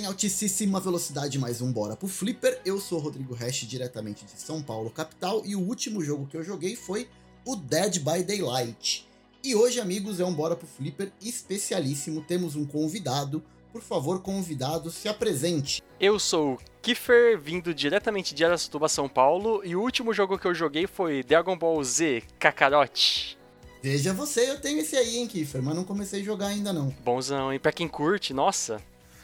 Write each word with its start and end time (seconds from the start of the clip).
em 0.00 0.06
altíssima 0.06 0.80
velocidade, 0.80 1.38
mais 1.38 1.60
um 1.60 1.70
Bora 1.70 1.94
pro 1.94 2.08
Flipper. 2.08 2.58
Eu 2.64 2.80
sou 2.80 2.98
o 2.98 3.02
Rodrigo 3.02 3.34
Hash, 3.34 3.66
diretamente 3.66 4.24
de 4.24 4.40
São 4.40 4.62
Paulo, 4.62 4.88
capital, 4.88 5.42
e 5.44 5.54
o 5.54 5.60
último 5.60 6.02
jogo 6.02 6.26
que 6.26 6.38
eu 6.38 6.42
joguei 6.42 6.74
foi 6.74 7.06
o 7.44 7.54
Dead 7.54 7.98
by 7.98 8.22
Daylight. 8.22 9.06
E 9.44 9.54
hoje, 9.54 9.78
amigos, 9.78 10.18
é 10.18 10.24
um 10.24 10.32
Bora 10.32 10.56
pro 10.56 10.66
Flipper 10.66 11.12
especialíssimo. 11.20 12.22
Temos 12.22 12.56
um 12.56 12.64
convidado. 12.64 13.42
Por 13.72 13.82
favor, 13.82 14.22
convidado, 14.22 14.90
se 14.90 15.06
apresente. 15.06 15.82
Eu 16.00 16.18
sou 16.18 16.54
o 16.54 16.58
Kiefer, 16.80 17.38
vindo 17.38 17.74
diretamente 17.74 18.34
de 18.34 18.42
Aracatuba, 18.42 18.88
São 18.88 19.06
Paulo, 19.06 19.60
e 19.62 19.76
o 19.76 19.82
último 19.82 20.14
jogo 20.14 20.38
que 20.38 20.46
eu 20.46 20.54
joguei 20.54 20.86
foi 20.86 21.22
Dragon 21.22 21.56
Ball 21.58 21.84
Z 21.84 22.22
Kakarot. 22.38 23.38
Veja 23.82 24.12
você, 24.12 24.50
eu 24.50 24.60
tenho 24.60 24.80
esse 24.80 24.96
aí, 24.96 25.18
hein, 25.18 25.26
Kiefer, 25.26 25.62
mas 25.62 25.74
não 25.74 25.84
comecei 25.84 26.20
a 26.20 26.24
jogar 26.24 26.48
ainda 26.48 26.72
não. 26.72 26.88
Bonzão, 27.04 27.52
e 27.52 27.58
pra 27.58 27.72
quem 27.72 27.88
curte, 27.88 28.34
nossa, 28.34 28.82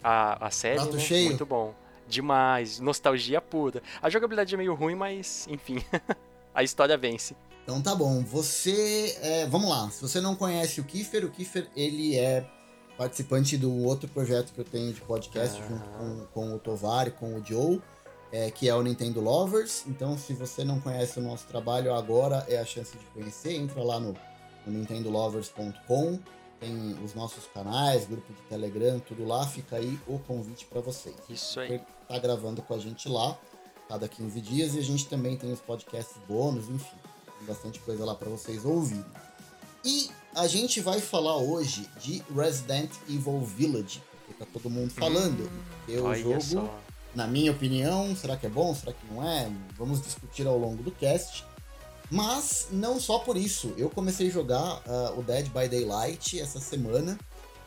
a, 0.08 0.46
a 0.46 0.50
série, 0.50 0.76
Prato 0.76 0.94
né? 0.96 1.02
cheio. 1.02 1.28
muito 1.30 1.44
bom. 1.46 1.74
Demais, 2.08 2.78
nostalgia 2.78 3.40
pura. 3.40 3.82
A 4.00 4.08
jogabilidade 4.08 4.54
é 4.54 4.58
meio 4.58 4.74
ruim, 4.74 4.94
mas 4.94 5.46
enfim, 5.50 5.82
a 6.54 6.62
história 6.62 6.96
vence. 6.96 7.34
Então 7.64 7.82
tá 7.82 7.94
bom, 7.96 8.22
você. 8.22 9.18
é, 9.20 9.46
vamos 9.46 9.68
lá, 9.68 9.90
se 9.90 10.00
você 10.00 10.20
não 10.20 10.36
conhece 10.36 10.80
o 10.80 10.84
Kiefer, 10.84 11.24
o 11.24 11.30
Kiefer 11.30 11.68
ele 11.74 12.16
é 12.16 12.46
participante 12.96 13.56
do 13.58 13.82
outro 13.84 14.08
projeto 14.08 14.52
que 14.52 14.60
eu 14.60 14.64
tenho 14.64 14.92
de 14.92 15.00
podcast 15.00 15.60
Ah. 15.60 15.66
junto 15.68 15.88
com, 15.90 16.26
com 16.32 16.54
o 16.54 16.58
Tovar 16.60 17.08
e 17.08 17.10
com 17.10 17.34
o 17.34 17.44
Joe, 17.44 17.82
é, 18.32 18.50
que 18.52 18.68
é 18.68 18.74
o 18.74 18.82
Nintendo 18.82 19.20
Lovers. 19.20 19.84
Então, 19.88 20.16
se 20.16 20.32
você 20.32 20.62
não 20.64 20.80
conhece 20.80 21.18
o 21.18 21.22
nosso 21.22 21.46
trabalho, 21.48 21.92
agora 21.92 22.46
é 22.48 22.56
a 22.58 22.64
chance 22.64 22.96
de 22.96 23.04
conhecer. 23.06 23.54
Entra 23.54 23.82
lá 23.82 23.98
no, 24.00 24.14
no 24.66 24.72
nintendolovers.com, 24.78 26.18
tem 26.60 26.96
os 27.04 27.14
nossos 27.14 27.44
canais, 27.46 28.06
grupo 28.06 28.32
de 28.32 28.40
Telegram, 28.42 28.98
tudo 29.00 29.24
lá. 29.24 29.46
Fica 29.46 29.76
aí 29.76 29.98
o 30.06 30.18
convite 30.18 30.66
para 30.66 30.80
vocês. 30.80 31.16
Isso 31.28 31.60
aí. 31.60 31.80
Tá 32.08 32.18
gravando 32.18 32.62
com 32.62 32.74
a 32.74 32.78
gente 32.78 33.08
lá, 33.08 33.36
cada 33.88 34.08
15 34.08 34.40
dias, 34.40 34.74
e 34.74 34.78
a 34.78 34.82
gente 34.82 35.06
também 35.06 35.36
tem 35.36 35.52
os 35.52 35.60
podcasts 35.60 36.16
bônus, 36.28 36.68
enfim, 36.68 36.96
tem 37.38 37.46
bastante 37.46 37.80
coisa 37.80 38.04
lá 38.04 38.14
para 38.14 38.28
vocês 38.28 38.64
ouvirem. 38.64 39.04
E 39.84 40.10
a 40.34 40.46
gente 40.46 40.80
vai 40.80 41.00
falar 41.00 41.36
hoje 41.36 41.88
de 42.00 42.22
Resident 42.34 42.90
Evil 43.08 43.40
Village, 43.40 44.02
porque 44.26 44.44
tá 44.44 44.46
todo 44.52 44.70
mundo 44.70 44.90
falando. 44.90 45.50
porque 45.78 45.98
o 45.98 46.14
jogo, 46.14 46.40
só. 46.40 46.78
na 47.14 47.26
minha 47.26 47.52
opinião, 47.52 48.14
será 48.16 48.36
que 48.36 48.46
é 48.46 48.50
bom, 48.50 48.74
será 48.74 48.92
que 48.92 49.06
não 49.12 49.26
é? 49.26 49.50
Vamos 49.76 50.02
discutir 50.02 50.46
ao 50.46 50.58
longo 50.58 50.82
do 50.82 50.90
cast. 50.90 51.44
Mas 52.10 52.68
não 52.70 53.00
só 53.00 53.18
por 53.18 53.36
isso, 53.36 53.74
eu 53.76 53.90
comecei 53.90 54.28
a 54.28 54.30
jogar 54.30 54.82
ah, 54.86 55.14
o 55.16 55.22
Dead 55.22 55.46
by 55.46 55.68
Daylight 55.68 56.40
essa 56.40 56.60
semana, 56.60 57.18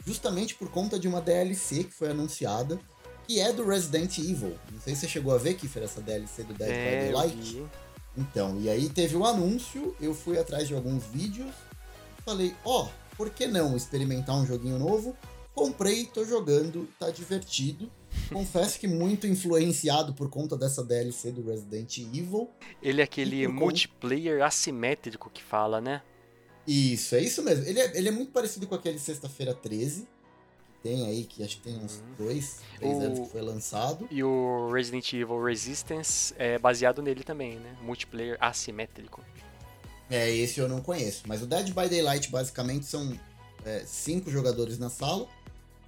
justamente 0.05 0.55
por 0.55 0.69
conta 0.69 0.97
de 0.97 1.07
uma 1.07 1.19
DLC 1.19 1.83
que 1.83 1.93
foi 1.93 2.11
anunciada, 2.11 2.79
que 3.27 3.39
é 3.39 3.51
do 3.51 3.65
Resident 3.65 4.17
Evil. 4.17 4.57
Não 4.71 4.81
sei 4.81 4.95
se 4.95 5.01
você 5.01 5.07
chegou 5.07 5.33
a 5.33 5.37
ver, 5.37 5.55
Kiffer, 5.55 5.83
essa 5.83 6.01
DLC 6.01 6.43
do 6.43 6.53
Dead 6.53 6.69
by 6.69 6.75
É, 6.75 7.09
eu 7.09 7.13
Daylight. 7.13 7.65
Então, 8.17 8.59
e 8.59 8.69
aí 8.69 8.89
teve 8.89 9.15
o 9.15 9.25
anúncio, 9.25 9.95
eu 9.99 10.13
fui 10.13 10.39
atrás 10.39 10.67
de 10.67 10.73
alguns 10.73 11.03
vídeos, 11.05 11.53
falei, 12.25 12.55
ó, 12.65 12.87
por 13.15 13.29
que 13.29 13.47
não 13.47 13.75
experimentar 13.75 14.35
um 14.35 14.45
joguinho 14.45 14.79
novo? 14.79 15.15
Comprei, 15.53 16.05
tô 16.05 16.23
jogando, 16.23 16.87
tá 16.97 17.09
divertido. 17.09 17.91
Confesso 18.31 18.79
que 18.79 18.87
muito 18.87 19.25
influenciado 19.27 20.13
por 20.13 20.29
conta 20.29 20.55
dessa 20.57 20.83
DLC 20.83 21.31
do 21.31 21.45
Resident 21.47 21.97
Evil. 21.97 22.49
Ele 22.81 23.01
é 23.01 23.03
aquele 23.03 23.47
multiplayer 23.47 24.43
assimétrico 24.43 25.29
que 25.29 25.41
fala, 25.43 25.79
né? 25.81 26.01
Isso, 26.67 27.15
é 27.15 27.21
isso 27.21 27.41
mesmo. 27.41 27.65
Ele 27.65 27.79
é, 27.79 27.97
ele 27.97 28.07
é 28.09 28.11
muito 28.11 28.31
parecido 28.31 28.67
com 28.67 28.75
aquele 28.75 28.99
Sexta-feira 28.99 29.53
13, 29.55 30.01
que 30.01 30.07
tem 30.83 31.07
aí, 31.07 31.23
que 31.23 31.43
acho 31.43 31.57
que 31.57 31.63
tem 31.63 31.75
uns 31.77 31.95
Uhum. 31.97 32.03
dois, 32.25 32.59
três 32.77 32.97
O- 32.97 33.01
anos 33.01 33.19
que 33.19 33.29
foi 33.29 33.41
lançado. 33.41 34.07
E 34.11 34.23
o 34.23 34.69
Resident 34.71 35.11
Evil 35.13 35.43
Resistance 35.43 36.33
é 36.37 36.59
baseado 36.59 37.01
nele 37.01 37.23
também, 37.23 37.57
né? 37.57 37.75
Multiplayer 37.81 38.37
assimétrico. 38.39 39.23
É, 40.09 40.29
esse 40.29 40.59
eu 40.59 40.67
não 40.67 40.81
conheço. 40.81 41.23
Mas 41.27 41.41
o 41.41 41.47
Dead 41.47 41.67
by 41.67 41.87
Daylight, 41.89 42.29
basicamente, 42.31 42.85
são 42.85 43.17
é, 43.65 43.83
cinco 43.85 44.29
jogadores 44.31 44.77
na 44.79 44.89
sala, 44.89 45.27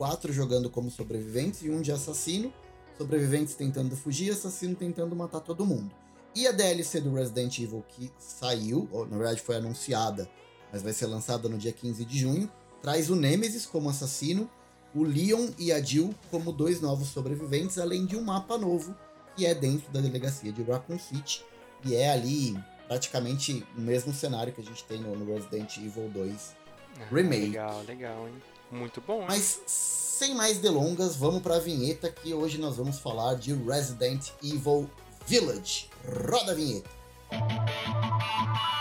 quatro 0.01 0.33
jogando 0.33 0.67
como 0.67 0.89
sobreviventes 0.89 1.61
e 1.61 1.69
um 1.69 1.79
de 1.79 1.91
assassino. 1.91 2.51
Sobreviventes 2.97 3.53
tentando 3.53 3.95
fugir, 3.95 4.31
assassino 4.31 4.75
tentando 4.75 5.15
matar 5.15 5.41
todo 5.41 5.63
mundo. 5.63 5.91
E 6.33 6.47
a 6.47 6.51
DLC 6.51 6.99
do 6.99 7.13
Resident 7.13 7.59
Evil 7.59 7.85
que 7.87 8.11
saiu, 8.17 8.89
ou 8.91 9.05
na 9.05 9.15
verdade 9.15 9.43
foi 9.43 9.57
anunciada, 9.57 10.27
mas 10.73 10.81
vai 10.81 10.91
ser 10.91 11.05
lançada 11.05 11.47
no 11.47 11.55
dia 11.55 11.71
15 11.71 12.03
de 12.03 12.17
junho, 12.17 12.51
traz 12.81 13.11
o 13.11 13.15
Nemesis 13.15 13.67
como 13.67 13.91
assassino, 13.91 14.49
o 14.95 15.03
Leon 15.03 15.49
e 15.59 15.71
a 15.71 15.79
Jill 15.79 16.15
como 16.31 16.51
dois 16.51 16.81
novos 16.81 17.09
sobreviventes, 17.09 17.77
além 17.77 18.03
de 18.03 18.15
um 18.15 18.23
mapa 18.23 18.57
novo 18.57 18.97
que 19.35 19.45
é 19.45 19.53
dentro 19.53 19.91
da 19.91 20.01
delegacia 20.01 20.51
de 20.51 20.63
Raccoon 20.63 20.97
City 20.97 21.45
e 21.85 21.93
é 21.93 22.09
ali 22.09 22.57
praticamente 22.87 23.63
o 23.77 23.81
mesmo 23.81 24.11
cenário 24.11 24.51
que 24.51 24.61
a 24.61 24.65
gente 24.65 24.83
tem 24.83 24.99
no, 24.99 25.31
Resident 25.31 25.77
Evil 25.77 26.09
2. 26.09 26.55
Ah, 26.99 27.05
Remake. 27.11 27.49
Legal, 27.49 27.83
legal, 27.83 28.27
hein? 28.27 28.33
Muito 28.71 29.01
bom, 29.01 29.21
hein? 29.21 29.27
Mas 29.29 29.61
sem 29.67 30.33
mais 30.35 30.59
delongas, 30.59 31.15
vamos 31.15 31.41
para 31.41 31.55
a 31.55 31.59
vinheta 31.59 32.09
que 32.09 32.33
hoje 32.33 32.57
nós 32.57 32.77
vamos 32.77 32.99
falar 32.99 33.35
de 33.35 33.53
Resident 33.53 34.29
Evil 34.41 34.89
Village. 35.27 35.89
Roda 36.29 36.51
a 36.51 36.55
vinheta. 36.55 36.89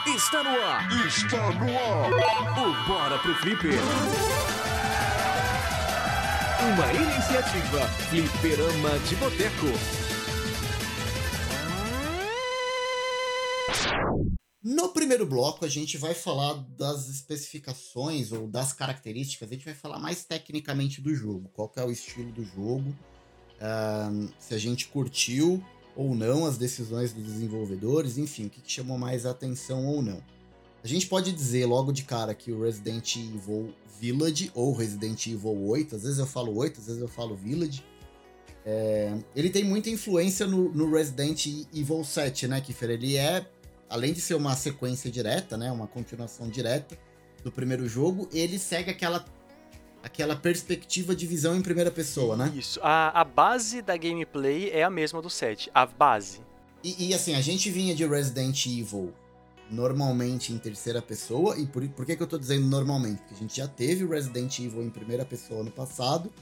Está 0.06 0.42
no 0.42 0.50
ar. 0.50 1.06
Está 1.06 1.50
no 1.52 1.78
ar. 1.78 2.58
O 2.58 2.88
Bora 2.88 3.18
pro 3.18 3.34
Flipper. 3.36 3.78
Uma 6.62 6.92
iniciativa 6.92 7.86
Flipperama 8.10 8.98
de 9.08 9.16
Boteco. 9.16 9.99
No 14.62 14.90
primeiro 14.90 15.24
bloco, 15.24 15.64
a 15.64 15.68
gente 15.68 15.96
vai 15.96 16.12
falar 16.12 16.52
das 16.76 17.08
especificações 17.08 18.30
ou 18.30 18.46
das 18.46 18.74
características, 18.74 19.48
a 19.48 19.54
gente 19.54 19.64
vai 19.64 19.72
falar 19.72 19.98
mais 19.98 20.22
tecnicamente 20.22 21.00
do 21.00 21.14
jogo, 21.14 21.50
qual 21.54 21.72
é 21.76 21.82
o 21.82 21.90
estilo 21.90 22.30
do 22.30 22.44
jogo, 22.44 22.94
ahn, 23.58 24.28
se 24.38 24.52
a 24.52 24.58
gente 24.58 24.88
curtiu 24.88 25.64
ou 25.96 26.14
não 26.14 26.44
as 26.44 26.58
decisões 26.58 27.10
dos 27.10 27.24
desenvolvedores, 27.24 28.18
enfim, 28.18 28.46
o 28.46 28.50
que, 28.50 28.60
que 28.60 28.70
chamou 28.70 28.98
mais 28.98 29.24
atenção 29.24 29.86
ou 29.86 30.02
não. 30.02 30.22
A 30.84 30.86
gente 30.86 31.06
pode 31.06 31.32
dizer 31.32 31.64
logo 31.64 31.90
de 31.90 32.02
cara 32.02 32.34
que 32.34 32.52
o 32.52 32.62
Resident 32.62 33.16
Evil 33.16 33.74
Village 33.98 34.50
ou 34.54 34.74
Resident 34.74 35.26
Evil 35.26 35.68
8, 35.68 35.96
às 35.96 36.02
vezes 36.02 36.18
eu 36.18 36.26
falo 36.26 36.54
8, 36.54 36.80
às 36.80 36.86
vezes 36.86 37.00
eu 37.00 37.08
falo 37.08 37.34
Village, 37.34 37.82
é, 38.66 39.18
ele 39.34 39.48
tem 39.48 39.64
muita 39.64 39.88
influência 39.88 40.46
no, 40.46 40.70
no 40.70 40.90
Resident 40.90 41.46
Evil 41.74 42.04
7, 42.04 42.46
né, 42.46 42.60
Kiffer? 42.60 42.90
Ele 42.90 43.16
é 43.16 43.46
além 43.90 44.12
de 44.12 44.20
ser 44.20 44.34
uma 44.34 44.54
sequência 44.54 45.10
direta, 45.10 45.56
né, 45.56 45.70
uma 45.70 45.88
continuação 45.88 46.48
direta 46.48 46.96
do 47.42 47.50
primeiro 47.50 47.88
jogo, 47.88 48.28
ele 48.32 48.58
segue 48.58 48.90
aquela 48.90 49.24
aquela 50.02 50.34
perspectiva 50.34 51.14
de 51.14 51.26
visão 51.26 51.54
em 51.54 51.60
primeira 51.60 51.90
pessoa, 51.90 52.34
né? 52.34 52.50
Isso. 52.56 52.80
A, 52.82 53.20
a 53.20 53.22
base 53.22 53.82
da 53.82 53.98
gameplay 53.98 54.70
é 54.70 54.82
a 54.82 54.88
mesma 54.88 55.20
do 55.20 55.28
7. 55.28 55.70
A 55.74 55.84
base. 55.84 56.40
E, 56.82 57.08
e, 57.08 57.14
assim, 57.14 57.34
a 57.34 57.40
gente 57.42 57.70
vinha 57.70 57.94
de 57.94 58.06
Resident 58.06 58.64
Evil 58.64 59.12
normalmente 59.70 60.52
em 60.52 60.58
terceira 60.58 61.00
pessoa, 61.00 61.56
e 61.58 61.66
por, 61.66 61.86
por 61.90 62.04
que, 62.06 62.16
que 62.16 62.22
eu 62.22 62.26
tô 62.26 62.38
dizendo 62.38 62.66
normalmente? 62.66 63.18
Porque 63.18 63.34
a 63.34 63.36
gente 63.36 63.56
já 63.56 63.68
teve 63.68 64.04
o 64.04 64.08
Resident 64.08 64.58
Evil 64.58 64.82
em 64.82 64.90
primeira 64.90 65.24
pessoa 65.24 65.62
no 65.62 65.70
passado, 65.70 66.32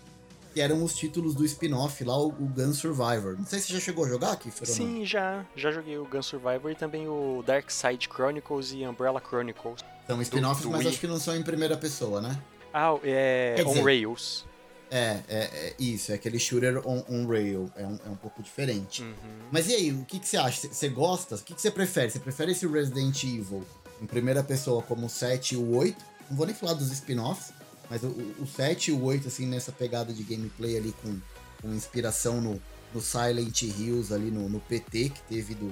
que 0.54 0.60
eram 0.60 0.82
os 0.82 0.94
títulos 0.94 1.34
do 1.34 1.44
spin-off 1.44 2.02
lá, 2.04 2.16
o, 2.18 2.28
o 2.28 2.46
Gun 2.46 2.72
Survivor. 2.72 3.36
Não 3.38 3.44
sei 3.46 3.58
se 3.58 3.66
você 3.68 3.74
já 3.74 3.80
chegou 3.80 4.04
a 4.04 4.08
jogar 4.08 4.32
aqui? 4.32 4.50
Sim, 4.64 5.04
já. 5.04 5.44
Já 5.54 5.70
joguei 5.70 5.98
o 5.98 6.04
Gun 6.06 6.22
Survivor 6.22 6.70
e 6.70 6.74
também 6.74 7.06
o 7.08 7.42
Dark 7.46 7.70
Side 7.70 8.08
Chronicles 8.12 8.72
e 8.72 8.86
Umbrella 8.86 9.20
Chronicles. 9.26 9.80
São 10.06 10.20
spin-offs, 10.22 10.64
mas 10.66 10.80
Wii. 10.80 10.88
acho 10.88 11.00
que 11.00 11.06
não 11.06 11.18
são 11.20 11.36
em 11.36 11.42
primeira 11.42 11.76
pessoa, 11.76 12.20
né? 12.20 12.38
Ah, 12.72 12.94
é 13.02 13.54
Quer 13.56 13.64
dizer- 13.64 13.80
On 13.80 13.84
Rails. 13.84 14.46
É, 14.90 15.20
é, 15.28 15.38
é 15.38 15.74
isso, 15.78 16.12
é 16.12 16.14
aquele 16.14 16.38
shooter 16.38 16.78
on, 16.88 17.04
on 17.10 17.26
rail, 17.26 17.70
é 17.76 17.84
um, 17.86 17.98
é 18.06 18.08
um 18.08 18.16
pouco 18.16 18.42
diferente. 18.42 19.02
Uhum. 19.02 19.12
Mas 19.52 19.68
e 19.68 19.74
aí, 19.74 19.92
o 19.92 20.02
que, 20.06 20.18
que 20.18 20.26
você 20.26 20.38
acha? 20.38 20.62
Você- 20.62 20.68
Você 20.68 20.88
gosta? 20.88 21.34
O 21.34 21.38
que, 21.40 21.54
que 21.54 21.60
você 21.60 21.70
prefere? 21.70 22.10
Você 22.10 22.18
prefere 22.18 22.52
esse 22.52 22.66
Resident 22.66 23.22
Evil 23.22 23.62
em 24.00 24.06
primeira 24.06 24.42
pessoa 24.42 24.80
como 24.82 25.04
o 25.04 25.10
7 25.10 25.54
e 25.54 25.58
o 25.58 25.76
8? 25.76 26.02
Não 26.30 26.36
vou 26.38 26.46
nem 26.46 26.54
falar 26.54 26.72
dos 26.72 26.90
spin-offs, 26.90 27.52
mas 27.90 28.02
o, 28.02 28.08
o, 28.08 28.34
o 28.42 28.46
7 28.46 28.90
e 28.90 28.94
o 28.94 29.02
8, 29.02 29.28
assim, 29.28 29.46
nessa 29.46 29.72
pegada 29.72 30.12
de 30.12 30.22
gameplay 30.22 30.76
ali 30.76 30.94
com, 31.02 31.18
com 31.62 31.68
inspiração 31.74 32.40
no, 32.40 32.60
no 32.94 33.00
Silent 33.00 33.62
Hills 33.62 34.12
ali 34.12 34.30
no, 34.30 34.48
no 34.48 34.60
PT 34.60 35.10
que 35.10 35.22
teve 35.22 35.54
do, 35.54 35.68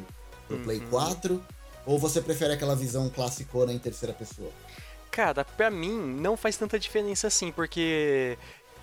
do 0.49 0.59
Play 0.65 0.79
Uhum. 0.81 0.91
4? 0.91 1.45
Ou 1.85 1.99
você 1.99 2.21
prefere 2.21 2.53
aquela 2.53 2.75
visão 2.75 3.09
classicona 3.09 3.73
em 3.73 3.79
terceira 3.79 4.13
pessoa? 4.15 4.51
Cara, 5.11 5.45
pra 5.45 5.71
mim 5.71 5.97
não 6.21 6.37
faz 6.37 6.57
tanta 6.57 6.79
diferença 6.79 7.27
assim, 7.29 7.51
porque 7.53 8.37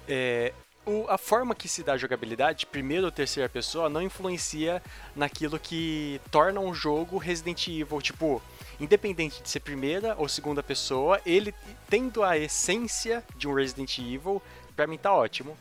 é, 0.07 0.53
o- 0.85 1.05
a 1.09 1.17
forma 1.17 1.53
que 1.53 1.67
se 1.67 1.83
dá 1.83 1.93
a 1.93 1.97
jogabilidade, 1.97 2.65
primeira 2.65 3.05
ou 3.05 3.11
terceira 3.11 3.47
pessoa, 3.49 3.89
não 3.89 4.01
influencia 4.01 4.81
naquilo 5.15 5.59
que 5.59 6.19
torna 6.31 6.59
um 6.59 6.73
jogo 6.73 7.17
Resident 7.17 7.67
Evil. 7.67 8.01
Tipo, 8.01 8.41
independente 8.79 9.41
de 9.41 9.49
ser 9.49 9.59
primeira 9.59 10.15
ou 10.17 10.27
segunda 10.27 10.63
pessoa, 10.63 11.21
ele 11.25 11.53
tendo 11.89 12.23
a 12.23 12.37
essência 12.37 13.23
de 13.37 13.47
um 13.47 13.53
Resident 13.53 13.97
Evil, 13.99 14.41
pra 14.75 14.87
mim 14.87 14.97
tá 14.97 15.13
ótimo. 15.13 15.57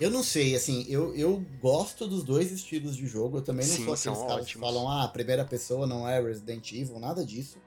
Eu 0.00 0.10
não 0.10 0.24
sei, 0.24 0.56
assim, 0.56 0.84
eu, 0.88 1.14
eu 1.14 1.44
gosto 1.62 2.06
dos 2.06 2.24
dois 2.24 2.50
estilos 2.50 2.96
de 2.96 3.06
jogo. 3.06 3.38
Eu 3.38 3.42
também 3.42 3.66
não 3.66 3.74
Sim, 3.74 3.84
sou 3.84 3.94
aqueles 3.94 4.28
caras 4.28 4.46
que 4.46 4.58
falam, 4.58 4.88
ah, 4.88 5.04
a 5.04 5.08
primeira 5.08 5.44
pessoa 5.44 5.86
não 5.86 6.08
é 6.08 6.20
Resident 6.20 6.72
Evil, 6.72 6.98
nada 6.98 7.24
disso. 7.24 7.58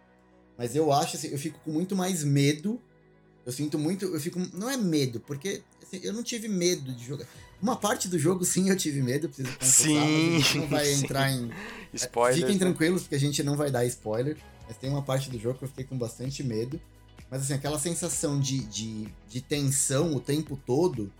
Mas 0.57 0.75
eu 0.75 0.91
acho, 0.91 1.15
assim, 1.15 1.29
eu 1.29 1.37
fico 1.37 1.59
com 1.63 1.71
muito 1.71 1.95
mais 1.95 2.23
medo. 2.23 2.81
Eu 3.45 3.51
sinto 3.51 3.79
muito, 3.79 4.05
eu 4.05 4.19
fico, 4.19 4.39
não 4.53 4.69
é 4.69 4.75
medo, 4.75 5.21
porque 5.21 5.61
assim, 5.81 6.01
eu 6.03 6.11
não 6.11 6.21
tive 6.21 6.49
medo 6.49 6.91
de 6.91 7.05
jogar. 7.05 7.25
Uma 7.61 7.77
parte 7.77 8.09
do 8.09 8.19
jogo, 8.19 8.43
sim, 8.43 8.69
eu 8.69 8.75
tive 8.75 9.01
medo, 9.01 9.29
preciso 9.29 9.57
confessar, 9.57 9.83
Sim, 9.83 10.59
não 10.59 10.67
vai 10.67 10.91
entrar 10.93 11.31
em 11.31 11.49
Spoilers. 11.93 12.39
Fiquem 12.39 12.55
né? 12.55 12.59
tranquilos, 12.59 13.03
porque 13.03 13.15
a 13.15 13.19
gente 13.19 13.41
não 13.41 13.55
vai 13.55 13.71
dar 13.71 13.85
spoiler. 13.85 14.37
Mas 14.67 14.77
tem 14.77 14.89
uma 14.89 15.01
parte 15.01 15.29
do 15.29 15.39
jogo 15.39 15.57
que 15.59 15.63
eu 15.65 15.69
fiquei 15.69 15.85
com 15.85 15.97
bastante 15.97 16.43
medo. 16.43 16.79
Mas 17.29 17.41
assim, 17.43 17.53
aquela 17.53 17.79
sensação 17.79 18.39
de, 18.39 18.59
de, 18.65 19.07
de 19.29 19.41
tensão 19.41 20.15
o 20.15 20.19
tempo 20.19 20.57
todo, 20.65 21.11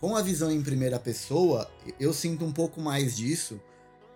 com 0.00 0.14
a 0.16 0.22
visão 0.22 0.50
em 0.50 0.62
primeira 0.62 0.98
pessoa, 0.98 1.70
eu 1.98 2.12
sinto 2.12 2.44
um 2.44 2.52
pouco 2.52 2.80
mais 2.80 3.16
disso, 3.16 3.60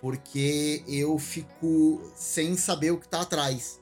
porque 0.00 0.82
eu 0.88 1.18
fico 1.18 2.00
sem 2.14 2.56
saber 2.56 2.90
o 2.92 2.98
que 2.98 3.08
tá 3.08 3.20
atrás. 3.22 3.80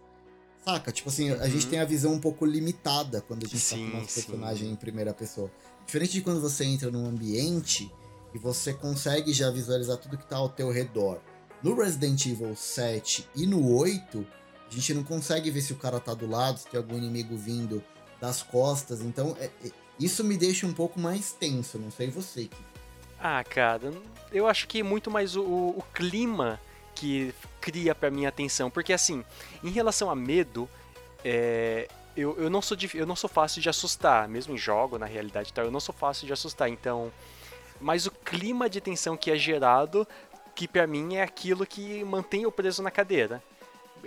Saca? 0.64 0.90
Tipo 0.93 1.08
assim, 1.08 1.31
a 1.31 1.34
Uhum. 1.37 1.50
gente 1.50 1.66
tem 1.66 1.78
a 1.81 1.84
visão 1.84 2.12
um 2.12 2.20
pouco 2.20 2.44
limitada 2.44 3.20
quando 3.22 3.44
a 3.44 3.49
gente 3.49 3.62
tá 3.62 3.76
Sim, 3.76 3.90
com 3.90 3.96
nosso 3.99 4.08
sim. 4.12 4.22
personagem 4.22 4.70
em 4.70 4.76
primeira 4.76 5.14
pessoa. 5.14 5.50
Diferente 5.87 6.12
de 6.12 6.20
quando 6.20 6.40
você 6.40 6.64
entra 6.64 6.90
num 6.90 7.06
ambiente 7.06 7.90
e 8.34 8.38
você 8.38 8.75
consegue 8.75 9.32
já 9.32 9.50
visualizar 9.50 9.96
tudo 9.96 10.19
que 10.19 10.26
tá 10.26 10.37
ao 10.37 10.49
teu 10.49 10.70
redor. 10.70 11.20
No 11.62 11.75
Resident 11.75 12.25
Evil 12.26 12.55
7 12.55 13.26
e 13.34 13.46
no 13.46 13.72
8, 13.75 14.26
a 14.70 14.75
gente 14.75 14.94
não 14.94 15.03
consegue 15.03 15.50
ver 15.50 15.61
se 15.61 15.73
o 15.73 15.76
cara 15.76 15.99
tá 15.99 16.15
do 16.15 16.29
lado, 16.29 16.59
se 16.59 16.67
tem 16.67 16.79
algum 16.79 16.97
inimigo 16.97 17.37
vindo 17.37 17.82
das 18.20 18.43
costas. 18.43 19.00
Então, 19.00 19.37
é- 19.41 19.50
é- 19.65 19.70
isso 19.99 20.23
me 20.23 20.37
deixa 20.37 20.67
um 20.67 20.73
pouco 20.73 21.00
mais 21.00 21.32
tenso. 21.32 21.79
Não 21.79 21.91
sei 21.91 22.09
você. 22.09 22.43
Kiko. 22.43 22.69
Ah, 23.20 23.43
cara, 23.43 23.93
eu 24.31 24.47
acho 24.47 24.69
que 24.69 24.82
muito 24.82 25.11
mais 25.11 25.35
o, 25.35 25.43
o 25.43 25.82
clima 25.93 26.61
que 26.94 27.35
cria 27.61 27.94
pra 27.94 28.11
mim 28.11 28.26
atenção. 28.26 28.70
Porque 28.70 28.93
assim, 28.93 29.25
em 29.62 29.70
relação 29.70 30.09
a 30.11 30.15
medo, 30.15 30.69
é, 31.25 31.88
eu, 32.17 32.37
eu, 32.38 32.49
não 32.50 32.62
sou 32.62 32.76
eu 32.94 33.06
não 33.06 33.17
sou 33.17 33.29
fácil 33.29 33.61
de 33.61 33.69
assustar, 33.69 34.29
mesmo 34.29 34.55
em 34.55 34.59
jogo, 34.59 34.99
na 34.99 35.06
realidade, 35.06 35.53
tal, 35.53 35.65
eu 35.65 35.70
não 35.70 35.81
sou 35.81 35.94
fácil 35.94 36.26
de 36.26 36.32
assustar. 36.32 36.69
Então, 36.69 37.11
mas 37.81 38.06
o 38.06 38.11
clima 38.11 38.69
de 38.69 38.81
tensão 38.81 39.17
que 39.17 39.31
é 39.31 39.37
gerado, 39.37 40.06
que 40.55 40.69
pra 40.69 40.87
mim 40.87 41.17
é 41.17 41.23
aquilo 41.23 41.67
que 41.67 42.05
mantém 42.05 42.43
eu 42.43 42.53
preso 42.53 42.82
na 42.82 42.91
cadeira. 42.91 43.43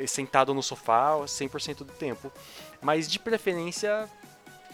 Sentado 0.08 0.54
no 0.54 0.62
sofá 0.64 1.16
100% 1.26 1.78
do 1.78 1.86
tempo. 1.86 2.32
Mas 2.82 3.10
de 3.10 3.20
preferência, 3.20 4.10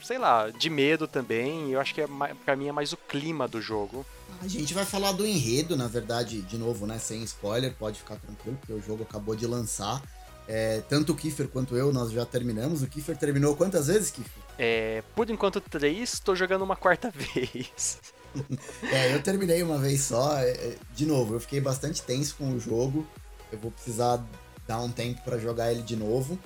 sei 0.03 0.17
lá, 0.17 0.49
de 0.49 0.69
medo 0.69 1.07
também. 1.07 1.71
Eu 1.71 1.79
acho 1.79 1.93
que 1.93 2.01
é, 2.01 2.07
pra 2.45 2.55
mim 2.55 2.67
é 2.67 2.71
mais 2.71 2.93
o 2.93 2.97
clima 2.97 3.47
do 3.47 3.61
jogo. 3.61 4.05
A 4.41 4.47
gente 4.47 4.73
vai 4.73 4.85
falar 4.85 5.13
do 5.13 5.25
enredo, 5.25 5.75
na 5.75 5.87
verdade, 5.87 6.41
de 6.41 6.57
novo, 6.57 6.85
né? 6.85 6.99
Sem 6.99 7.23
spoiler, 7.23 7.73
pode 7.73 7.99
ficar 7.99 8.17
tranquilo, 8.17 8.57
porque 8.57 8.73
o 8.73 8.81
jogo 8.81 9.03
acabou 9.03 9.35
de 9.35 9.47
lançar. 9.47 10.01
É, 10.47 10.81
tanto 10.87 11.11
o 11.11 11.15
Kiefer 11.15 11.47
quanto 11.49 11.75
eu, 11.75 11.91
nós 11.91 12.11
já 12.11 12.25
terminamos. 12.25 12.81
O 12.81 12.87
Kiefer 12.87 13.17
terminou 13.17 13.55
quantas 13.55 13.87
vezes, 13.87 14.11
Kiefer? 14.11 14.43
É, 14.57 15.03
por 15.15 15.29
enquanto, 15.29 15.59
três, 15.59 16.19
tô 16.19 16.35
jogando 16.35 16.61
uma 16.63 16.75
quarta 16.75 17.09
vez. 17.15 17.99
É, 18.91 19.15
eu 19.15 19.23
terminei 19.23 19.63
uma 19.63 19.79
vez 19.79 20.01
só. 20.01 20.37
é, 20.37 20.51
é, 20.51 20.77
De 20.93 21.07
novo, 21.07 21.33
eu 21.33 21.39
fiquei 21.39 21.59
bastante 21.59 22.03
tenso 22.03 22.35
com 22.35 22.51
o 22.51 22.59
jogo. 22.59 23.07
Eu 23.51 23.57
vou 23.57 23.71
precisar 23.71 24.23
dar 24.67 24.81
um 24.81 24.91
tempo 24.91 25.21
pra 25.23 25.37
jogar 25.37 25.71
ele 25.71 25.81
de 25.81 25.95
novo. 25.95 26.37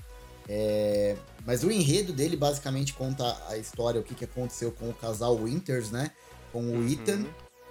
É, 0.47 1.15
Mas 1.45 1.63
o 1.63 1.71
enredo 1.71 2.13
dele 2.13 2.35
basicamente 2.35 2.93
conta 2.93 3.37
a 3.47 3.57
história, 3.57 3.99
o 3.99 4.03
que, 4.03 4.13
que 4.13 4.25
aconteceu 4.25 4.71
com 4.71 4.89
o 4.89 4.93
casal 4.93 5.35
Winters, 5.35 5.91
né? 5.91 6.11
Com 6.51 6.61
o 6.61 6.87
Ethan, 6.89 7.25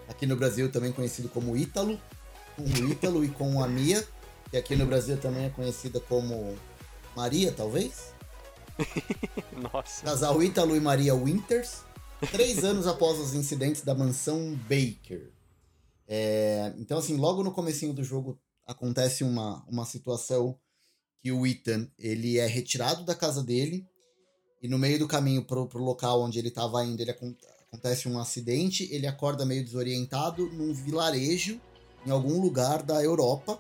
aqui 0.09 0.27
no 0.27 0.37
Brasil 0.37 0.71
também 0.71 0.93
conhecido 0.93 1.29
como 1.29 1.57
Ítalo. 1.57 2.01
Com 2.57 2.63
o 2.63 2.91
Ítalo 2.91 3.25
e 3.25 3.29
com 3.29 3.63
a 3.63 3.69
Mia, 3.69 4.07
que 4.51 4.57
aqui 4.57 4.75
no 4.75 4.87
Brasil 4.87 5.17
também 5.19 5.45
é 5.45 5.51
conhecida 5.51 6.01
como 6.01 6.57
Maria, 7.15 7.53
talvez? 7.53 8.13
Nossa. 9.73 10.05
Casal 10.05 10.43
Ítalo 10.43 10.75
e 10.75 10.81
Maria 10.81 11.15
Winters, 11.15 11.83
três 12.33 12.65
anos 12.65 12.87
após 12.87 13.19
os 13.19 13.35
incidentes 13.35 13.83
da 13.83 13.95
mansão 13.95 14.59
Baker. 14.63 15.31
É, 16.09 16.73
então, 16.79 16.99
assim, 16.99 17.17
logo 17.17 17.45
no 17.45 17.53
comecinho 17.53 17.93
do 17.93 18.03
jogo 18.03 18.39
acontece 18.71 19.25
uma, 19.25 19.65
uma 19.69 19.85
situação 19.85 20.57
que 21.23 21.33
o 21.33 21.47
Ethan, 21.47 21.89
ele 21.99 22.39
é 22.39 22.47
retirado 22.47 23.05
da 23.05 23.15
casa 23.15 23.43
dele 23.43 23.85
e 24.63 24.69
no 24.69 24.79
meio 24.79 24.99
do 24.99 25.09
caminho 25.09 25.45
pro, 25.45 25.67
pro 25.67 25.83
local 25.83 26.23
onde 26.23 26.39
ele 26.39 26.49
estava 26.49 26.85
indo, 26.85 27.01
ele 27.03 27.11
acon- 27.11 27.35
acontece 27.69 28.09
um 28.09 28.19
acidente, 28.19 28.89
ele 28.93 29.07
acorda 29.07 29.45
meio 29.45 29.65
desorientado 29.65 30.47
num 30.53 30.73
vilarejo 30.73 31.61
em 32.07 32.11
algum 32.11 32.41
lugar 32.41 32.83
da 32.83 33.03
Europa. 33.03 33.59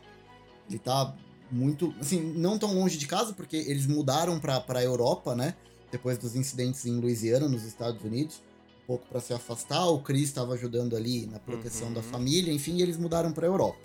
Ele 0.68 0.78
tá 0.78 1.14
muito, 1.50 1.92
assim, 2.00 2.20
não 2.20 2.58
tão 2.58 2.72
longe 2.72 2.96
de 2.96 3.06
casa, 3.06 3.32
porque 3.32 3.56
eles 3.56 3.86
mudaram 3.86 4.38
pra, 4.38 4.60
pra 4.60 4.82
Europa, 4.82 5.34
né? 5.34 5.56
Depois 5.90 6.16
dos 6.16 6.36
incidentes 6.36 6.86
em 6.86 7.00
Louisiana, 7.00 7.48
nos 7.48 7.64
Estados 7.64 8.02
Unidos, 8.04 8.40
um 8.84 8.86
pouco 8.86 9.06
para 9.08 9.20
se 9.20 9.32
afastar. 9.32 9.86
O 9.88 10.00
Chris 10.00 10.28
estava 10.28 10.54
ajudando 10.54 10.94
ali 10.96 11.26
na 11.26 11.40
proteção 11.40 11.88
Uhum. 11.88 11.94
da 11.94 12.02
família, 12.02 12.52
enfim, 12.52 12.80
eles 12.80 12.96
mudaram 12.96 13.32
pra 13.32 13.46
Europa. 13.46 13.78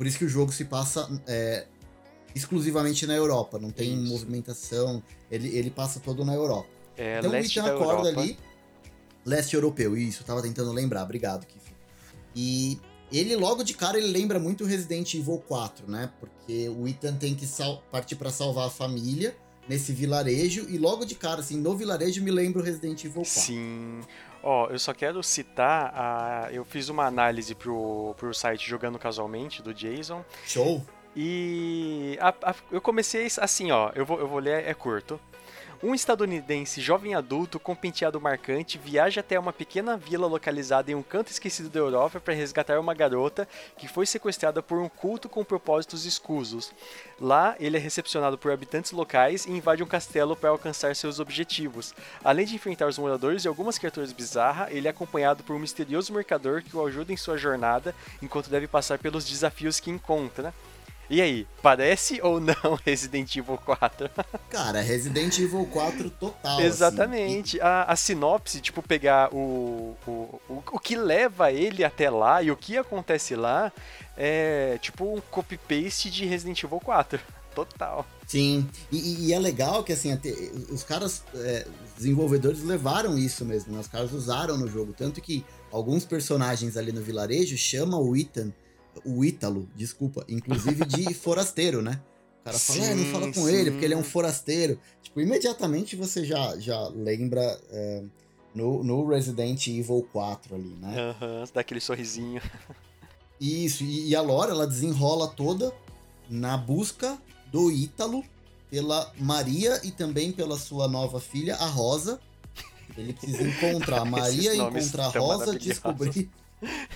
Por 0.00 0.06
isso 0.06 0.16
que 0.16 0.24
o 0.24 0.28
jogo 0.30 0.50
se 0.50 0.64
passa 0.64 1.06
é, 1.26 1.66
exclusivamente 2.34 3.06
na 3.06 3.14
Europa, 3.14 3.58
não 3.58 3.70
tem 3.70 3.92
Isso. 3.92 4.10
movimentação, 4.10 5.02
ele, 5.30 5.54
ele 5.54 5.70
passa 5.70 6.00
todo 6.00 6.24
na 6.24 6.32
Europa. 6.32 6.70
É, 6.96 7.18
então 7.18 7.28
o 7.28 7.32
leste 7.34 7.58
Ethan 7.58 7.68
da 7.68 7.74
acorda 7.74 8.08
Europa. 8.08 8.20
ali. 8.22 8.38
Leste 9.26 9.54
europeu, 9.54 9.94
isso, 9.94 10.24
tava 10.24 10.40
tentando 10.40 10.72
lembrar, 10.72 11.02
obrigado, 11.02 11.44
Kiff. 11.44 11.70
E 12.34 12.80
ele 13.12 13.36
logo 13.36 13.62
de 13.62 13.74
cara 13.74 13.98
ele 13.98 14.06
lembra 14.06 14.38
muito 14.38 14.64
Resident 14.64 15.12
Evil 15.12 15.36
4, 15.46 15.86
né? 15.86 16.10
Porque 16.18 16.70
o 16.70 16.88
Ethan 16.88 17.16
tem 17.16 17.34
que 17.34 17.46
partir 17.92 18.16
pra 18.16 18.30
salvar 18.30 18.68
a 18.68 18.70
família 18.70 19.36
nesse 19.68 19.92
vilarejo 19.92 20.66
e 20.70 20.78
logo 20.78 21.04
de 21.04 21.14
cara 21.14 21.40
assim, 21.40 21.58
no 21.60 21.76
vilarejo 21.76 22.22
me 22.22 22.30
lembra 22.30 22.62
o 22.62 22.64
Resident 22.64 23.04
Evil 23.04 23.20
4. 23.20 23.30
Sim. 23.30 24.00
Ó, 24.42 24.68
eu 24.68 24.78
só 24.78 24.94
quero 24.94 25.22
citar 25.22 25.92
a. 25.94 26.48
Eu 26.52 26.64
fiz 26.64 26.88
uma 26.88 27.04
análise 27.04 27.54
pro, 27.54 28.14
pro 28.16 28.32
site 28.32 28.68
Jogando 28.68 28.98
Casualmente, 28.98 29.62
do 29.62 29.74
Jason. 29.74 30.24
Show? 30.46 30.84
E 31.14 32.16
a- 32.20 32.34
a- 32.50 32.54
eu 32.70 32.80
comecei 32.80 33.26
assim, 33.38 33.70
ó. 33.70 33.90
Eu 33.94 34.06
vou, 34.06 34.18
eu 34.18 34.26
vou 34.28 34.38
ler, 34.38 34.66
é 34.66 34.72
curto. 34.74 35.20
Um 35.82 35.94
estadunidense 35.94 36.78
jovem 36.78 37.14
adulto 37.14 37.58
com 37.58 37.74
penteado 37.74 38.20
marcante 38.20 38.76
viaja 38.76 39.22
até 39.22 39.38
uma 39.38 39.50
pequena 39.50 39.96
vila 39.96 40.26
localizada 40.26 40.90
em 40.90 40.94
um 40.94 41.02
canto 41.02 41.30
esquecido 41.30 41.70
da 41.70 41.80
Europa 41.80 42.20
para 42.20 42.34
resgatar 42.34 42.78
uma 42.78 42.92
garota 42.92 43.48
que 43.78 43.88
foi 43.88 44.04
sequestrada 44.04 44.62
por 44.62 44.78
um 44.78 44.90
culto 44.90 45.26
com 45.26 45.42
propósitos 45.42 46.04
escusos. 46.04 46.70
Lá, 47.18 47.56
ele 47.58 47.78
é 47.78 47.80
recepcionado 47.80 48.36
por 48.36 48.52
habitantes 48.52 48.92
locais 48.92 49.46
e 49.46 49.52
invade 49.52 49.82
um 49.82 49.86
castelo 49.86 50.36
para 50.36 50.50
alcançar 50.50 50.94
seus 50.94 51.18
objetivos. 51.18 51.94
Além 52.22 52.44
de 52.44 52.56
enfrentar 52.56 52.86
os 52.86 52.98
moradores 52.98 53.46
e 53.46 53.48
algumas 53.48 53.78
criaturas 53.78 54.12
bizarras, 54.12 54.70
ele 54.70 54.86
é 54.86 54.90
acompanhado 54.90 55.42
por 55.42 55.56
um 55.56 55.58
misterioso 55.58 56.12
mercador 56.12 56.62
que 56.62 56.76
o 56.76 56.86
ajuda 56.86 57.10
em 57.10 57.16
sua 57.16 57.38
jornada 57.38 57.94
enquanto 58.20 58.50
deve 58.50 58.68
passar 58.68 58.98
pelos 58.98 59.24
desafios 59.24 59.80
que 59.80 59.90
encontra. 59.90 60.52
E 61.10 61.20
aí, 61.20 61.44
parece 61.60 62.20
ou 62.22 62.38
não 62.38 62.54
Resident 62.86 63.34
Evil 63.34 63.58
4? 63.58 64.08
Cara, 64.48 64.80
Resident 64.80 65.36
Evil 65.40 65.66
4 65.66 66.08
total. 66.08 66.56
assim. 66.56 66.62
Exatamente. 66.62 67.60
A, 67.60 67.82
a 67.82 67.96
sinopse, 67.96 68.60
tipo, 68.60 68.80
pegar 68.80 69.34
o, 69.34 69.96
o, 70.06 70.40
o, 70.48 70.62
o 70.70 70.78
que 70.78 70.94
leva 70.94 71.50
ele 71.50 71.82
até 71.82 72.08
lá 72.08 72.40
e 72.40 72.52
o 72.52 72.56
que 72.56 72.78
acontece 72.78 73.34
lá 73.34 73.72
é 74.16 74.78
tipo 74.80 75.16
um 75.16 75.20
copy-paste 75.20 76.08
de 76.10 76.24
Resident 76.26 76.62
Evil 76.62 76.78
4. 76.78 77.18
Total. 77.56 78.06
Sim, 78.28 78.64
e, 78.92 79.26
e 79.26 79.32
é 79.32 79.38
legal 79.40 79.82
que 79.82 79.92
assim, 79.92 80.16
os 80.70 80.84
caras, 80.84 81.24
é, 81.34 81.66
os 81.84 81.94
desenvolvedores 81.96 82.62
levaram 82.62 83.18
isso 83.18 83.44
mesmo, 83.44 83.72
né? 83.72 83.80
Os 83.80 83.88
caras 83.88 84.12
usaram 84.12 84.56
no 84.56 84.68
jogo, 84.68 84.94
tanto 84.96 85.20
que 85.20 85.44
alguns 85.72 86.04
personagens 86.04 86.76
ali 86.76 86.92
no 86.92 87.02
vilarejo 87.02 87.58
chamam 87.58 88.00
o 88.00 88.16
Ethan, 88.16 88.52
o 89.04 89.24
Ítalo, 89.24 89.68
desculpa, 89.74 90.24
inclusive 90.28 90.84
de 90.84 91.12
forasteiro, 91.14 91.82
né? 91.82 92.00
O 92.40 92.44
cara 92.44 92.58
fala, 92.58 92.84
é, 92.84 92.94
não 92.94 93.04
Sim, 93.04 93.12
fala 93.12 93.26
com 93.26 93.46
sim. 93.46 93.52
ele, 93.52 93.70
porque 93.70 93.84
ele 93.84 93.94
é 93.94 93.96
um 93.96 94.02
forasteiro. 94.02 94.80
Tipo, 95.02 95.20
imediatamente 95.20 95.94
você 95.94 96.24
já, 96.24 96.58
já 96.58 96.88
lembra 96.88 97.42
é, 97.70 98.02
no, 98.54 98.82
no 98.82 99.06
Resident 99.06 99.66
Evil 99.66 100.06
4 100.12 100.54
ali, 100.54 100.74
né? 100.80 101.10
Aham, 101.10 101.44
dá 101.52 101.60
aquele 101.60 101.80
sorrisinho. 101.80 102.40
Isso, 103.40 103.84
e, 103.84 104.08
e 104.08 104.16
a 104.16 104.22
Laura, 104.22 104.52
ela 104.52 104.66
desenrola 104.66 105.28
toda 105.28 105.72
na 106.28 106.56
busca 106.56 107.18
do 107.50 107.70
Ítalo 107.70 108.22
pela 108.70 109.12
Maria 109.18 109.80
e 109.82 109.90
também 109.90 110.30
pela 110.30 110.56
sua 110.58 110.86
nova 110.86 111.18
filha, 111.18 111.56
a 111.56 111.66
Rosa. 111.66 112.20
Ele 112.96 113.12
precisa 113.12 113.42
encontrar 113.42 114.00
a 114.00 114.04
Maria, 114.06 114.54
encontrar 114.54 115.06
a 115.06 115.18
Rosa, 115.18 115.58
descobrir, 115.58 116.30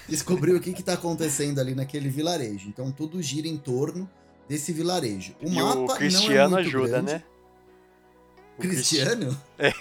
descobrir 0.08 0.52
o 0.52 0.60
que 0.60 0.70
está 0.70 0.94
acontecendo 0.94 1.58
ali 1.60 1.74
naquele 1.74 2.08
vilarejo. 2.08 2.68
Então 2.68 2.90
tudo 2.92 3.20
gira 3.22 3.48
em 3.48 3.56
torno 3.56 4.08
desse 4.48 4.72
vilarejo. 4.72 5.34
O 5.42 5.46
e 5.48 5.50
mapa 5.54 5.78
o 5.78 5.86
não 5.86 5.94
é 5.94 5.98
Cristiano 5.98 6.50
muito 6.50 6.68
ajuda, 6.68 6.88
grande. 6.88 7.12
né? 7.12 7.22
O 8.56 8.60
Cristiano? 8.60 9.40
É. 9.58 9.72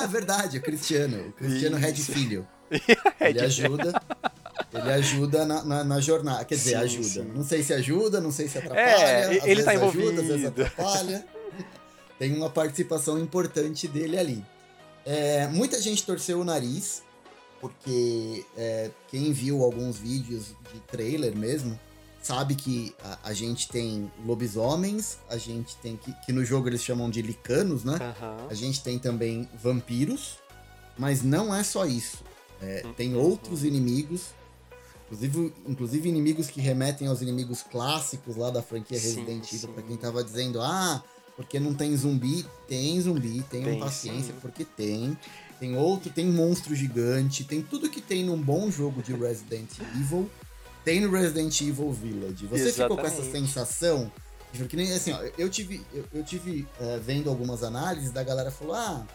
Ah, 0.00 0.06
verdade, 0.06 0.58
o 0.58 0.62
Cristiano. 0.62 1.28
O 1.28 1.32
Cristiano 1.32 1.76
Red. 1.78 1.94
Filho. 1.94 2.46
Ele 3.20 3.40
ajuda. 3.40 4.02
Ele 4.72 4.90
ajuda 4.92 5.44
na, 5.44 5.62
na, 5.64 5.84
na 5.84 6.00
jornada. 6.00 6.44
Quer 6.44 6.54
dizer, 6.54 6.70
Sim, 6.70 6.76
ajuda. 6.76 7.04
sim. 7.08 7.32
Não 7.34 7.44
sei 7.44 7.62
se 7.62 7.74
ajuda, 7.74 8.20
não 8.20 8.32
sei 8.32 8.48
se 8.48 8.56
atrapalha. 8.58 8.80
É, 8.80 9.34
ele 9.34 9.62
vezes 9.62 9.64
tá 9.64 9.70
ajuda, 9.72 10.20
às 10.22 10.26
vezes 10.26 10.44
envolvido. 10.44 10.62
atrapalha. 10.62 11.26
Tem 12.18 12.34
uma 12.34 12.48
participação 12.48 13.18
importante 13.18 13.86
dele 13.88 14.16
ali. 14.18 14.44
É, 15.04 15.46
muita 15.48 15.80
gente 15.82 16.04
torceu 16.06 16.40
o 16.40 16.44
nariz, 16.44 17.02
porque 17.62 18.44
é, 18.56 18.90
quem 19.08 19.32
viu 19.32 19.62
alguns 19.62 19.96
vídeos 19.96 20.48
de 20.74 20.80
trailer 20.80 21.34
mesmo, 21.36 21.78
sabe 22.20 22.56
que 22.56 22.92
a, 23.02 23.18
a 23.30 23.32
gente 23.32 23.68
tem 23.68 24.10
lobisomens, 24.26 25.18
a 25.30 25.36
gente 25.38 25.76
tem 25.76 25.96
que, 25.96 26.12
que 26.26 26.32
no 26.32 26.44
jogo 26.44 26.68
eles 26.68 26.82
chamam 26.82 27.08
de 27.08 27.22
licanos, 27.22 27.84
né? 27.84 27.94
Aham. 28.00 28.48
A 28.50 28.54
gente 28.54 28.82
tem 28.82 28.98
também 28.98 29.48
vampiros, 29.62 30.38
mas 30.98 31.22
não 31.22 31.54
é 31.54 31.62
só 31.62 31.86
isso. 31.86 32.18
É, 32.60 32.82
Uhum. 32.84 32.92
tem 32.94 33.14
outros 33.16 33.62
inimigos, 33.64 34.26
inclusive, 35.06 35.52
inclusive 35.66 36.08
inimigos 36.08 36.48
que 36.48 36.60
remetem 36.60 37.06
aos 37.06 37.22
inimigos 37.22 37.62
clássicos 37.62 38.36
lá 38.36 38.50
da 38.50 38.60
franquia 38.62 38.98
Sim, 38.98 39.06
Resident 39.24 39.52
Evil, 39.52 39.68
pra 39.68 39.82
quem 39.84 39.96
tava 39.96 40.22
dizendo, 40.24 40.60
ah, 40.60 41.02
porque 41.36 41.58
não 41.60 41.74
tem 41.74 41.96
zumbi? 41.96 42.44
Tem 42.68 43.00
zumbi, 43.00 43.42
tenham 43.50 43.70
Tem, 43.70 43.78
paciência, 43.80 44.34
sim. 44.34 44.40
porque 44.40 44.64
tem. 44.64 45.16
Tem 45.62 45.76
outro, 45.76 46.10
tem 46.10 46.26
monstro 46.26 46.74
gigante, 46.74 47.44
tem 47.44 47.62
tudo 47.62 47.88
que 47.88 48.00
tem 48.00 48.24
num 48.24 48.36
bom 48.36 48.68
jogo 48.68 49.00
de 49.00 49.12
Resident 49.12 49.70
Evil, 49.94 50.28
tem 50.84 51.00
no 51.00 51.08
Resident 51.08 51.60
Evil 51.60 51.92
Village. 51.92 52.48
Você 52.48 52.72
ficou 52.72 52.96
com 52.96 53.06
essa 53.06 53.20
Exatamente. 53.20 53.52
sensação? 53.52 54.12
Porque 54.58 54.74
nem 54.74 54.92
assim, 54.92 55.12
ó, 55.12 55.22
eu 55.38 55.48
tive, 55.48 55.80
eu, 55.94 56.04
eu 56.14 56.24
tive 56.24 56.66
eh, 56.80 57.00
vendo 57.00 57.30
algumas 57.30 57.62
análises 57.62 58.10
da 58.10 58.24
galera 58.24 58.50
falou: 58.50 58.74
ah, 58.74 59.06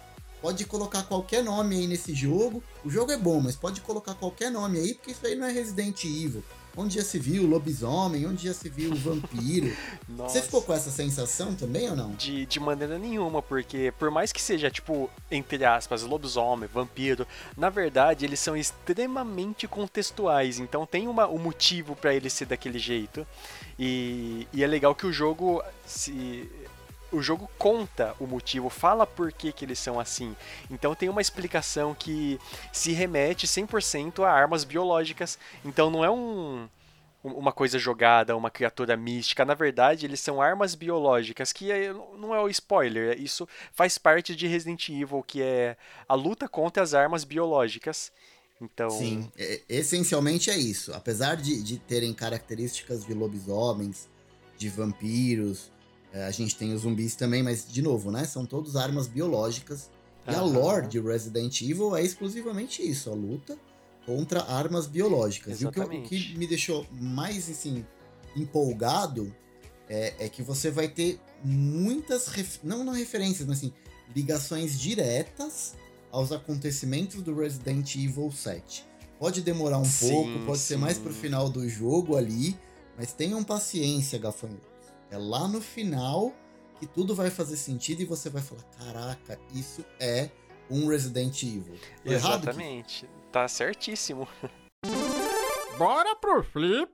pode 0.42 0.64
colocar 0.64 1.04
qualquer 1.04 1.44
nome 1.44 1.80
aí 1.80 1.86
nesse 1.86 2.16
jogo. 2.16 2.64
O 2.82 2.90
jogo 2.90 3.12
é 3.12 3.18
bom, 3.18 3.42
mas 3.42 3.58
pode 3.58 3.82
colocar 3.82 4.14
qualquer 4.14 4.50
nome 4.50 4.80
aí, 4.80 4.94
porque 4.94 5.12
isso 5.12 5.28
aí 5.28 5.36
não 5.36 5.46
é 5.46 5.52
Resident 5.52 6.02
Evil. 6.06 6.42
Onde 6.78 6.96
já 6.96 7.04
se 7.04 7.18
viu 7.18 7.44
o 7.44 7.48
lobisomem, 7.48 8.28
onde 8.28 8.46
já 8.46 8.54
se 8.54 8.70
viu 8.70 8.92
o 8.92 8.96
vampiro. 8.96 9.76
Você 10.08 10.44
ficou 10.44 10.62
com 10.62 10.74
essa 10.74 10.92
sensação 10.92 11.56
também 11.56 11.90
ou 11.90 11.96
não? 11.96 12.12
De, 12.12 12.46
de 12.46 12.60
maneira 12.60 13.00
nenhuma, 13.00 13.42
porque 13.42 13.92
por 13.98 14.12
mais 14.12 14.32
que 14.32 14.42
seja, 14.42 14.70
tipo, 14.70 15.10
entre 15.32 15.66
aspas, 15.66 16.04
lobisomem, 16.04 16.70
vampiro, 16.72 17.26
na 17.58 17.70
verdade 17.70 18.26
eles 18.26 18.40
são 18.40 18.56
extremamente 18.56 19.68
contextuais, 19.68 20.60
então 20.60 20.86
tem 20.86 21.08
uma, 21.08 21.28
um 21.28 21.40
motivo 21.40 21.96
pra 21.96 22.14
ele 22.14 22.30
ser 22.30 22.46
daquele 22.46 22.78
jeito. 22.78 23.26
E, 23.80 24.48
e 24.54 24.64
é 24.64 24.68
legal 24.68 24.94
que 24.96 25.06
o 25.06 25.14
jogo 25.14 25.64
se. 25.86 26.50
O 27.12 27.22
jogo 27.22 27.50
conta 27.58 28.14
o 28.20 28.28
motivo, 28.28 28.70
fala 28.70 29.08
por 29.08 29.32
que, 29.32 29.52
que 29.52 29.64
eles 29.64 29.80
são 29.80 30.00
assim. 30.00 30.36
Então 30.70 30.94
tem 30.94 31.08
uma 31.10 31.22
explicação 31.22 31.94
que 31.94 32.40
se 32.74 32.92
remete 32.92 33.48
100% 33.48 34.24
a 34.24 34.30
armas 34.32 34.64
biológicas. 34.64 35.40
Então 35.64 35.90
não 35.90 36.04
é 36.04 36.12
um, 36.12 36.68
uma 37.24 37.52
coisa 37.54 37.80
jogada, 37.80 38.36
uma 38.36 38.52
criatura 38.52 38.98
mística. 38.98 39.46
Na 39.46 39.54
verdade, 39.54 40.06
eles 40.06 40.20
são 40.20 40.42
armas 40.42 40.76
biológicas, 40.76 41.54
que 41.54 41.72
é- 41.72 41.94
não 41.94 42.36
é 42.36 42.42
o 42.42 42.50
spoiler. 42.50 43.18
Isso 43.22 43.48
faz 43.74 43.98
parte 43.98 44.36
de 44.36 44.46
Resident 44.48 44.90
Evil, 44.90 45.24
que 45.26 45.42
é 45.42 45.78
a 46.10 46.14
luta 46.14 46.48
contra 46.48 46.84
as 46.84 46.94
armas 46.94 47.24
biológicas. 47.24 48.12
Então, 48.60 48.90
Sim, 48.90 49.32
é- 49.38 49.62
essencialmente 49.70 50.50
é 50.50 50.58
isso. 50.58 50.92
Apesar 50.94 51.36
de, 51.36 51.62
de 51.62 51.78
terem 51.78 52.14
características 52.14 53.06
de 53.06 53.14
lobisomens, 53.14 54.10
de 54.58 54.68
vampiros, 54.68 55.72
é, 55.72 55.77
a 56.26 56.32
gente 56.32 56.56
tem 56.56 56.74
os 56.74 56.82
zumbis 56.82 57.16
também, 57.16 57.44
mas, 57.44 57.66
de 57.68 57.82
novo, 57.82 58.12
né? 58.12 58.26
São 58.26 58.46
todos 58.46 58.76
armas 58.76 59.08
biológicas. 59.08 59.90
E 60.28 60.36
a 60.36 60.42
lore 60.42 60.88
de 60.88 61.00
Resident 61.00 61.62
Evil 61.62 61.96
é 61.96 62.04
exclusivamente 62.04 62.82
isso, 62.82 63.10
a 63.10 63.14
luta 63.14 63.58
contra 64.06 64.42
armas 64.44 64.86
biológicas. 64.88 65.62
E 65.62 65.66
o 65.66 65.72
que, 65.72 65.80
o 65.80 65.88
que 65.88 65.96
Exatamente. 65.96 66.38
me 66.38 66.48
deixou 66.48 66.86
mais, 66.92 67.50
assim, 67.50 67.86
empolgado 68.36 69.34
é, 69.90 70.14
é 70.20 70.30
que 70.30 70.42
você 70.42 70.70
vai 70.70 70.88
ter 70.88 71.20
muitas, 71.44 72.28
ref- 72.28 72.60
não, 72.64 72.84
não 72.84 72.94
referências, 72.94 73.48
mas 73.48 73.58
assim, 73.60 73.74
ligações 74.16 74.80
diretas 74.80 75.76
aos 76.12 76.32
acontecimentos 76.32 77.22
do 77.22 77.36
Resident 77.36 77.96
Evil 77.96 78.32
7. 78.32 78.86
Pode 79.20 79.42
demorar 79.42 79.80
um 79.80 79.86
Sim, 79.86 80.10
pouco, 80.10 80.46
pode 80.46 80.60
ser 80.60 80.78
mais 80.78 80.98
sim. 80.98 81.04
pro 81.04 81.14
final 81.14 81.50
do 81.50 81.68
jogo 81.68 82.16
ali, 82.16 82.58
mas 82.98 83.14
tenham 83.14 83.44
paciência, 83.44 84.20
gafanhotos. 84.20 84.67
É 85.10 85.18
lá 85.18 85.48
no 85.48 85.62
final 85.62 86.34
que 86.80 86.86
tudo 86.86 87.16
vai 87.16 87.30
fazer 87.30 87.58
sentido 87.58 88.02
e 88.02 88.06
você 88.06 88.30
vai 88.30 88.42
falar: 88.42 88.64
caraca, 88.78 89.40
isso 89.54 89.84
é 90.00 90.30
um 90.70 90.88
Resident 90.88 91.42
Evil. 91.44 91.76
Errado, 92.06 92.42
Kiko? 92.42 92.52
exatamente. 92.52 93.10
Tá 93.32 93.48
certíssimo. 93.48 94.28
Bora 95.78 96.16
pro 96.16 96.44
flip! 96.44 96.92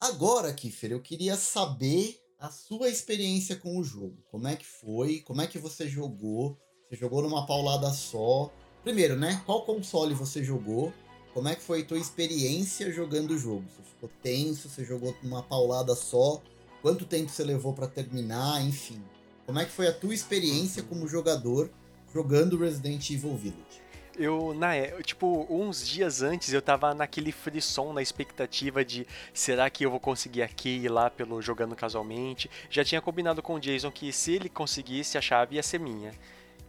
Agora, 0.00 0.52
Kiffer, 0.52 0.92
eu 0.92 1.00
queria 1.00 1.36
saber 1.36 2.20
a 2.38 2.50
sua 2.50 2.88
experiência 2.88 3.56
com 3.56 3.78
o 3.78 3.82
jogo. 3.82 4.16
Como 4.30 4.46
é 4.46 4.54
que 4.54 4.66
foi? 4.66 5.20
Como 5.20 5.40
é 5.40 5.46
que 5.46 5.58
você 5.58 5.88
jogou? 5.88 6.58
Você 6.88 6.96
jogou 6.96 7.22
numa 7.22 7.46
paulada 7.46 7.90
só? 7.90 8.52
Primeiro, 8.82 9.16
né? 9.16 9.42
Qual 9.46 9.64
console 9.64 10.14
você 10.14 10.44
jogou? 10.44 10.92
Como 11.32 11.48
é 11.48 11.56
que 11.56 11.62
foi 11.62 11.82
a 11.82 11.84
tua 11.84 11.98
experiência 11.98 12.92
jogando 12.92 13.32
o 13.32 13.38
jogo? 13.38 13.64
Você 13.74 13.82
ficou 13.82 14.10
tenso? 14.22 14.68
Você 14.68 14.84
jogou 14.84 15.16
numa 15.22 15.42
paulada 15.42 15.94
só? 15.96 16.40
Quanto 16.84 17.06
tempo 17.06 17.30
você 17.30 17.42
levou 17.42 17.72
pra 17.72 17.86
terminar? 17.86 18.60
Enfim. 18.60 19.02
Como 19.46 19.58
é 19.58 19.64
que 19.64 19.70
foi 19.70 19.88
a 19.88 19.92
tua 19.92 20.12
experiência 20.12 20.82
como 20.82 21.08
jogador 21.08 21.70
jogando 22.12 22.58
Resident 22.58 23.08
Evil 23.08 23.34
Village? 23.34 23.80
Eu, 24.18 24.52
na, 24.52 24.74
é- 24.76 25.00
tipo, 25.02 25.46
uns 25.48 25.88
dias 25.88 26.20
antes 26.20 26.52
eu 26.52 26.60
tava 26.60 26.92
naquele 26.92 27.32
frisson, 27.32 27.94
na 27.94 28.02
expectativa 28.02 28.84
de 28.84 29.06
será 29.32 29.70
que 29.70 29.86
eu 29.86 29.90
vou 29.90 29.98
conseguir 29.98 30.42
aqui 30.42 30.68
ir 30.84 30.90
lá 30.90 31.08
pelo 31.08 31.40
jogando 31.40 31.74
casualmente. 31.74 32.50
Já 32.68 32.84
tinha 32.84 33.00
combinado 33.00 33.40
com 33.40 33.54
o 33.54 33.58
Jason 33.58 33.90
que 33.90 34.12
se 34.12 34.32
ele 34.34 34.50
conseguisse 34.50 35.16
a 35.16 35.22
chave 35.22 35.56
ia 35.56 35.62
ser 35.62 35.80
minha. 35.80 36.12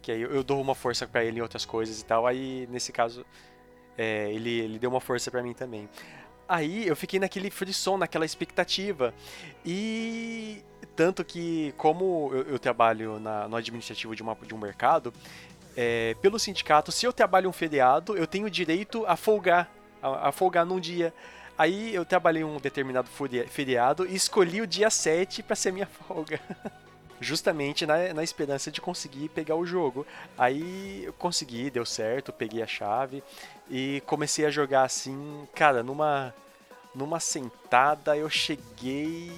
Que 0.00 0.12
aí 0.12 0.22
eu, 0.22 0.30
eu 0.30 0.42
dou 0.42 0.62
uma 0.62 0.74
força 0.74 1.06
pra 1.06 1.22
ele 1.26 1.40
em 1.40 1.42
outras 1.42 1.66
coisas 1.66 2.00
e 2.00 2.04
tal. 2.06 2.26
Aí 2.26 2.66
nesse 2.70 2.90
caso 2.90 3.22
é, 3.98 4.32
ele, 4.32 4.60
ele 4.60 4.78
deu 4.78 4.88
uma 4.88 5.00
força 5.00 5.30
pra 5.30 5.42
mim 5.42 5.52
também. 5.52 5.90
Aí 6.48 6.86
eu 6.86 6.94
fiquei 6.94 7.18
naquele 7.18 7.50
frisson, 7.50 7.96
naquela 7.98 8.24
expectativa. 8.24 9.12
E 9.64 10.62
tanto 10.94 11.24
que, 11.24 11.74
como 11.76 12.30
eu, 12.32 12.42
eu 12.42 12.58
trabalho 12.58 13.18
na- 13.18 13.48
no 13.48 13.56
administrativo 13.56 14.14
de, 14.14 14.22
uma, 14.22 14.34
de 14.36 14.54
um 14.54 14.58
mercado, 14.58 15.12
é, 15.76 16.14
pelo 16.22 16.38
sindicato, 16.38 16.90
se 16.92 17.04
eu 17.04 17.12
trabalho 17.12 17.48
um 17.50 17.52
feriado, 17.52 18.16
eu 18.16 18.26
tenho 18.26 18.48
direito 18.48 19.04
a 19.06 19.16
folgar, 19.16 19.70
a, 20.00 20.28
a 20.28 20.32
folgar 20.32 20.64
num 20.64 20.80
dia. 20.80 21.12
Aí 21.58 21.94
eu 21.94 22.04
trabalhei 22.04 22.44
um 22.44 22.58
determinado 22.58 23.08
feriado 23.48 24.06
e 24.06 24.14
escolhi 24.14 24.60
o 24.60 24.66
dia 24.66 24.88
7 24.90 25.42
para 25.42 25.56
ser 25.56 25.72
minha 25.72 25.86
folga. 26.06 26.40
Justamente 27.20 27.86
na, 27.86 28.12
na 28.14 28.22
esperança 28.22 28.70
de 28.70 28.80
conseguir 28.80 29.28
pegar 29.30 29.56
o 29.56 29.64
jogo. 29.66 30.06
Aí 30.36 31.02
eu 31.04 31.12
consegui, 31.12 31.70
deu 31.70 31.86
certo, 31.86 32.32
peguei 32.32 32.62
a 32.62 32.66
chave 32.66 33.22
e 33.70 34.02
comecei 34.06 34.44
a 34.44 34.50
jogar 34.50 34.84
assim, 34.84 35.46
cara, 35.54 35.82
numa 35.82 36.34
numa 36.94 37.20
sentada 37.20 38.16
eu 38.16 38.28
cheguei, 38.30 39.30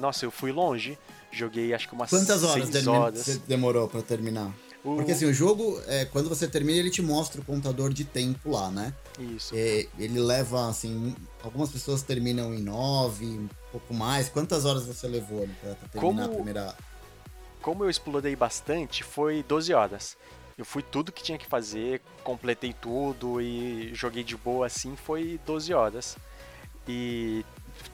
nossa, 0.00 0.24
eu 0.24 0.30
fui 0.30 0.50
longe. 0.52 0.98
Joguei 1.30 1.72
acho 1.74 1.88
que 1.88 1.94
umas 1.94 2.10
Quantas 2.10 2.42
horas, 2.44 2.68
seis 2.68 2.86
horas. 2.86 3.18
você 3.20 3.38
demorou 3.46 3.88
pra 3.88 4.02
terminar? 4.02 4.50
O- 4.84 4.96
Porque 4.96 5.12
assim, 5.12 5.24
o 5.26 5.32
jogo, 5.32 5.80
é, 5.86 6.04
quando 6.06 6.28
você 6.28 6.46
termina, 6.48 6.78
ele 6.78 6.90
te 6.90 7.00
mostra 7.00 7.40
o 7.40 7.44
contador 7.44 7.92
de 7.92 8.04
tempo 8.04 8.50
lá, 8.50 8.70
né? 8.70 8.92
Isso. 9.18 9.54
É, 9.56 9.86
ele 9.98 10.18
leva, 10.20 10.68
assim, 10.68 11.14
algumas 11.42 11.70
pessoas 11.70 12.02
terminam 12.02 12.52
em 12.54 12.60
nove, 12.62 13.24
um 13.24 13.48
pouco 13.70 13.94
mais. 13.94 14.28
Quantas 14.28 14.64
horas 14.64 14.84
você 14.84 15.06
levou 15.06 15.48
pra, 15.60 15.74
pra 15.74 15.88
terminar 15.88 16.00
Como- 16.00 16.22
a 16.24 16.28
primeira... 16.34 16.74
como 17.62 17.84
eu 17.84 17.88
explorei 17.88 18.36
bastante, 18.36 19.02
foi 19.04 19.42
12 19.44 19.72
horas. 19.72 20.16
Eu 20.58 20.64
fui 20.64 20.82
tudo 20.82 21.12
que 21.12 21.22
tinha 21.22 21.38
que 21.38 21.46
fazer, 21.46 22.02
completei 22.22 22.74
tudo 22.74 23.40
e 23.40 23.94
joguei 23.94 24.22
de 24.22 24.36
boa 24.36 24.66
assim, 24.66 24.96
foi 24.96 25.40
12 25.46 25.72
horas. 25.72 26.18
E 26.86 27.44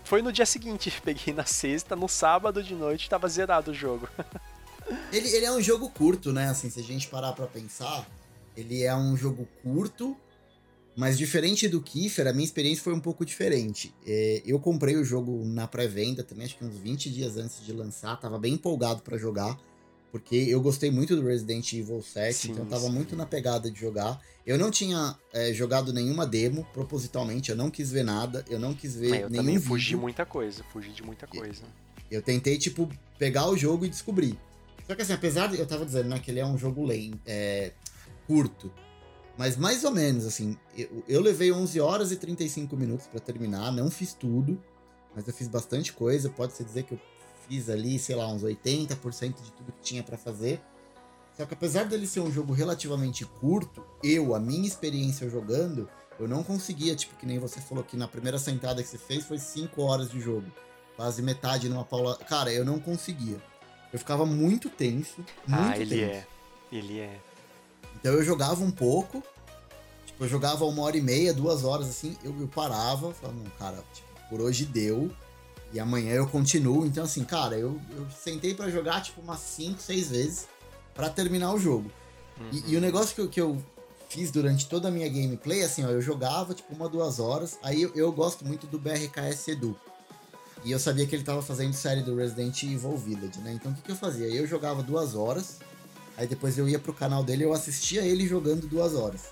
foi 0.02 0.22
no 0.22 0.32
dia 0.32 0.46
seguinte, 0.46 0.90
peguei 1.04 1.32
na 1.32 1.44
sexta, 1.44 1.94
no 1.94 2.08
sábado 2.08 2.62
de 2.62 2.75
noite 2.75 3.08
tava 3.08 3.28
zerado 3.28 3.70
o 3.70 3.75
jogo. 3.75 4.08
Ele, 5.12 5.28
ele 5.28 5.44
é 5.44 5.52
um 5.52 5.60
jogo 5.60 5.90
curto, 5.90 6.32
né? 6.32 6.48
Assim, 6.48 6.70
se 6.70 6.80
a 6.80 6.82
gente 6.82 7.08
parar 7.08 7.34
pra 7.34 7.46
pensar, 7.46 8.06
ele 8.56 8.84
é 8.84 8.96
um 8.96 9.14
jogo 9.14 9.46
curto, 9.62 10.16
mas 10.99 11.17
diferente 11.17 11.69
do 11.69 11.81
Kiefer, 11.81 12.26
a 12.26 12.33
minha 12.33 12.45
experiência 12.45 12.83
foi 12.83 12.93
um 12.93 12.99
pouco 12.99 13.25
diferente. 13.25 13.95
É, 14.05 14.43
eu 14.45 14.59
comprei 14.59 14.97
o 14.97 15.05
jogo 15.05 15.45
na 15.45 15.69
pré-venda 15.69 16.25
também, 16.25 16.45
acho 16.45 16.59
que 16.59 16.64
uns 16.64 16.76
20 16.76 17.09
dias 17.09 17.37
antes 17.37 17.64
de 17.64 17.73
lançar, 17.73 18.17
tava 18.17 18.37
bem 18.37 18.55
empolgado 18.55 19.00
pra 19.02 19.17
jogar, 19.17 19.57
porque 20.11 20.35
eu 20.35 20.61
gostei 20.61 20.90
muito 20.90 21.14
do 21.14 21.25
Resident 21.25 21.73
Evil 21.73 22.02
7, 22.02 22.35
Sim, 22.35 22.50
então 22.50 22.67
tava 22.67 22.87
sim. 22.87 22.90
muito 22.90 23.14
na 23.14 23.25
pegada 23.25 23.71
de 23.71 23.78
jogar. 23.78 24.21
Eu 24.45 24.59
não 24.59 24.73
tinha 24.73 25.17
é, 25.33 25.52
jogado 25.52 25.93
nenhuma 25.93 26.26
demo, 26.26 26.67
propositalmente, 26.75 27.52
eu 27.52 27.57
não 27.57 27.71
quis 27.71 27.93
ver 27.93 28.02
nada, 28.02 28.45
eu 28.50 28.59
não 28.59 28.75
quis 28.75 28.97
ver 28.97 29.07
É, 29.07 29.23
eu 29.23 29.31
nenhum 29.31 29.43
também 29.43 29.57
vídeo. 29.57 29.69
fugi 29.69 29.95
muita 29.95 30.26
coisa, 30.26 30.64
fugi 30.73 30.90
de 30.90 31.05
muita 31.05 31.28
coisa. 31.28 31.62
Eu 32.11 32.21
tentei, 32.23 32.59
tipo, 32.59 32.90
pegar 33.17 33.49
o 33.49 33.57
jogo 33.57 33.87
e 33.87 33.88
descobrir. 33.88 34.37
Só 34.85 34.97
que 34.97 35.02
assim, 35.02 35.12
apesar 35.12 35.47
de 35.47 35.61
eu 35.61 35.67
tava 35.67 35.87
dizendo, 35.87 36.09
né, 36.09 36.19
que 36.19 36.28
ele 36.28 36.40
é 36.40 36.47
um 36.47 36.59
jogo 36.59 36.85
lento, 36.85 37.21
é, 37.25 37.71
curto, 38.26 38.73
Mas 39.38 39.57
mais 39.57 39.85
ou 39.85 39.92
menos, 39.92 40.26
assim, 40.26 40.59
eu, 40.76 41.04
eu 41.09 41.21
levei 41.23 41.52
11 41.52 41.80
horas 41.80 42.11
e 42.11 42.16
35 42.16 42.76
minutos 42.76 43.07
para 43.07 43.21
terminar, 43.21 43.71
não 43.71 43.88
fiz 43.88 44.12
tudo, 44.12 44.61
mas 45.14 45.28
eu 45.28 45.33
fiz 45.33 45.47
bastante 45.47 45.92
coisa. 45.92 46.28
Pode-se 46.28 46.64
dizer 46.64 46.83
que 46.83 46.95
eu 46.95 47.00
fiz 47.49 47.71
ali, 47.71 48.00
sei 48.00 48.16
lá, 48.16 48.26
uns 48.26 48.42
80% 48.42 49.40
de 49.40 49.52
tudo 49.52 49.73
que 49.73 49.80
tinha 49.80 50.02
para 50.02 50.18
fazer. 50.18 50.61
Só 51.37 51.47
que 51.47 51.54
apesar 51.54 51.85
dele 51.85 52.04
ser 52.04 52.18
um 52.18 52.33
jogo 52.33 52.52
relativamente 52.52 53.25
curto, 53.25 53.85
eu, 54.02 54.35
a 54.35 54.40
minha 54.40 54.66
experiência 54.66 55.30
jogando, 55.30 55.88
eu 56.18 56.26
não 56.26 56.42
conseguia, 56.42 56.97
tipo, 56.97 57.16
que 57.16 57.25
nem 57.25 57.38
você 57.38 57.61
falou 57.61 57.85
que 57.85 57.97
na 57.97 58.09
primeira 58.09 58.40
sentada 58.40 58.83
que 58.83 58.88
você 58.88 58.99
fez 58.99 59.25
foi 59.25 59.38
5 59.38 59.80
horas 59.80 60.11
de 60.11 60.21
jogo. 60.21 60.50
Quase 60.97 61.23
metade 61.23 61.68
numa 61.68 61.85
paula. 61.85 62.16
Cara, 62.16 62.52
eu 62.52 62.64
não 62.64 62.80
conseguia. 62.80 63.40
Eu 63.92 64.00
ficava 64.00 64.26
muito 64.26 64.68
tenso. 64.68 65.25
Muito 65.47 65.71
ah, 65.71 65.78
ele 65.78 65.97
tenso. 65.97 66.11
é. 66.11 66.26
Ele 66.73 66.99
é. 66.99 67.21
Então 67.99 68.12
eu 68.12 68.23
jogava 68.23 68.62
um 68.62 68.71
pouco. 68.71 69.23
Tipo, 70.07 70.25
eu 70.25 70.28
jogava 70.28 70.64
uma 70.64 70.83
hora 70.83 70.97
e 70.97 71.00
meia, 71.00 71.33
duas 71.33 71.64
horas 71.64 71.88
assim, 71.88 72.17
eu, 72.25 72.35
eu 72.40 72.49
parava, 72.49 73.12
falava, 73.12 73.38
não, 73.38 73.50
cara, 73.59 73.85
tipo, 73.93 74.09
por 74.28 74.40
hoje 74.40 74.64
deu. 74.64 75.11
E 75.73 75.78
amanhã 75.78 76.14
eu 76.14 76.26
continuo. 76.26 76.87
Então, 76.87 77.05
assim, 77.05 77.25
cara, 77.25 77.57
eu, 77.57 77.78
eu 77.95 78.07
sentei 78.11 78.55
para 78.55 78.71
jogar, 78.71 79.02
tipo, 79.02 79.21
umas 79.21 79.40
5, 79.40 79.81
6 79.81 80.11
vezes 80.11 80.49
para 80.95 81.11
terminar 81.11 81.52
o 81.52 81.59
jogo. 81.59 81.90
Uhum. 82.40 82.49
E, 82.52 82.73
e, 82.73 82.76
o 82.76 82.81
negócio 82.81 83.14
que 83.14 83.21
eu, 83.21 83.28
que 83.28 83.40
eu 83.40 83.62
fiz 84.09 84.31
durante 84.31 84.67
toda 84.67 84.88
a 84.88 84.90
minha 84.90 85.09
gameplay, 85.09 85.62
assim, 85.62 85.85
ó, 85.85 85.88
eu 85.88 86.00
jogava, 86.00 86.55
tipo, 86.55 86.75
uma, 86.75 86.88
duas 86.88 87.21
horas. 87.21 87.59
Aí 87.62 87.83
eu, 87.83 87.93
eu 87.95 88.11
gosto 88.11 88.47
muito 88.47 88.67
do 88.67 88.78
BRKS 88.78 89.49
Edu. 89.49 89.76
E 90.64 90.73
eu 90.73 90.78
sabia 90.78 91.07
que 91.07 91.14
ele 91.14 91.23
tava 91.23 91.43
fazendo 91.43 91.73
série 91.73 92.02
do 92.02 92.17
Resident 92.17 92.62
Evil 92.62 92.97
Village, 92.97 93.38
né? 93.40 93.52
Então 93.52 93.71
o 93.71 93.75
que, 93.75 93.83
que 93.83 93.93
eu 93.93 93.97
fazia? 93.97 94.26
Eu 94.26 94.47
jogava 94.47 94.83
duas 94.83 95.14
horas, 95.14 95.59
aí 96.18 96.26
depois 96.26 96.58
eu 96.58 96.68
ia 96.68 96.80
pro 96.80 96.92
canal 96.92 97.22
dele 97.22 97.44
e 97.44 97.46
eu 97.46 97.52
assistia 97.52 98.02
ele 98.02 98.26
jogando 98.26 98.66
duas 98.66 98.94
horas. 98.94 99.26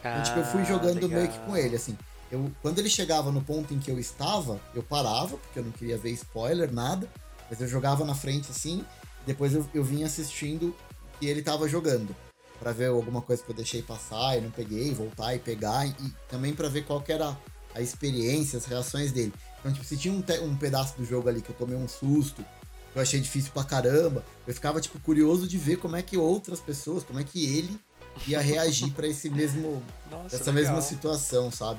Então, 0.00 0.22
tipo, 0.22 0.38
eu 0.38 0.44
fui 0.44 0.60
ah, 0.60 0.64
jogando 0.64 1.06
legal. 1.06 1.10
meio 1.10 1.28
que 1.28 1.38
com 1.40 1.56
ele, 1.56 1.74
assim. 1.74 1.96
Eu, 2.30 2.52
quando 2.60 2.78
ele 2.78 2.90
chegava 2.90 3.32
no 3.32 3.42
ponto 3.42 3.72
em 3.72 3.78
que 3.78 3.90
eu 3.90 3.98
estava, 3.98 4.60
eu 4.74 4.82
parava, 4.82 5.38
porque 5.38 5.58
eu 5.58 5.64
não 5.64 5.72
queria 5.72 5.96
ver 5.96 6.10
spoiler, 6.10 6.70
nada. 6.70 7.08
Mas 7.48 7.60
eu 7.60 7.66
jogava 7.66 8.04
na 8.04 8.14
frente 8.14 8.50
assim, 8.50 8.84
depois 9.24 9.54
eu, 9.54 9.66
eu 9.72 9.82
vinha 9.82 10.06
assistindo 10.06 10.76
e 11.20 11.26
ele 11.26 11.42
tava 11.42 11.66
jogando. 11.68 12.14
para 12.60 12.70
ver 12.70 12.88
alguma 12.88 13.22
coisa 13.22 13.42
que 13.42 13.50
eu 13.50 13.56
deixei 13.56 13.80
passar 13.80 14.36
e 14.36 14.42
não 14.42 14.50
peguei, 14.50 14.92
voltar 14.92 15.34
e 15.34 15.38
pegar. 15.38 15.86
E, 15.86 15.90
e 15.90 16.14
também 16.28 16.52
para 16.52 16.68
ver 16.68 16.84
qual 16.84 17.00
que 17.00 17.12
era 17.12 17.36
a 17.74 17.80
experiência, 17.80 18.58
as 18.58 18.66
reações 18.66 19.10
dele. 19.10 19.32
Então, 19.60 19.72
tipo, 19.72 19.86
se 19.86 19.96
tinha 19.96 20.12
um, 20.12 20.22
um 20.44 20.56
pedaço 20.56 20.96
do 20.98 21.04
jogo 21.04 21.28
ali 21.28 21.40
que 21.40 21.50
eu 21.50 21.56
tomei 21.56 21.76
um 21.76 21.88
susto, 21.88 22.44
eu 22.96 23.02
achei 23.02 23.20
difícil 23.20 23.52
pra 23.52 23.62
caramba, 23.62 24.24
eu 24.46 24.54
ficava, 24.54 24.80
tipo, 24.80 24.98
curioso 25.00 25.46
de 25.46 25.58
ver 25.58 25.76
como 25.76 25.96
é 25.96 26.02
que 26.02 26.16
outras 26.16 26.60
pessoas, 26.60 27.04
como 27.04 27.20
é 27.20 27.24
que 27.24 27.44
ele 27.44 27.78
ia 28.26 28.40
reagir 28.40 28.90
para 28.92 29.06
esse 29.06 29.28
mesmo. 29.28 29.82
Nossa, 30.10 30.36
essa 30.36 30.50
legal. 30.50 30.72
mesma 30.72 30.80
situação, 30.80 31.50
sabe? 31.50 31.78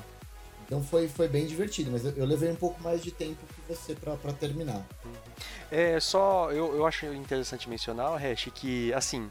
Então 0.64 0.80
foi, 0.82 1.08
foi 1.08 1.26
bem 1.26 1.44
divertido, 1.44 1.90
mas 1.90 2.04
eu, 2.04 2.12
eu 2.12 2.24
levei 2.24 2.50
um 2.50 2.54
pouco 2.54 2.80
mais 2.82 3.02
de 3.02 3.10
tempo 3.10 3.38
que 3.46 3.74
você 3.74 3.96
para 3.96 4.32
terminar. 4.34 4.86
É, 5.72 5.98
só 5.98 6.52
eu, 6.52 6.76
eu 6.76 6.86
acho 6.86 7.06
interessante 7.06 7.68
mencionar, 7.68 8.16
Hash, 8.16 8.50
que 8.54 8.92
assim, 8.92 9.28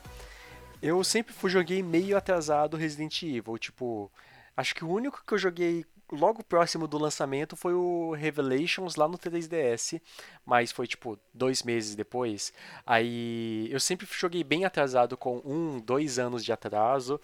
eu 0.81 1.01
sempre 1.05 1.33
fui 1.33 1.49
joguei 1.49 1.81
meio 1.81 2.17
atrasado 2.17 2.75
Resident 2.75 3.23
Evil, 3.23 3.57
tipo, 3.57 4.11
acho 4.57 4.75
que 4.75 4.83
o 4.83 4.89
único 4.89 5.23
que 5.25 5.33
eu 5.33 5.37
joguei 5.37 5.85
logo 6.11 6.43
próximo 6.43 6.87
do 6.87 6.97
lançamento 6.97 7.55
foi 7.55 7.73
o 7.73 8.11
Revelations 8.13 8.95
lá 8.95 9.07
no 9.07 9.17
3DS, 9.17 10.01
mas 10.45 10.71
foi 10.71 10.87
tipo 10.87 11.19
dois 11.33 11.63
meses 11.63 11.95
depois. 11.95 12.53
Aí 12.85 13.67
eu 13.71 13.79
sempre 13.79 14.07
joguei 14.09 14.43
bem 14.43 14.65
atrasado 14.65 15.17
com 15.17 15.41
um, 15.43 15.79
dois 15.79 16.17
anos 16.19 16.43
de 16.43 16.51
atraso. 16.51 17.19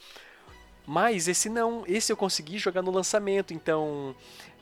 Mas 0.85 1.29
esse 1.29 1.47
não, 1.47 1.83
esse 1.87 2.11
eu 2.11 2.17
consegui 2.17 2.57
jogar 2.57 2.81
no 2.81 2.91
lançamento, 2.91 3.53
então 3.53 4.13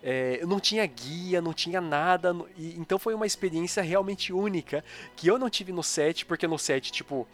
é, 0.04 0.38
eu 0.40 0.48
não 0.48 0.60
tinha 0.60 0.86
guia, 0.86 1.42
não 1.42 1.52
tinha 1.52 1.82
nada, 1.82 2.36
e, 2.56 2.76
então 2.78 3.00
foi 3.00 3.16
uma 3.16 3.26
experiência 3.26 3.82
realmente 3.82 4.32
única 4.32 4.84
que 5.16 5.28
eu 5.28 5.40
não 5.40 5.50
tive 5.50 5.72
no 5.72 5.82
set, 5.82 6.24
porque 6.26 6.46
no 6.46 6.60
set, 6.60 6.92
tipo, 6.92 7.28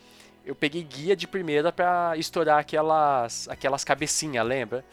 eu 0.45 0.56
peguei 0.56 0.84
guia 0.84 1.17
de 1.17 1.28
primeira 1.28 1.69
para 1.69 2.15
estourar 2.15 2.60
aquelas, 2.60 3.50
aquelas 3.50 3.84
cabecinhas, 3.84 4.47
lembra? 4.47 4.86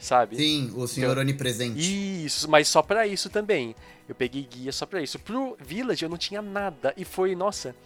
Sabe? 0.00 0.36
Sim, 0.36 0.72
o 0.74 0.88
senhor 0.88 1.12
então, 1.12 1.22
onipresente. 1.22 2.24
Isso, 2.24 2.50
mas 2.50 2.66
só 2.66 2.82
para 2.82 3.06
isso 3.06 3.28
também. 3.28 3.76
Eu 4.08 4.14
peguei 4.14 4.42
guia 4.42 4.72
só 4.72 4.86
para 4.86 5.00
isso. 5.00 5.18
Pro 5.18 5.56
Village 5.60 6.04
eu 6.04 6.08
não 6.08 6.16
tinha 6.16 6.42
nada 6.42 6.92
e 6.96 7.04
foi, 7.04 7.36
nossa, 7.36 7.76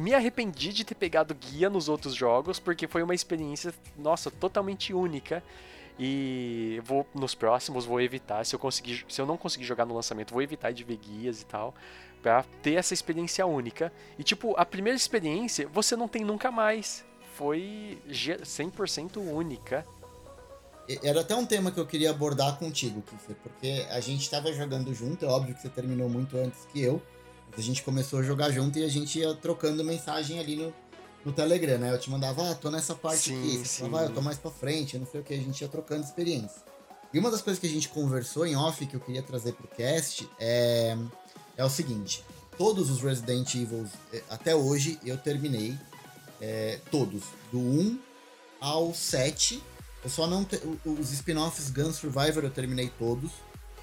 me 0.00 0.14
arrependi 0.14 0.72
de 0.72 0.84
ter 0.84 0.94
pegado 0.94 1.34
guia 1.34 1.68
nos 1.68 1.88
outros 1.88 2.14
jogos 2.14 2.58
porque 2.58 2.86
foi 2.86 3.02
uma 3.02 3.14
experiência, 3.14 3.74
nossa, 3.98 4.30
totalmente 4.30 4.94
única. 4.94 5.42
E 6.00 6.80
vou 6.84 7.04
nos 7.12 7.34
próximos 7.34 7.84
vou 7.84 8.00
evitar, 8.00 8.46
se 8.46 8.54
eu 8.54 8.58
conseguir, 8.60 9.04
se 9.08 9.20
eu 9.20 9.26
não 9.26 9.36
conseguir 9.36 9.64
jogar 9.64 9.84
no 9.84 9.92
lançamento, 9.92 10.32
vou 10.32 10.40
evitar 10.40 10.70
de 10.70 10.84
ver 10.84 10.96
guias 10.96 11.42
e 11.42 11.46
tal, 11.46 11.74
para 12.22 12.44
ter 12.62 12.74
essa 12.74 12.94
experiência 12.94 13.44
única. 13.44 13.92
E 14.16 14.22
tipo, 14.22 14.54
a 14.56 14.64
primeira 14.64 14.96
experiência 14.96 15.66
você 15.66 15.96
não 15.96 16.06
tem 16.06 16.24
nunca 16.24 16.52
mais. 16.52 17.04
Foi 17.34 17.98
100% 18.08 19.18
única 19.18 19.84
era 21.02 21.20
até 21.20 21.34
um 21.36 21.44
tema 21.44 21.70
que 21.70 21.78
eu 21.78 21.86
queria 21.86 22.10
abordar 22.10 22.58
contigo, 22.58 23.02
Kiffer, 23.02 23.36
porque 23.42 23.86
a 23.90 24.00
gente 24.00 24.22
estava 24.22 24.52
jogando 24.52 24.94
junto, 24.94 25.24
é 25.24 25.28
óbvio 25.28 25.54
que 25.54 25.60
você 25.60 25.68
terminou 25.68 26.08
muito 26.08 26.36
antes 26.36 26.64
que 26.72 26.80
eu, 26.80 27.02
mas 27.50 27.60
a 27.60 27.62
gente 27.62 27.82
começou 27.82 28.20
a 28.20 28.22
jogar 28.22 28.50
junto 28.50 28.78
e 28.78 28.84
a 28.84 28.88
gente 28.88 29.18
ia 29.18 29.34
trocando 29.34 29.84
mensagem 29.84 30.38
ali 30.38 30.56
no, 30.56 30.72
no 31.24 31.32
Telegram, 31.32 31.78
né? 31.78 31.92
Eu 31.92 31.98
te 31.98 32.10
mandava, 32.10 32.50
ah, 32.50 32.54
tô 32.54 32.70
nessa 32.70 32.94
parte 32.94 33.30
sim, 33.30 33.38
aqui, 33.38 33.58
você 33.58 33.80
falava, 33.80 34.04
ah, 34.04 34.06
eu 34.06 34.14
tô 34.14 34.22
mais 34.22 34.38
pra 34.38 34.50
frente, 34.50 34.98
não 34.98 35.06
sei 35.06 35.20
o 35.20 35.24
que, 35.24 35.34
a 35.34 35.38
gente 35.38 35.60
ia 35.60 35.68
trocando 35.68 36.04
experiência. 36.04 36.62
E 37.12 37.18
uma 37.18 37.30
das 37.30 37.42
coisas 37.42 37.60
que 37.60 37.66
a 37.66 37.70
gente 37.70 37.88
conversou 37.88 38.46
em 38.46 38.56
off 38.56 38.84
que 38.86 38.94
eu 38.94 39.00
queria 39.00 39.22
trazer 39.22 39.52
pro 39.52 39.66
cast 39.68 40.28
é, 40.38 40.96
é 41.56 41.64
o 41.64 41.70
seguinte: 41.70 42.22
todos 42.56 42.90
os 42.90 43.02
Resident 43.02 43.54
Evil, 43.54 43.86
eh, 44.12 44.22
até 44.28 44.54
hoje, 44.54 44.98
eu 45.04 45.16
terminei 45.16 45.76
é, 46.40 46.78
todos, 46.90 47.22
do 47.50 47.58
1 47.58 47.98
ao 48.60 48.94
7 48.94 49.62
eu 50.02 50.10
só 50.10 50.26
não. 50.26 50.44
Te... 50.44 50.60
Os 50.84 51.12
spin-offs 51.12 51.70
Gun 51.70 51.92
Survivor 51.92 52.44
eu 52.44 52.50
terminei 52.50 52.90
todos. 52.98 53.30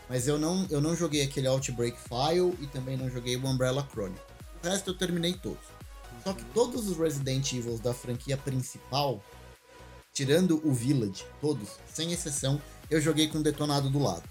Mas 0.07 0.27
eu 0.27 0.37
não, 0.37 0.67
eu 0.69 0.79
não 0.79 0.95
joguei 0.95 1.23
aquele 1.23 1.47
Outbreak 1.47 1.97
File 1.97 2.55
e 2.61 2.67
também 2.67 2.95
não 2.95 3.09
joguei 3.09 3.35
o 3.35 3.45
Umbrella 3.45 3.87
Chronicle. 3.91 4.21
O 4.63 4.67
resto 4.67 4.91
eu 4.91 4.97
terminei 4.97 5.33
todos. 5.33 5.65
Só 6.23 6.33
que 6.33 6.43
todos 6.45 6.87
os 6.87 6.97
Resident 6.97 7.53
Evil 7.53 7.77
da 7.79 7.93
franquia 7.93 8.37
principal, 8.37 9.23
tirando 10.13 10.61
o 10.63 10.73
Village, 10.73 11.25
todos, 11.41 11.69
sem 11.91 12.11
exceção, 12.11 12.61
eu 12.89 13.01
joguei 13.01 13.27
com 13.27 13.41
detonado 13.41 13.89
do 13.89 13.99
lado. 13.99 14.23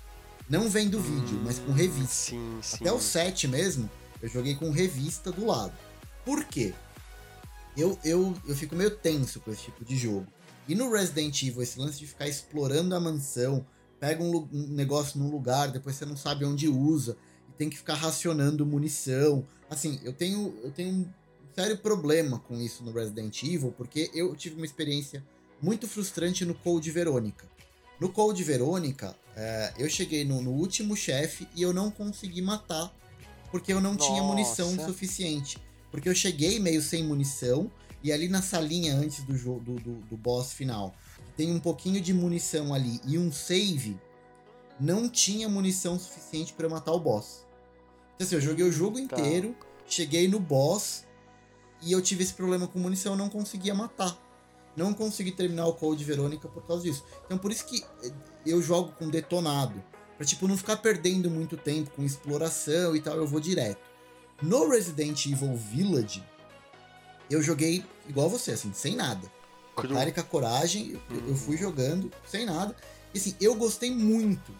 Não 0.49 0.68
vem 0.68 0.88
do 0.88 0.99
hum, 0.99 1.03
vídeo, 1.03 1.40
mas 1.44 1.59
com 1.59 1.73
revista. 1.73 2.09
Sim, 2.09 2.59
sim. 2.62 2.77
Até 2.81 2.92
o 2.92 3.01
7 3.01 3.49
mesmo, 3.49 3.90
eu 4.20 4.29
joguei 4.29 4.55
com 4.55 4.70
revista 4.70 5.33
do 5.33 5.47
lado. 5.47 5.73
Por 6.25 6.44
quê? 6.44 6.75
Eu, 7.77 7.99
eu, 8.05 8.35
eu 8.47 8.55
fico 8.55 8.77
meio 8.77 8.90
tenso 8.90 9.40
com 9.40 9.51
esse 9.51 9.62
tipo 9.62 9.85
de 9.85 9.97
jogo. 9.97 10.27
E 10.66 10.74
no 10.74 10.90
Resident 10.90 11.42
Evil, 11.42 11.62
esse 11.62 11.79
lance 11.79 11.98
de 11.98 12.07
ficar 12.07 12.29
explorando 12.29 12.94
a 12.94 13.00
mansão, 13.00 13.66
pega 14.00 14.22
um, 14.22 14.48
um 14.53 14.68
negócio 14.68 15.18
num 15.18 15.31
lugar, 15.31 15.70
depois 15.70 15.96
você 15.96 16.05
não 16.05 16.16
sabe 16.16 16.44
onde 16.44 16.68
usa, 16.68 17.16
e 17.48 17.53
tem 17.53 17.68
que 17.68 17.77
ficar 17.77 17.94
racionando 17.94 18.64
munição. 18.64 19.46
Assim, 19.68 20.00
eu 20.03 20.12
tenho, 20.12 20.55
eu 20.62 20.70
tenho 20.70 20.90
um 20.90 21.07
sério 21.55 21.77
problema 21.79 22.38
com 22.38 22.61
isso 22.61 22.83
no 22.83 22.92
Resident 22.92 23.42
Evil, 23.42 23.72
porque 23.77 24.11
eu 24.14 24.35
tive 24.35 24.57
uma 24.57 24.64
experiência 24.64 25.24
muito 25.61 25.87
frustrante 25.87 26.44
no 26.44 26.55
Code 26.55 26.90
Verônica. 26.90 27.46
No 28.00 28.09
Code 28.09 28.42
Verônica, 28.42 29.16
é, 29.37 29.72
eu 29.79 29.88
cheguei 29.88 30.24
no, 30.24 30.42
no 30.42 30.50
último 30.50 30.96
chefe 30.96 31.46
e 31.55 31.62
eu 31.62 31.72
não 31.72 31.90
consegui 31.90 32.42
matar, 32.42 32.94
porque 33.50 33.72
eu 33.72 33.81
não 33.81 33.94
Nossa. 33.94 34.07
tinha 34.07 34.22
munição 34.22 34.77
suficiente. 34.85 35.59
Porque 35.90 36.09
eu 36.09 36.14
cheguei 36.14 36.59
meio 36.59 36.83
sem 36.83 37.05
munição, 37.05 37.70
e 38.05 38.12
ali 38.12 38.29
na 38.29 38.43
salinha 38.43 38.95
antes 38.95 39.25
do, 39.25 39.35
jogo, 39.35 39.61
do, 39.61 39.75
do, 39.77 39.95
do 39.95 40.17
boss 40.19 40.53
final, 40.53 40.95
tem 41.38 41.51
um 41.51 41.59
pouquinho 41.59 42.03
de 42.03 42.12
munição 42.12 42.75
ali 42.75 43.01
e 43.07 43.19
um 43.19 43.33
save, 43.33 43.99
não 44.79 45.09
tinha 45.09 45.49
munição 45.49 45.99
suficiente 45.99 46.53
para 46.53 46.69
matar 46.69 46.93
o 46.93 47.01
boss. 47.01 47.47
Então 48.14 48.27
assim, 48.27 48.35
eu 48.35 48.43
joguei 48.43 48.67
o 48.67 48.71
jogo 48.71 48.97
tá. 49.09 49.19
inteiro, 49.19 49.57
cheguei 49.87 50.29
no 50.29 50.38
boss 50.38 51.07
e 51.81 51.93
eu 51.93 52.03
tive 52.03 52.23
esse 52.23 52.35
problema 52.35 52.69
com 52.69 52.79
munição, 52.79 53.14
eu 53.14 53.19
não 53.19 53.31
conseguia 53.31 53.75
matar. 53.75 54.21
Não 54.77 54.93
consegui 54.93 55.33
terminar 55.33 55.67
o 55.67 55.73
Code 55.73 56.05
Verônica 56.05 56.47
por 56.47 56.67
causa 56.67 56.83
disso. 56.83 57.03
Então 57.25 57.38
por 57.38 57.51
isso 57.51 57.64
que 57.64 57.83
eh, 58.03 58.12
eu 58.45 58.61
jogo 58.61 58.93
com 58.99 59.09
detonado. 59.09 59.83
Pra 60.19 60.27
tipo 60.27 60.47
não 60.47 60.59
ficar 60.59 60.77
perdendo 60.77 61.31
muito 61.31 61.57
tempo 61.57 61.90
com 61.93 62.05
exploração 62.05 62.95
e 62.95 63.01
tal, 63.01 63.17
eu 63.17 63.27
vou 63.27 63.40
direto. 63.40 63.81
No 64.43 64.69
Resident 64.69 65.25
Evil 65.27 65.57
Village, 65.57 66.23
eu 67.35 67.42
joguei 67.42 67.85
igual 68.09 68.29
você, 68.31 68.53
assim, 68.53 68.73
sem 68.73 68.94
nada. 68.97 69.31
Com 69.75 69.83
a 69.83 69.88
cara 69.88 70.09
e 70.09 70.12
com 70.12 70.20
a 70.20 70.25
coragem, 70.25 70.92
eu, 71.11 71.29
eu 71.29 71.35
fui 71.37 71.57
jogando 71.57 72.11
sem 72.29 72.47
nada. 72.47 72.75
E 73.12 73.18
assim, 73.18 73.35
eu 73.40 73.55
gostei 73.55 73.90
muito. 73.90 74.53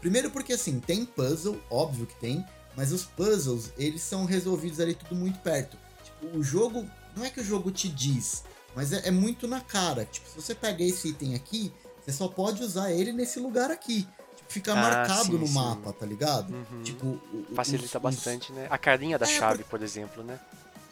Primeiro 0.00 0.30
porque, 0.30 0.52
assim, 0.52 0.80
tem 0.80 1.04
puzzle, 1.04 1.60
óbvio 1.70 2.06
que 2.06 2.14
tem, 2.16 2.44
mas 2.76 2.92
os 2.92 3.04
puzzles, 3.04 3.72
eles 3.76 4.00
são 4.02 4.24
resolvidos 4.24 4.80
ali 4.80 4.94
tudo 4.94 5.14
muito 5.14 5.38
perto. 5.40 5.76
Tipo, 6.04 6.38
o 6.38 6.42
jogo, 6.42 6.88
não 7.16 7.24
é 7.24 7.30
que 7.30 7.40
o 7.40 7.44
jogo 7.44 7.70
te 7.70 7.88
diz, 7.88 8.44
mas 8.74 8.92
é, 8.92 9.08
é 9.08 9.10
muito 9.10 9.46
na 9.48 9.60
cara. 9.60 10.04
Tipo, 10.04 10.28
se 10.28 10.36
você 10.40 10.54
pega 10.54 10.82
esse 10.84 11.08
item 11.08 11.34
aqui, 11.34 11.72
você 12.02 12.12
só 12.12 12.28
pode 12.28 12.62
usar 12.62 12.92
ele 12.92 13.12
nesse 13.12 13.38
lugar 13.40 13.70
aqui. 13.70 14.06
Tipo, 14.36 14.52
fica 14.52 14.72
Ah, 14.72 14.76
marcado 14.76 15.24
sim, 15.32 15.38
no 15.38 15.46
sim. 15.46 15.52
mapa, 15.52 15.92
tá 15.92 16.06
ligado? 16.06 16.54
Uhum. 16.54 16.82
Tipo, 16.82 17.20
Facilita 17.54 17.86
os- 17.86 17.94
os- 17.96 18.00
bastante, 18.16 18.52
né? 18.52 18.68
A 18.70 18.78
carinha 18.78 19.18
da 19.18 19.26
É, 19.26 19.28
chave, 19.28 19.64
por 19.64 19.82
exemplo, 19.82 20.22
né? 20.22 20.38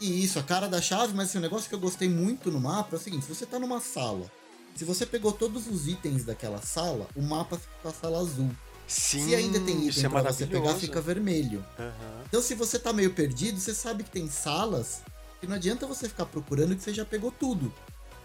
E 0.00 0.24
isso, 0.24 0.38
a 0.38 0.42
cara 0.42 0.68
da 0.68 0.80
chave, 0.80 1.12
mas 1.14 1.28
assim, 1.28 1.38
o 1.38 1.40
negócio 1.40 1.68
que 1.68 1.74
eu 1.74 1.80
gostei 1.80 2.08
muito 2.08 2.50
no 2.50 2.60
mapa 2.60 2.96
é 2.96 2.98
o 2.98 3.02
seguinte: 3.02 3.24
se 3.26 3.34
você 3.34 3.46
tá 3.46 3.58
numa 3.58 3.80
sala, 3.80 4.30
se 4.74 4.84
você 4.84 5.04
pegou 5.04 5.32
todos 5.32 5.66
os 5.66 5.88
itens 5.88 6.24
daquela 6.24 6.62
sala, 6.62 7.08
o 7.16 7.22
mapa 7.22 7.58
fica 7.58 7.74
com 7.82 7.88
a 7.88 7.92
sala 7.92 8.20
azul. 8.20 8.50
Sim, 8.86 9.26
se 9.26 9.34
ainda 9.34 9.60
tem 9.60 9.86
item 9.86 10.06
é 10.06 10.08
pra 10.08 10.22
você 10.22 10.46
pegar, 10.46 10.74
fica 10.74 11.00
vermelho. 11.00 11.64
Aham. 11.78 12.22
Então, 12.26 12.40
se 12.40 12.54
você 12.54 12.78
tá 12.78 12.92
meio 12.92 13.12
perdido, 13.12 13.58
você 13.58 13.74
sabe 13.74 14.04
que 14.04 14.10
tem 14.10 14.30
salas 14.30 15.02
que 15.40 15.46
não 15.46 15.56
adianta 15.56 15.86
você 15.86 16.08
ficar 16.08 16.26
procurando 16.26 16.74
que 16.74 16.82
você 16.82 16.94
já 16.94 17.04
pegou 17.04 17.30
tudo. 17.30 17.72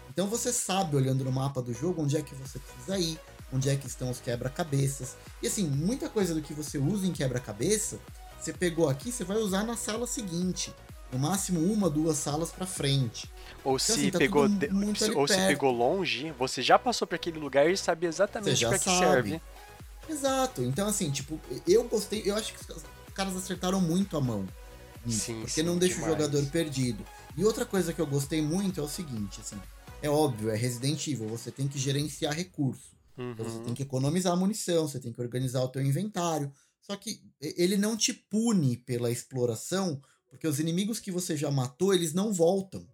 Então, 0.08 0.26
você 0.26 0.52
sabe, 0.52 0.96
olhando 0.96 1.24
no 1.24 1.32
mapa 1.32 1.60
do 1.60 1.74
jogo, 1.74 2.02
onde 2.02 2.16
é 2.16 2.22
que 2.22 2.34
você 2.34 2.58
precisa 2.58 2.98
ir, 2.98 3.18
onde 3.52 3.68
é 3.68 3.76
que 3.76 3.86
estão 3.86 4.10
os 4.10 4.20
quebra-cabeças. 4.20 5.16
E 5.42 5.48
assim, 5.48 5.66
muita 5.66 6.08
coisa 6.08 6.34
do 6.34 6.40
que 6.40 6.54
você 6.54 6.78
usa 6.78 7.06
em 7.06 7.12
quebra-cabeça, 7.12 7.98
você 8.40 8.52
pegou 8.52 8.88
aqui, 8.88 9.12
você 9.12 9.24
vai 9.24 9.36
usar 9.36 9.64
na 9.64 9.76
sala 9.76 10.06
seguinte. 10.06 10.72
No 11.14 11.20
máximo 11.20 11.60
uma, 11.72 11.88
duas 11.88 12.16
salas 12.18 12.50
pra 12.50 12.66
frente. 12.66 13.30
Ou 13.62 13.76
Então, 13.76 13.78
se 13.78 13.92
assim, 13.92 14.10
tá 14.10 14.18
pegou 14.18 14.48
de- 14.48 14.68
ou 15.14 15.28
se 15.28 15.36
pegou 15.46 15.70
longe, 15.70 16.32
você 16.36 16.60
já 16.60 16.76
passou 16.76 17.06
por 17.06 17.14
aquele 17.14 17.38
lugar 17.38 17.70
e 17.70 17.76
sabe 17.76 18.06
exatamente 18.06 18.66
pra 18.66 18.76
que 18.78 18.84
serve. 18.90 19.40
Exato. 20.08 20.62
Então, 20.64 20.88
assim, 20.88 21.10
tipo, 21.12 21.40
eu 21.66 21.84
gostei, 21.84 22.22
eu 22.26 22.34
acho 22.34 22.52
que 22.52 22.72
os 22.72 22.82
caras 23.14 23.36
acertaram 23.36 23.80
muito 23.80 24.16
a 24.16 24.20
mão. 24.20 24.44
Sim, 25.08 25.36
porque 25.40 25.50
sim, 25.52 25.62
não 25.62 25.78
deixa 25.78 25.94
demais. 25.96 26.12
o 26.12 26.16
jogador 26.16 26.46
perdido. 26.50 27.04
E 27.36 27.44
outra 27.44 27.64
coisa 27.64 27.92
que 27.92 28.00
eu 28.00 28.06
gostei 28.06 28.42
muito 28.42 28.80
é 28.80 28.82
o 28.82 28.88
seguinte, 28.88 29.40
assim, 29.40 29.56
é 30.02 30.08
óbvio, 30.10 30.50
é 30.50 30.56
Resident 30.56 31.06
Evil, 31.06 31.28
você 31.28 31.50
tem 31.50 31.68
que 31.68 31.78
gerenciar 31.78 32.34
recurso. 32.34 32.92
Então 33.16 33.44
você 33.48 33.58
Uhum. 33.58 33.64
tem 33.66 33.74
que 33.74 33.82
economizar 33.84 34.36
munição, 34.36 34.88
você 34.88 34.98
tem 34.98 35.12
que 35.12 35.20
organizar 35.20 35.62
o 35.62 35.68
teu 35.68 35.80
inventário. 35.80 36.50
Só 36.80 36.96
que 36.96 37.20
ele 37.40 37.76
não 37.76 37.96
te 37.96 38.12
pune 38.12 38.76
pela 38.78 39.10
exploração, 39.10 40.00
porque 40.34 40.48
os 40.48 40.58
inimigos 40.58 40.98
que 40.98 41.12
você 41.12 41.36
já 41.36 41.48
matou, 41.50 41.94
eles 41.94 42.12
não 42.12 42.32
voltam. 42.32 42.84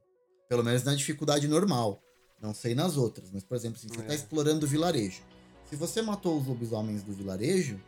Pelo 0.48 0.62
menos 0.62 0.84
na 0.84 0.94
dificuldade 0.94 1.48
normal. 1.48 2.02
Não 2.40 2.52
sei 2.52 2.74
nas 2.74 2.96
outras, 2.98 3.30
mas 3.32 3.42
por 3.42 3.56
exemplo, 3.56 3.78
se 3.78 3.88
você 3.88 4.00
É. 4.00 4.04
tá 4.04 4.14
explorando 4.14 4.66
o 4.66 4.68
vilarejo. 4.68 5.22
Se 5.68 5.74
você 5.76 6.02
matou 6.02 6.38
os 6.38 6.46
lobisomens 6.46 7.02
do 7.02 7.12
vilarejo, 7.12 7.80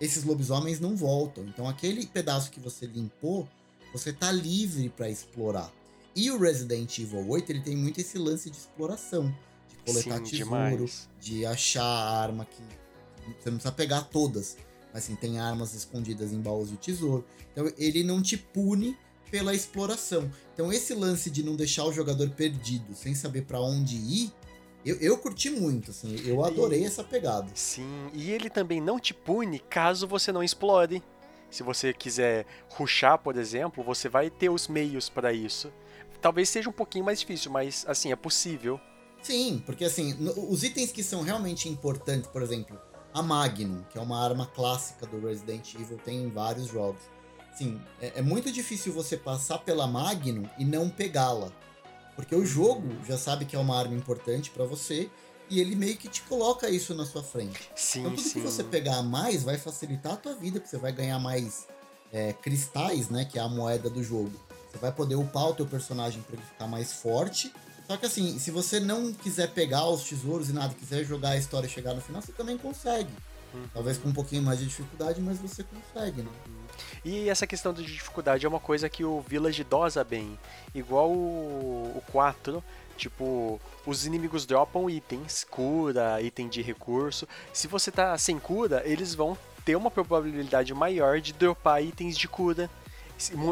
esses 0.00 0.22
lobisomens 0.24 0.78
não 0.78 0.94
voltam. 0.96 1.44
Então 1.44 1.68
aquele 1.68 2.06
pedaço 2.06 2.50
que 2.50 2.60
você 2.60 2.86
limpou, 2.86 3.48
você 3.92 4.12
tá 4.12 4.30
livre 4.30 4.88
para 4.90 5.08
explorar. 5.10 5.72
E 6.14 6.30
o 6.30 6.38
Resident 6.38 6.98
Evil 6.98 7.28
8, 7.28 7.50
ele 7.50 7.60
tem 7.62 7.76
muito 7.76 8.00
esse 8.00 8.16
lance 8.18 8.48
de 8.50 8.56
exploração, 8.56 9.34
de 9.68 9.76
coletar 9.92 10.18
Sim, 10.18 10.22
tesouro, 10.24 10.44
demais. 10.44 11.08
de 11.20 11.46
achar 11.46 11.82
a 11.84 12.20
arma 12.20 12.44
que 12.44 12.62
você 13.40 13.50
não 13.50 13.56
precisa 13.58 13.72
pegar 13.72 14.02
todas, 14.02 14.56
mas 14.92 15.04
assim, 15.04 15.14
tem 15.14 15.38
armas 15.38 15.74
escondidas 15.74 16.32
em 16.32 16.40
baús 16.40 16.70
de 16.70 16.76
tesouro. 16.76 17.24
Então 17.52 17.70
ele 17.78 18.02
não 18.04 18.20
te 18.22 18.36
pune 18.36 18.96
pela 19.30 19.54
exploração. 19.54 20.30
Então 20.54 20.72
esse 20.72 20.92
lance 20.94 21.30
de 21.30 21.42
não 21.42 21.54
deixar 21.56 21.84
o 21.84 21.92
jogador 21.92 22.28
perdido, 22.30 22.94
sem 22.94 23.14
saber 23.14 23.42
pra 23.42 23.60
onde 23.60 23.96
ir, 23.96 24.32
eu, 24.84 24.96
eu 24.96 25.18
curti 25.18 25.50
muito, 25.50 25.90
assim, 25.90 26.16
eu 26.24 26.42
adorei 26.44 26.84
essa 26.84 27.04
pegada. 27.04 27.48
Sim, 27.54 28.08
e 28.14 28.30
ele 28.30 28.48
também 28.48 28.80
não 28.80 28.98
te 28.98 29.12
pune 29.12 29.58
caso 29.58 30.06
você 30.08 30.32
não 30.32 30.42
explore. 30.42 31.02
Se 31.50 31.62
você 31.62 31.92
quiser 31.92 32.46
ruxar, 32.70 33.18
por 33.18 33.36
exemplo, 33.36 33.82
você 33.84 34.08
vai 34.08 34.30
ter 34.30 34.48
os 34.48 34.68
meios 34.68 35.08
para 35.08 35.32
isso. 35.32 35.70
Talvez 36.20 36.48
seja 36.48 36.68
um 36.68 36.72
pouquinho 36.72 37.04
mais 37.04 37.20
difícil, 37.20 37.50
mas 37.50 37.84
assim, 37.88 38.12
é 38.12 38.16
possível. 38.16 38.80
Sim, 39.22 39.62
porque 39.66 39.84
assim, 39.84 40.14
no- 40.14 40.50
os 40.50 40.62
itens 40.62 40.92
que 40.92 41.02
são 41.02 41.22
realmente 41.22 41.68
importantes, 41.68 42.30
por 42.30 42.40
exemplo, 42.42 42.78
a 43.12 43.22
Magnum, 43.22 43.82
que 43.90 43.98
é 43.98 44.00
uma 44.00 44.22
arma 44.22 44.46
clássica 44.46 45.06
do 45.06 45.20
Resident 45.26 45.74
Evil, 45.74 45.98
tem 46.04 46.24
em 46.24 46.30
vários 46.30 46.66
jogos. 46.68 47.02
Sim, 47.54 47.80
é, 48.00 48.20
é 48.20 48.22
muito 48.22 48.50
difícil 48.52 48.92
você 48.92 49.16
passar 49.16 49.58
pela 49.58 49.86
Magnum 49.86 50.48
e 50.58 50.64
não 50.64 50.88
pegá-la. 50.88 51.50
Porque 52.14 52.34
o 52.34 52.44
jogo 52.44 52.88
já 53.06 53.16
sabe 53.16 53.44
que 53.44 53.56
é 53.56 53.58
uma 53.58 53.78
arma 53.78 53.94
importante 53.94 54.50
pra 54.50 54.64
você 54.64 55.10
e 55.48 55.60
ele 55.60 55.74
meio 55.74 55.96
que 55.96 56.08
te 56.08 56.22
coloca 56.22 56.68
isso 56.70 56.94
na 56.94 57.04
sua 57.04 57.22
frente. 57.22 57.70
Sim, 57.74 58.00
Então 58.00 58.10
tudo 58.14 58.22
sim. 58.22 58.34
que 58.34 58.40
você 58.40 58.62
pegar 58.62 58.96
a 58.96 59.02
mais 59.02 59.42
vai 59.42 59.58
facilitar 59.58 60.12
a 60.12 60.16
tua 60.16 60.34
vida, 60.34 60.60
porque 60.60 60.70
você 60.70 60.78
vai 60.78 60.92
ganhar 60.92 61.18
mais 61.18 61.66
é, 62.12 62.32
cristais, 62.32 63.08
né? 63.08 63.24
Que 63.24 63.38
é 63.38 63.42
a 63.42 63.48
moeda 63.48 63.90
do 63.90 64.02
jogo. 64.02 64.32
Você 64.70 64.78
vai 64.78 64.92
poder 64.92 65.16
upar 65.16 65.48
o 65.48 65.54
teu 65.54 65.66
personagem 65.66 66.22
para 66.22 66.36
ele 66.36 66.44
ficar 66.46 66.68
mais 66.68 66.92
forte. 66.92 67.52
Só 67.90 67.96
que 67.96 68.06
assim, 68.06 68.38
se 68.38 68.52
você 68.52 68.78
não 68.78 69.12
quiser 69.12 69.48
pegar 69.48 69.84
os 69.88 70.04
tesouros 70.04 70.48
e 70.48 70.52
nada, 70.52 70.72
quiser 70.72 71.02
jogar 71.02 71.30
a 71.30 71.36
história 71.36 71.66
e 71.66 71.68
chegar 71.68 71.92
no 71.92 72.00
final, 72.00 72.22
você 72.22 72.30
também 72.30 72.56
consegue. 72.56 73.10
Uhum. 73.52 73.64
Talvez 73.74 73.98
com 73.98 74.10
um 74.10 74.12
pouquinho 74.12 74.44
mais 74.44 74.60
de 74.60 74.66
dificuldade, 74.66 75.20
mas 75.20 75.38
você 75.38 75.64
consegue, 75.64 76.22
né? 76.22 76.30
E 77.04 77.28
essa 77.28 77.48
questão 77.48 77.72
de 77.72 77.82
dificuldade 77.82 78.46
é 78.46 78.48
uma 78.48 78.60
coisa 78.60 78.88
que 78.88 79.04
o 79.04 79.20
Village 79.20 79.64
dosa 79.64 80.04
bem. 80.04 80.38
Igual 80.72 81.10
o, 81.10 81.92
o 81.96 82.02
4, 82.12 82.62
tipo, 82.96 83.60
os 83.84 84.06
inimigos 84.06 84.46
dropam 84.46 84.88
itens, 84.88 85.44
cura, 85.50 86.22
item 86.22 86.48
de 86.48 86.62
recurso. 86.62 87.26
Se 87.52 87.66
você 87.66 87.90
tá 87.90 88.16
sem 88.16 88.38
cura, 88.38 88.84
eles 88.86 89.16
vão 89.16 89.36
ter 89.64 89.74
uma 89.74 89.90
probabilidade 89.90 90.72
maior 90.72 91.20
de 91.20 91.32
dropar 91.32 91.82
itens 91.82 92.16
de 92.16 92.28
cura. 92.28 92.70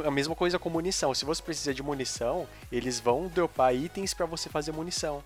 A 0.05 0.11
mesma 0.11 0.35
coisa 0.35 0.59
com 0.59 0.71
munição. 0.71 1.15
Se 1.15 1.25
você 1.25 1.43
precisa 1.43 1.75
de 1.75 1.83
munição, 1.83 2.47
eles 2.73 3.01
vão 3.01 3.29
dropar 3.29 3.75
itens 3.75 4.15
para 4.15 4.27
você 4.27 4.49
fazer 4.49 4.73
munição. 4.73 5.23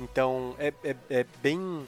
Então 0.00 0.54
é, 0.58 0.72
é, 0.82 0.96
é 1.10 1.26
bem. 1.42 1.86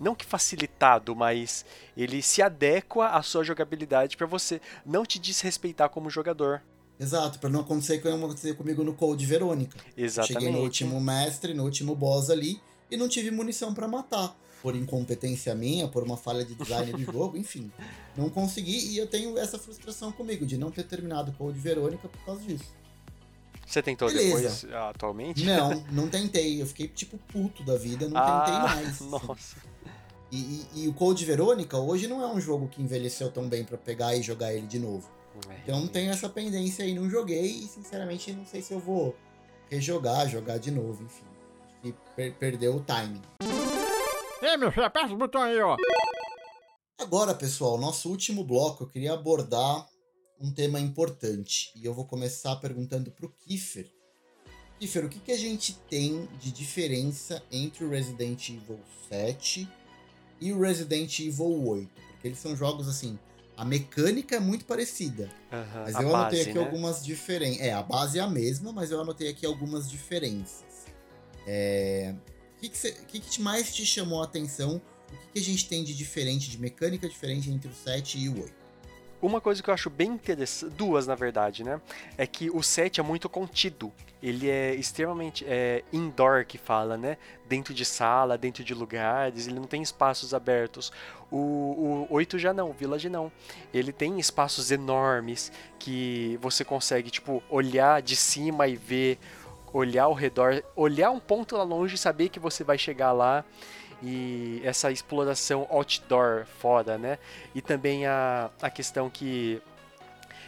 Não 0.00 0.14
que 0.14 0.24
facilitado, 0.24 1.14
mas 1.14 1.64
ele 1.96 2.20
se 2.20 2.42
adequa 2.42 3.10
à 3.10 3.22
sua 3.22 3.44
jogabilidade 3.44 4.16
para 4.16 4.26
você 4.26 4.60
não 4.84 5.06
te 5.06 5.18
desrespeitar 5.18 5.88
como 5.88 6.10
jogador. 6.10 6.62
Exato, 6.98 7.38
pra 7.38 7.50
não 7.50 7.60
acontecer 7.60 7.98
como 7.98 8.26
aconteceu 8.26 8.54
comigo 8.56 8.82
no 8.82 8.94
Code 8.94 9.24
Verônica. 9.24 9.78
Exatamente. 9.96 10.42
Cheguei 10.42 10.52
no 10.52 10.64
último 10.64 11.00
mestre, 11.00 11.54
no 11.54 11.64
último 11.64 11.94
boss 11.94 12.30
ali, 12.30 12.60
e 12.90 12.96
não 12.96 13.08
tive 13.08 13.30
munição 13.30 13.72
pra 13.72 13.88
matar. 13.88 14.36
Por 14.64 14.74
incompetência 14.74 15.54
minha, 15.54 15.86
por 15.86 16.02
uma 16.02 16.16
falha 16.16 16.42
de 16.42 16.54
design 16.54 16.90
de 16.94 17.04
jogo, 17.12 17.36
enfim. 17.36 17.70
Não 18.16 18.30
consegui 18.30 18.92
e 18.92 18.96
eu 18.96 19.06
tenho 19.06 19.36
essa 19.38 19.58
frustração 19.58 20.10
comigo 20.10 20.46
de 20.46 20.56
não 20.56 20.70
ter 20.70 20.84
terminado 20.84 21.30
o 21.32 21.34
Code 21.34 21.58
Verônica 21.58 22.08
por 22.08 22.24
causa 22.24 22.40
disso. 22.40 22.72
Você 23.66 23.82
tentou 23.82 24.08
Beleza. 24.08 24.66
depois, 24.66 24.74
atualmente? 24.88 25.44
Não, 25.44 25.84
não 25.92 26.08
tentei. 26.08 26.62
Eu 26.62 26.66
fiquei 26.66 26.88
tipo 26.88 27.18
puto 27.30 27.62
da 27.62 27.76
vida, 27.76 28.08
não 28.08 28.16
ah, 28.16 28.40
tentei 28.40 28.58
mais. 28.60 29.00
Nossa. 29.02 29.56
E, 30.32 30.38
e- 30.38 30.66
e 30.84 30.88
o 30.88 30.94
Code 30.94 31.26
Verônica 31.26 31.76
hoje 31.76 32.06
não 32.08 32.22
é 32.22 32.26
um 32.26 32.40
jogo 32.40 32.66
que 32.66 32.80
envelheceu 32.82 33.30
tão 33.30 33.46
bem 33.46 33.64
pra 33.64 33.76
pegar 33.76 34.16
e 34.16 34.22
jogar 34.22 34.54
ele 34.54 34.66
de 34.66 34.78
novo. 34.78 35.10
Então 35.62 35.86
tenho 35.86 36.10
essa 36.10 36.26
pendência 36.28 36.84
aí, 36.86 36.94
não 36.94 37.10
joguei 37.10 37.44
e 37.44 37.66
sinceramente 37.68 38.32
não 38.32 38.46
sei 38.46 38.62
se 38.62 38.72
eu 38.72 38.78
vou 38.80 39.14
rejogar, 39.70 40.26
jogar 40.26 40.56
de 40.58 40.70
novo, 40.70 41.02
enfim. 41.02 41.24
Acho 41.66 41.76
que 41.82 41.94
per- 42.16 42.34
perdeu 42.38 42.76
o 42.76 42.80
timing. 42.80 43.20
Ei, 44.44 44.58
meu 44.58 44.70
filho, 44.70 44.84
aperta 44.84 45.14
o 45.14 45.16
botão 45.16 45.40
aí, 45.40 45.58
ó. 45.58 45.74
Agora, 47.00 47.34
pessoal, 47.34 47.78
nosso 47.78 48.10
último 48.10 48.44
bloco, 48.44 48.84
eu 48.84 48.88
queria 48.88 49.14
abordar 49.14 49.88
um 50.38 50.52
tema 50.52 50.78
importante. 50.78 51.72
E 51.74 51.82
eu 51.86 51.94
vou 51.94 52.04
começar 52.04 52.54
perguntando 52.56 53.10
pro 53.10 53.30
Kiefer. 53.40 53.90
Kiefer, 54.78 55.06
o 55.06 55.08
que, 55.08 55.18
que 55.18 55.32
a 55.32 55.38
gente 55.38 55.72
tem 55.88 56.28
de 56.38 56.52
diferença 56.52 57.42
entre 57.50 57.86
o 57.86 57.88
Resident 57.88 58.50
Evil 58.50 58.78
7 59.08 59.66
e 60.42 60.52
o 60.52 60.60
Resident 60.60 61.18
Evil 61.20 61.66
8? 61.66 61.88
Porque 62.10 62.28
eles 62.28 62.38
são 62.38 62.54
jogos 62.54 62.86
assim. 62.86 63.18
A 63.56 63.64
mecânica 63.64 64.36
é 64.36 64.40
muito 64.40 64.66
parecida. 64.66 65.30
Aham, 65.50 65.82
Mas 65.84 65.94
eu 65.94 66.14
anotei 66.14 66.38
base, 66.40 66.50
aqui 66.50 66.58
né? 66.58 66.64
algumas 66.66 67.02
diferenças. 67.02 67.60
É, 67.62 67.72
a 67.72 67.82
base 67.82 68.18
é 68.18 68.22
a 68.22 68.28
mesma, 68.28 68.72
mas 68.72 68.90
eu 68.90 69.00
anotei 69.00 69.30
aqui 69.30 69.46
algumas 69.46 69.90
diferenças. 69.90 70.64
É, 71.46 72.14
que, 72.64 72.68
que, 72.70 72.78
cê- 72.78 72.92
que 73.08 73.20
que 73.20 73.42
mais 73.42 73.72
te 73.74 73.84
chamou 73.84 74.20
a 74.20 74.24
atenção? 74.24 74.76
O 74.76 75.16
que, 75.16 75.26
que 75.34 75.38
a 75.38 75.42
gente 75.42 75.68
tem 75.68 75.84
de 75.84 75.94
diferente, 75.94 76.50
de 76.50 76.58
mecânica 76.58 77.08
diferente 77.08 77.50
entre 77.50 77.68
o 77.68 77.74
7 77.74 78.18
e 78.18 78.28
o 78.28 78.42
8? 78.42 78.64
Uma 79.22 79.40
coisa 79.40 79.62
que 79.62 79.70
eu 79.70 79.74
acho 79.74 79.88
bem 79.88 80.10
interessante, 80.10 80.70
duas 80.74 81.06
na 81.06 81.14
verdade, 81.14 81.64
né? 81.64 81.80
É 82.18 82.26
que 82.26 82.50
o 82.50 82.62
set 82.62 83.00
é 83.00 83.02
muito 83.02 83.26
contido. 83.26 83.90
Ele 84.22 84.50
é 84.50 84.74
extremamente 84.74 85.44
é, 85.48 85.82
indoor, 85.90 86.44
que 86.44 86.58
fala, 86.58 86.98
né? 86.98 87.16
Dentro 87.48 87.72
de 87.72 87.86
sala, 87.86 88.36
dentro 88.36 88.62
de 88.62 88.74
lugares, 88.74 89.46
ele 89.46 89.58
não 89.58 89.66
tem 89.66 89.80
espaços 89.80 90.34
abertos. 90.34 90.92
O, 91.30 91.36
o 91.38 92.06
8 92.10 92.38
já 92.38 92.52
não, 92.52 92.70
o 92.70 92.72
Village 92.74 93.08
não. 93.08 93.32
Ele 93.72 93.92
tem 93.92 94.20
espaços 94.20 94.70
enormes 94.70 95.50
que 95.78 96.38
você 96.42 96.62
consegue, 96.62 97.10
tipo, 97.10 97.42
olhar 97.48 98.02
de 98.02 98.16
cima 98.16 98.68
e 98.68 98.76
ver, 98.76 99.18
olhar 99.74 100.04
ao 100.04 100.14
redor, 100.14 100.62
olhar 100.74 101.10
um 101.10 101.20
ponto 101.20 101.56
lá 101.56 101.64
longe 101.64 101.96
e 101.96 101.98
saber 101.98 102.30
que 102.30 102.38
você 102.40 102.64
vai 102.64 102.78
chegar 102.78 103.12
lá. 103.12 103.44
E 104.02 104.60
essa 104.64 104.90
exploração 104.90 105.66
outdoor 105.70 106.46
fora, 106.60 106.96
né? 106.98 107.18
E 107.54 107.60
também 107.62 108.06
a, 108.06 108.50
a 108.60 108.68
questão 108.70 109.08
que 109.10 109.60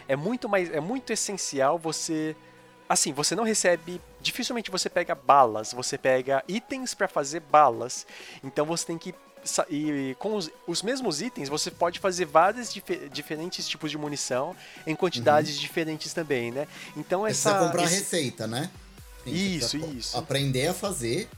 é 0.08 0.14
muito 0.14 0.48
mais 0.48 0.70
é 0.72 0.80
muito 0.80 1.12
essencial 1.12 1.78
você 1.78 2.36
assim, 2.88 3.12
você 3.12 3.34
não 3.34 3.44
recebe, 3.44 4.00
dificilmente 4.20 4.70
você 4.70 4.88
pega 4.88 5.14
balas, 5.14 5.72
você 5.72 5.96
pega 5.98 6.44
itens 6.46 6.94
para 6.94 7.08
fazer 7.08 7.40
balas. 7.40 8.06
Então 8.44 8.64
você 8.66 8.86
tem 8.86 8.98
que 8.98 9.14
e 9.70 10.14
com 10.18 10.34
os, 10.34 10.50
os 10.66 10.82
mesmos 10.82 11.22
itens 11.22 11.48
você 11.48 11.70
pode 11.70 11.98
fazer 12.00 12.24
vários 12.26 12.72
dife- 12.72 13.08
diferentes 13.08 13.66
tipos 13.66 13.90
de 13.90 13.96
munição 13.96 14.54
em 14.86 14.94
quantidades 14.94 15.58
diferentes 15.58 16.12
também, 16.12 16.50
né? 16.50 16.66
Então 16.96 17.26
essa 17.26 17.54
comprar 17.58 17.84
esse- 17.84 18.00
receita, 18.00 18.46
né? 18.46 18.70
Isso, 19.34 19.78
co- 19.78 19.86
isso. 19.86 20.16
Aprender 20.16 20.68
a 20.68 20.74
fazer. 20.74 21.28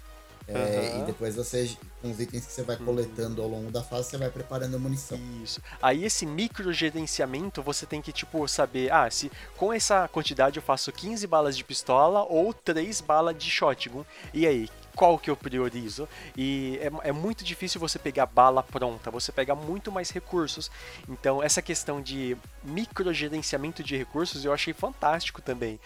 é. 0.46 0.92
Uhum. 0.96 1.02
e 1.02 1.06
depois 1.06 1.36
você, 1.36 1.70
com 2.00 2.10
os 2.10 2.18
itens 2.18 2.46
que 2.46 2.52
você 2.52 2.62
vai 2.62 2.76
coletando 2.76 3.42
ao 3.42 3.48
longo 3.48 3.70
da 3.70 3.82
fase, 3.82 4.08
você 4.08 4.16
vai 4.16 4.30
preparando 4.30 4.76
a 4.76 4.78
munição. 4.78 5.18
Isso. 5.44 5.60
Aí 5.82 6.06
esse 6.06 6.24
micro 6.24 6.72
gerenciamento 6.72 7.62
você 7.62 7.84
tem 7.84 8.00
que 8.00 8.12
tipo 8.12 8.48
saber, 8.48 8.90
ah, 8.90 9.10
se 9.10 9.30
com 9.58 9.70
essa 9.72 10.08
quantidade 10.08 10.56
eu 10.56 10.62
faço 10.62 10.90
15 10.90 11.26
balas 11.26 11.54
de 11.54 11.62
pistola 11.64 12.24
ou 12.24 12.54
3 12.54 13.00
balas 13.02 13.36
de 13.36 13.50
shotgun. 13.50 14.04
E 14.32 14.46
aí, 14.46 14.70
qual 14.98 15.16
que 15.16 15.30
eu 15.30 15.36
priorizo? 15.36 16.08
E 16.36 16.76
é, 16.82 17.10
é 17.10 17.12
muito 17.12 17.44
difícil 17.44 17.80
você 17.80 18.00
pegar 18.00 18.26
bala 18.26 18.64
pronta, 18.64 19.12
você 19.12 19.30
pega 19.30 19.54
muito 19.54 19.92
mais 19.92 20.10
recursos. 20.10 20.68
Então, 21.08 21.40
essa 21.40 21.62
questão 21.62 22.02
de 22.02 22.36
micro 22.64 23.14
gerenciamento 23.14 23.80
de 23.80 23.96
recursos 23.96 24.44
eu 24.44 24.52
achei 24.52 24.74
fantástico 24.74 25.40
também. 25.40 25.78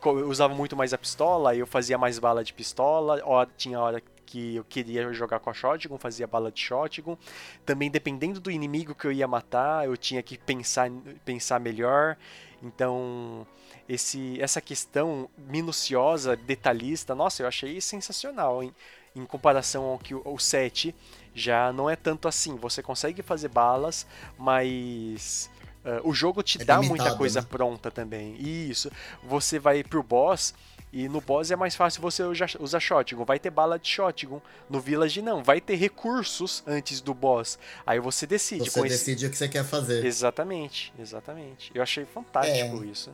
Co- 0.00 0.18
Eu 0.18 0.28
usava 0.30 0.54
muito 0.54 0.74
mais 0.74 0.94
a 0.94 0.98
pistola, 0.98 1.54
eu 1.54 1.66
fazia 1.66 1.98
mais 1.98 2.18
bala 2.18 2.42
de 2.42 2.54
pistola, 2.54 3.22
tinha 3.58 3.78
hora 3.78 4.02
que 4.24 4.56
eu 4.56 4.64
queria 4.64 5.12
jogar 5.12 5.38
com 5.40 5.50
a 5.50 5.54
shotgun, 5.54 5.98
fazia 5.98 6.26
bala 6.26 6.50
de 6.50 6.58
shotgun. 6.60 7.18
Também 7.66 7.90
dependendo 7.90 8.40
do 8.40 8.50
inimigo 8.50 8.94
que 8.94 9.06
eu 9.06 9.12
ia 9.12 9.28
matar, 9.28 9.84
eu 9.84 9.94
tinha 9.96 10.22
que 10.22 10.38
pensar, 10.38 10.90
pensar 11.22 11.60
melhor. 11.60 12.16
Então, 12.62 13.46
esse, 13.88 14.40
essa 14.40 14.60
questão 14.60 15.28
minuciosa, 15.36 16.36
detalhista, 16.36 17.14
nossa, 17.14 17.42
eu 17.42 17.46
achei 17.48 17.80
sensacional, 17.80 18.62
hein? 18.62 18.74
Em 19.16 19.24
comparação 19.24 19.84
ao 19.84 19.98
que 19.98 20.14
o, 20.14 20.22
o 20.24 20.38
7 20.38 20.94
já 21.34 21.72
não 21.72 21.88
é 21.88 21.94
tanto 21.96 22.26
assim. 22.26 22.56
Você 22.56 22.82
consegue 22.82 23.22
fazer 23.22 23.48
balas, 23.48 24.06
mas 24.36 25.50
ah, 25.84 26.00
o 26.02 26.12
jogo 26.12 26.42
te 26.42 26.60
É 26.60 26.64
dá 26.64 26.76
limitado, 26.76 26.88
muita 27.04 27.16
coisa 27.16 27.40
né? 27.40 27.46
pronta 27.48 27.90
também. 27.90 28.34
Isso. 28.40 28.90
Você 29.22 29.58
vai 29.58 29.84
pro 29.84 30.02
boss 30.02 30.52
e 30.92 31.08
no 31.08 31.20
boss 31.20 31.50
é 31.52 31.56
mais 31.56 31.76
fácil 31.76 32.00
você 32.02 32.22
usar, 32.58 32.80
shotgun. 32.80 33.24
Vai 33.24 33.38
ter 33.38 33.50
bala 33.50 33.78
de 33.78 33.88
shotgun. 33.88 34.40
No 34.68 34.80
village 34.80 35.22
não. 35.22 35.44
Vai 35.44 35.60
ter 35.60 35.76
recursos 35.76 36.62
antes 36.66 37.00
do 37.00 37.14
boss. 37.14 37.56
Aí 37.86 38.00
você 38.00 38.26
decide. 38.26 38.68
Você 38.68 38.80
com 38.80 38.86
esse- 38.86 38.96
decide 38.98 39.26
o 39.26 39.30
que 39.30 39.36
você 39.36 39.48
quer 39.48 39.64
fazer. 39.64 40.04
Exatamente, 40.04 40.92
exatamente. 40.98 41.70
Eu 41.74 41.82
achei 41.84 42.04
fantástico 42.04 42.82
É. 42.82 42.86
isso. 42.86 43.12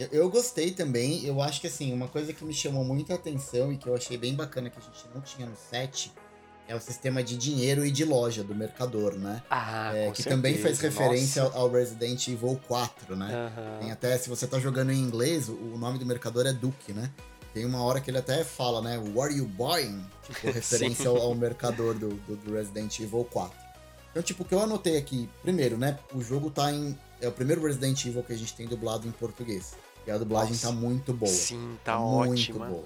Eu, 0.00 0.08
eu 0.10 0.30
gostei 0.30 0.70
também. 0.70 1.24
Eu 1.26 1.42
acho 1.42 1.60
que 1.60 1.66
assim, 1.66 1.92
uma 1.92 2.08
coisa 2.08 2.32
que 2.32 2.42
me 2.42 2.54
chamou 2.54 2.82
muita 2.82 3.14
atenção 3.14 3.70
e 3.70 3.76
que 3.76 3.86
eu 3.86 3.94
achei 3.94 4.16
bem 4.16 4.34
bacana 4.34 4.70
que 4.70 4.78
a 4.78 4.82
gente 4.82 5.04
não 5.14 5.20
tinha 5.20 5.46
no 5.46 5.54
set 5.56 6.10
é 6.66 6.74
o 6.74 6.80
sistema 6.80 7.22
de 7.22 7.36
dinheiro 7.36 7.84
e 7.84 7.90
de 7.90 8.04
loja 8.04 8.44
do 8.44 8.54
mercador, 8.54 9.14
né? 9.16 9.42
Ah, 9.50 9.90
É, 9.94 10.10
que 10.10 10.22
certeza. 10.22 10.28
também 10.30 10.56
faz 10.56 10.78
referência 10.80 11.42
Nossa. 11.42 11.58
ao, 11.58 11.70
Resident 11.70 12.28
Evil 12.28 12.60
4, 12.68 13.16
né? 13.16 13.26
Aham. 13.26 13.78
Tem 13.80 13.90
até, 13.90 14.16
se 14.16 14.28
você 14.28 14.46
tá 14.46 14.58
jogando 14.58 14.92
em 14.92 14.98
inglês, 14.98 15.48
o, 15.48 15.54
o 15.54 15.76
nome 15.76 15.98
do 15.98 16.06
mercador 16.06 16.46
é 16.46 16.52
Duke, 16.52 16.92
né? 16.92 17.10
Tem 17.52 17.66
uma 17.66 17.82
hora 17.82 18.00
que 18.00 18.08
ele 18.08 18.18
até 18.18 18.44
fala, 18.44 18.80
né? 18.80 18.96
What 18.98 19.32
are 19.32 19.36
you 19.36 19.46
buying? 19.46 20.00
Tipo, 20.22 20.46
referência 20.54 21.08
ao, 21.10 21.16
ao 21.16 21.34
mercador 21.34 21.94
do, 21.94 22.08
do, 22.08 22.36
do 22.36 22.54
Resident 22.54 23.00
Evil 23.00 23.24
4. 23.24 23.52
Então, 24.12 24.22
tipo, 24.22 24.44
o 24.44 24.46
que 24.46 24.54
eu 24.54 24.60
anotei 24.60 24.96
aqui, 24.96 25.28
primeiro, 25.42 25.76
né? 25.76 25.98
O 26.14 26.22
jogo 26.22 26.50
tá 26.50 26.72
em. 26.72 26.96
É 27.20 27.28
o 27.28 27.32
primeiro 27.32 27.62
Resident 27.64 28.04
Evil 28.06 28.22
que 28.22 28.32
a 28.32 28.38
gente 28.38 28.54
tem 28.54 28.66
dublado 28.66 29.06
em 29.06 29.10
português. 29.10 29.74
E 30.10 30.12
a 30.12 30.18
dublagem 30.18 30.50
Nossa. 30.54 30.66
tá 30.66 30.72
muito 30.72 31.14
boa. 31.14 31.30
Sim, 31.30 31.78
tá 31.84 31.96
muito 31.96 32.32
ótima. 32.32 32.66
boa. 32.66 32.84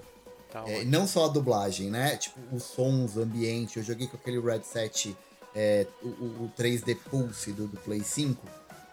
Tá 0.53 0.59
É, 0.67 0.77
ótima. 0.81 0.91
não 0.91 1.07
só 1.07 1.25
a 1.25 1.29
dublagem, 1.29 1.91
né? 1.91 2.19
Tipo, 2.19 2.39
os 2.55 2.63
sons, 2.65 3.17
o 3.17 3.23
ambiente. 3.23 3.79
Eu 3.79 3.83
joguei 3.83 4.07
com 4.07 4.19
aquele 4.19 4.39
Red 4.39 4.61
7, 4.63 5.17
é, 5.55 5.87
o, 6.03 6.09
o- 6.09 6.45
o 6.45 6.53
3D 6.55 6.95
Pulse 7.11 7.53
do, 7.53 7.67
do 7.67 7.79
Play 7.79 8.03
5. 8.05 8.47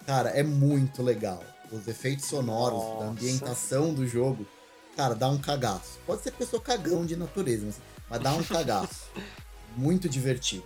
Cara, 0.06 0.30
é 0.30 0.44
muito 0.44 1.04
legal. 1.04 1.44
Os 1.70 1.86
efeitos 1.90 2.26
sonoros, 2.26 2.82
a 2.82 2.86
Nossa. 2.86 3.06
ambientação 3.08 3.94
do 3.94 4.08
jogo. 4.08 4.48
Cara, 4.96 5.14
dá 5.14 5.28
um 5.28 5.38
cagaço. 5.38 6.00
Pode 6.08 6.22
ser 6.24 6.32
que 6.32 6.42
eu 6.42 6.48
sou 6.48 6.62
cagão 6.62 7.06
de 7.06 7.18
natureza, 7.18 7.66
mas, 7.66 7.76
mas 8.10 8.22
dá 8.22 8.32
um 8.34 8.44
cagaço. 8.44 9.10
muito 9.76 10.08
divertido. 10.08 10.64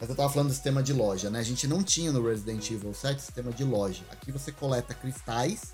Mas 0.00 0.10
eu 0.10 0.16
tava 0.16 0.28
falando 0.32 0.48
do 0.48 0.54
sistema 0.54 0.82
de 0.82 0.92
loja, 0.92 1.30
né? 1.30 1.38
A 1.38 1.42
gente 1.44 1.68
não 1.68 1.84
tinha 1.84 2.10
no 2.10 2.26
Resident 2.28 2.68
Evil 2.68 2.92
7 2.92 3.22
sistema 3.22 3.52
de 3.52 3.62
loja. 3.62 4.02
Aqui 4.10 4.30
você 4.32 4.50
coleta 4.50 4.92
cristais, 4.92 5.72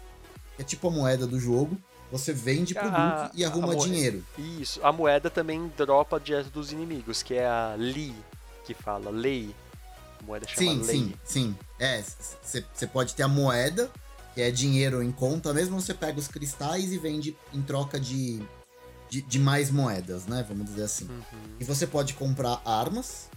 é 0.59 0.63
tipo 0.63 0.89
a 0.89 0.91
moeda 0.91 1.27
do 1.27 1.39
jogo. 1.39 1.77
Você 2.11 2.33
vende 2.33 2.75
pro 2.75 2.87
Ah, 2.89 3.25
Duke 3.25 3.41
e 3.41 3.45
a 3.45 3.49
arruma 3.49 3.69
moeda. 3.69 3.83
dinheiro. 3.85 4.23
Isso. 4.37 4.79
A 4.85 4.93
moeda 4.93 5.31
também 5.31 5.73
dropa 5.77 6.21
direto 6.21 6.51
dos 6.51 6.71
inimigos, 6.71 7.23
que 7.23 7.35
é 7.35 7.47
a 7.47 7.75
Li, 7.79 8.15
que 8.67 8.75
fala. 8.75 9.11
Lei. 9.11 9.55
A 10.21 10.27
moeda 10.27 10.47
chama 10.47 10.71
Sim, 10.71 10.83
Lei. 10.83 10.97
sim, 10.99 11.15
sim. 11.25 11.57
É, 11.81 12.05
você 12.43 12.87
pode 12.87 13.15
ter 13.15 13.23
a 13.23 13.29
moeda, 13.29 13.91
que 14.35 14.43
é 14.43 14.51
dinheiro 14.51 15.03
em 15.03 15.11
conta 15.11 15.55
mesmo, 15.55 15.81
você 15.81 15.95
pega 15.95 16.19
os 16.19 16.29
cristais 16.29 16.93
e 16.93 16.99
vende 16.99 17.35
em 17.53 17.63
troca 17.63 17.99
de, 17.99 18.43
de, 19.09 19.23
de 19.23 19.39
mais 19.39 19.71
moedas, 19.71 20.27
né? 20.27 20.45
Vamos 20.47 20.67
dizer 20.67 20.85
assim. 20.85 21.07
Uhum. 21.09 21.57
E 21.59 21.65
você 21.65 21.87
pode 21.87 22.13
comprar 22.13 22.61
armas. 22.65 23.31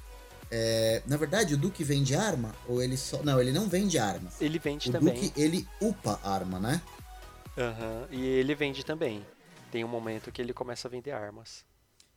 É, 0.51 1.01
na 1.07 1.15
verdade, 1.17 1.53
o 1.53 1.57
Duque 1.57 1.83
vende 1.83 2.13
arma? 2.13 2.53
Ou 2.67 2.81
ele 2.83 2.97
só. 2.97 3.23
Não, 3.23 3.39
ele 3.39 3.51
não 3.53 3.67
vende 3.69 3.97
armas. 3.97 4.33
Ele 4.41 4.59
vende 4.59 4.89
O 4.89 4.91
também. 4.91 5.13
Duque, 5.13 5.33
ele 5.35 5.65
upa 5.81 6.19
arma, 6.21 6.59
né? 6.59 6.81
Aham, 7.57 8.07
E 8.11 8.25
ele 8.25 8.53
vende 8.53 8.83
também. 8.83 9.25
Tem 9.71 9.83
um 9.83 9.87
momento 9.87 10.31
que 10.31 10.41
ele 10.41 10.53
começa 10.53 10.87
a 10.87 10.91
vender 10.91 11.11
armas. 11.11 11.65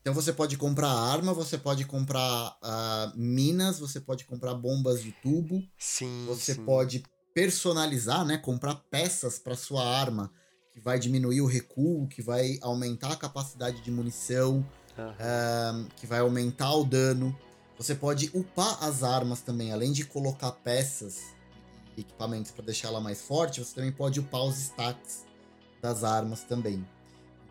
Então 0.00 0.14
você 0.14 0.32
pode 0.32 0.56
comprar 0.56 0.88
arma, 0.88 1.34
você 1.34 1.58
pode 1.58 1.84
comprar 1.84 2.56
ah, 2.62 3.12
minas, 3.14 3.78
você 3.78 4.00
pode 4.00 4.24
comprar 4.24 4.54
bombas 4.54 5.02
de 5.02 5.12
tubo. 5.12 5.62
Sim. 5.76 6.24
Você 6.26 6.54
sim. 6.54 6.64
pode 6.64 7.02
personalizar, 7.34 8.24
né? 8.24 8.38
Comprar 8.38 8.74
peças 8.90 9.38
para 9.38 9.54
sua 9.54 9.86
arma 9.86 10.32
que 10.72 10.80
vai 10.80 10.98
diminuir 10.98 11.40
o 11.40 11.46
recuo, 11.46 12.08
que 12.08 12.22
vai 12.22 12.58
aumentar 12.62 13.12
a 13.12 13.16
capacidade 13.16 13.80
de 13.82 13.90
munição, 13.90 14.64
Aham. 14.98 15.16
ahn, 15.20 15.88
que 15.96 16.06
vai 16.06 16.20
aumentar 16.20 16.72
o 16.74 16.84
dano. 16.84 17.36
Você 17.76 17.94
pode 17.94 18.30
upar 18.34 18.82
as 18.82 19.02
armas 19.02 19.40
também, 19.40 19.72
além 19.72 19.92
de 19.92 20.04
colocar 20.04 20.52
peças 20.52 21.34
e 21.96 22.00
equipamentos 22.00 22.50
para 22.50 22.64
deixar 22.64 22.88
ela 22.88 23.00
mais 23.00 23.20
forte, 23.20 23.60
você 23.62 23.74
também 23.74 23.92
pode 23.92 24.18
upar 24.18 24.42
os 24.42 24.58
stats 24.58 25.27
das 25.80 26.04
armas 26.04 26.42
também. 26.42 26.86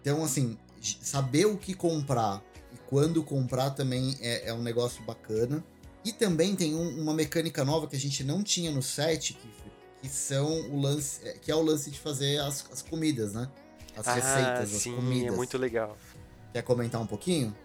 Então, 0.02 0.24
assim, 0.24 0.58
saber 1.02 1.46
o 1.46 1.58
que 1.58 1.74
comprar 1.74 2.42
e 2.74 2.78
quando 2.90 3.24
comprar 3.24 3.72
também 3.72 4.18
é, 4.22 4.50
é 4.50 4.54
um 4.54 4.62
negócio 4.62 5.04
bacana. 5.04 5.63
E 6.06 6.13
também 6.13 6.56
tem 6.56 6.74
um- 6.74 7.02
uma 7.02 7.13
mecânica 7.13 7.66
nova 7.66 7.88
que 7.88 7.96
a 7.96 8.00
gente 8.00 8.24
não 8.24 8.42
tinha 8.42 8.72
no 8.72 8.82
set, 8.82 9.34
que, 9.34 9.50
que 10.02 10.08
são 10.08 10.70
o 10.70 10.80
lance, 10.80 11.28
é, 11.28 11.34
que 11.34 11.52
é 11.52 11.56
o 11.56 11.62
lance 11.62 11.92
de 11.92 12.00
fazer 12.00 12.40
as, 12.40 12.66
as 12.72 12.82
comidas, 12.82 13.34
né? 13.34 13.50
As 13.96 14.08
ah, 14.08 14.13
receitas, 14.13 14.70
sim, 14.70 14.92
as 14.92 14.96
comidas. 14.96 15.34
é 15.34 15.36
muito 15.36 15.58
legal. 15.58 15.98
Quer 16.54 16.62
comentar 16.62 17.02
um 17.02 17.08
pouquinho? 17.08 17.56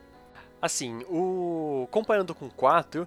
Assim, 0.60 1.04
o 1.08 1.86
comparando 1.90 2.34
com 2.34 2.46
o 2.46 2.50
4, 2.50 3.06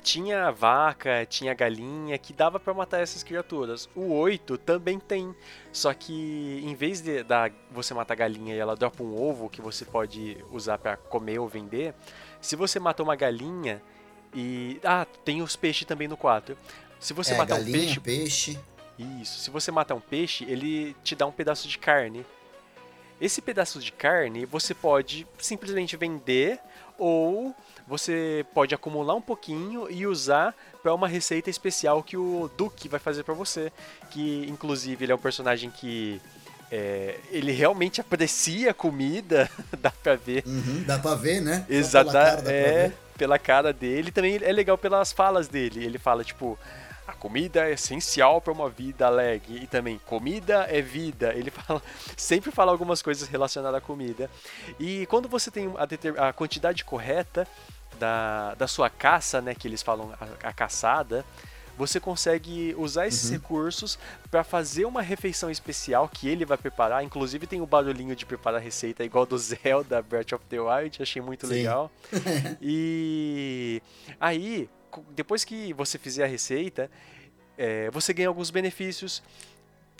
tinha 0.00 0.50
vaca, 0.50 1.26
tinha 1.26 1.54
galinha 1.54 2.16
que 2.18 2.32
dava 2.32 2.58
pra 2.58 2.72
matar 2.72 3.00
essas 3.00 3.22
criaturas. 3.22 3.88
O 3.94 4.12
8 4.12 4.58
também 4.58 4.98
tem, 4.98 5.34
só 5.72 5.92
que 5.92 6.60
em 6.64 6.74
vez 6.74 7.00
de 7.00 7.22
da 7.22 7.50
você 7.70 7.94
matar 7.94 8.14
a 8.14 8.16
galinha 8.16 8.54
e 8.54 8.58
ela 8.58 8.74
dropa 8.74 9.02
um 9.02 9.20
ovo 9.20 9.48
que 9.48 9.60
você 9.60 9.84
pode 9.84 10.36
usar 10.50 10.78
pra 10.78 10.96
comer 10.96 11.38
ou 11.38 11.48
vender, 11.48 11.94
se 12.40 12.56
você 12.56 12.80
matar 12.80 13.02
uma 13.02 13.16
galinha 13.16 13.82
e 14.34 14.80
ah, 14.84 15.06
tem 15.24 15.42
os 15.42 15.56
peixes 15.56 15.86
também 15.86 16.08
no 16.08 16.16
4. 16.16 16.56
Se 16.98 17.12
você 17.12 17.34
é, 17.34 17.36
matar 17.36 17.58
galinha, 17.58 17.78
um 17.78 17.80
peixe, 17.80 18.00
peixe. 18.00 18.60
isso. 18.98 19.40
Se 19.40 19.50
você 19.50 19.70
matar 19.70 19.94
um 19.94 20.00
peixe, 20.00 20.44
ele 20.44 20.94
te 21.02 21.14
dá 21.16 21.26
um 21.26 21.32
pedaço 21.32 21.66
de 21.66 21.78
carne. 21.78 22.24
Esse 23.20 23.42
pedaço 23.42 23.78
de 23.78 23.92
carne 23.92 24.46
você 24.46 24.74
pode 24.74 25.26
simplesmente 25.38 25.96
vender 25.96 26.58
ou 26.98 27.54
você 27.86 28.46
pode 28.54 28.74
acumular 28.74 29.14
um 29.14 29.20
pouquinho 29.20 29.90
e 29.90 30.06
usar 30.06 30.54
para 30.82 30.94
uma 30.94 31.08
receita 31.08 31.50
especial 31.50 32.02
que 32.02 32.16
o 32.16 32.50
Duke 32.56 32.88
vai 32.88 33.00
fazer 33.00 33.24
para 33.24 33.34
você. 33.34 33.72
Que 34.10 34.46
inclusive 34.48 35.04
ele 35.04 35.12
é 35.12 35.14
um 35.14 35.18
personagem 35.18 35.70
que 35.70 36.20
é, 36.70 37.18
ele 37.30 37.50
realmente 37.50 38.00
aprecia 38.00 38.70
a 38.70 38.74
comida, 38.74 39.50
dá 39.78 39.90
pra 39.90 40.14
ver. 40.14 40.44
Uhum, 40.46 40.84
dá 40.86 40.98
pra 40.98 41.14
ver, 41.14 41.40
né? 41.40 41.66
Pra 42.42 42.52
é, 42.52 42.92
pela 43.18 43.38
cara 43.38 43.72
dele. 43.72 44.12
Também 44.12 44.38
é 44.40 44.52
legal 44.52 44.78
pelas 44.78 45.10
falas 45.10 45.48
dele. 45.48 45.84
Ele 45.84 45.98
fala, 45.98 46.22
tipo, 46.22 46.58
comida 47.20 47.68
é 47.68 47.72
essencial 47.74 48.40
para 48.40 48.52
uma 48.52 48.68
vida 48.68 49.06
alegre. 49.06 49.60
E 49.62 49.66
também, 49.66 50.00
comida 50.06 50.66
é 50.68 50.80
vida. 50.80 51.32
Ele 51.36 51.50
fala, 51.50 51.82
sempre 52.16 52.50
fala 52.50 52.72
algumas 52.72 53.02
coisas 53.02 53.28
relacionadas 53.28 53.78
à 53.78 53.80
comida. 53.80 54.28
E 54.78 55.06
quando 55.06 55.28
você 55.28 55.50
tem 55.50 55.72
a, 56.16 56.28
a 56.28 56.32
quantidade 56.32 56.84
correta 56.84 57.46
da, 57.98 58.54
da 58.54 58.66
sua 58.66 58.88
caça, 58.88 59.40
né, 59.40 59.54
que 59.54 59.68
eles 59.68 59.82
falam 59.82 60.12
a, 60.18 60.48
a 60.48 60.52
caçada, 60.52 61.24
você 61.76 62.00
consegue 62.00 62.74
usar 62.76 63.06
esses 63.06 63.26
Uhum. 63.30 63.36
recursos 63.36 63.98
para 64.30 64.44
fazer 64.44 64.84
uma 64.84 65.00
refeição 65.00 65.50
especial 65.50 66.08
que 66.08 66.28
ele 66.28 66.44
vai 66.44 66.58
preparar. 66.58 67.04
Inclusive 67.04 67.46
tem 67.46 67.60
o 67.60 67.66
barulhinho 67.66 68.16
de 68.16 68.26
preparar 68.26 68.60
receita 68.60 69.04
igual 69.04 69.24
do 69.26 69.36
Zelda 69.38 70.02
Breath 70.02 70.32
of 70.32 70.44
the 70.48 70.60
Wild, 70.60 71.02
achei 71.02 71.22
muito 71.22 71.46
Sim. 71.46 71.52
legal. 71.54 71.90
e 72.60 73.82
aí, 74.18 74.68
depois 75.10 75.44
que 75.44 75.72
você 75.72 75.98
fizer 75.98 76.24
a 76.24 76.26
receita, 76.26 76.90
é, 77.56 77.90
você 77.90 78.12
ganha 78.12 78.28
alguns 78.28 78.50
benefícios. 78.50 79.22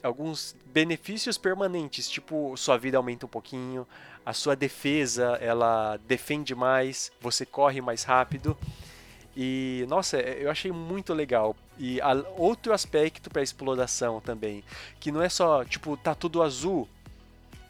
Alguns 0.02 0.56
benefícios 0.64 1.36
permanentes, 1.36 2.08
tipo 2.08 2.56
sua 2.56 2.78
vida 2.78 2.96
aumenta 2.96 3.26
um 3.26 3.28
pouquinho, 3.28 3.86
a 4.24 4.32
sua 4.32 4.56
defesa 4.56 5.36
ela 5.42 5.98
defende 6.08 6.54
mais, 6.54 7.12
você 7.20 7.44
corre 7.44 7.82
mais 7.82 8.02
rápido. 8.02 8.56
E 9.36 9.84
nossa, 9.88 10.16
é- 10.16 10.38
eu 10.42 10.50
achei 10.50 10.72
muito 10.72 11.12
legal. 11.12 11.54
E 11.78 12.00
a- 12.00 12.24
outro 12.38 12.72
aspecto 12.72 13.28
para 13.28 13.42
exploração 13.42 14.20
também, 14.22 14.64
que 14.98 15.12
não 15.12 15.20
é 15.20 15.28
só 15.28 15.64
tipo 15.66 15.98
tá 15.98 16.14
tudo 16.14 16.42
azul, 16.42 16.88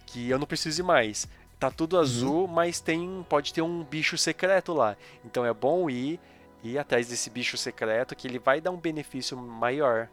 que 0.07 0.31
eu 0.31 0.39
não 0.39 0.47
preciso 0.47 0.83
ir 0.83 0.85
mais. 0.85 1.27
Tá 1.59 1.69
tudo 1.71 1.99
azul, 1.99 2.47
mas 2.47 2.81
tem 2.81 3.27
pode 3.29 3.53
ter 3.53 3.61
um 3.63 3.83
bicho 3.83 4.17
secreto 4.17 4.73
lá. 4.73 4.97
Então 5.25 5.45
é 5.45 5.53
bom 5.53 5.91
ir 5.91 6.19
ir 6.63 6.79
atrás 6.79 7.09
desse 7.09 7.31
bicho 7.31 7.57
secreto 7.57 8.15
que 8.15 8.27
ele 8.27 8.39
vai 8.39 8.61
dar 8.61 8.71
um 8.71 8.77
benefício 8.77 9.37
maior. 9.37 10.09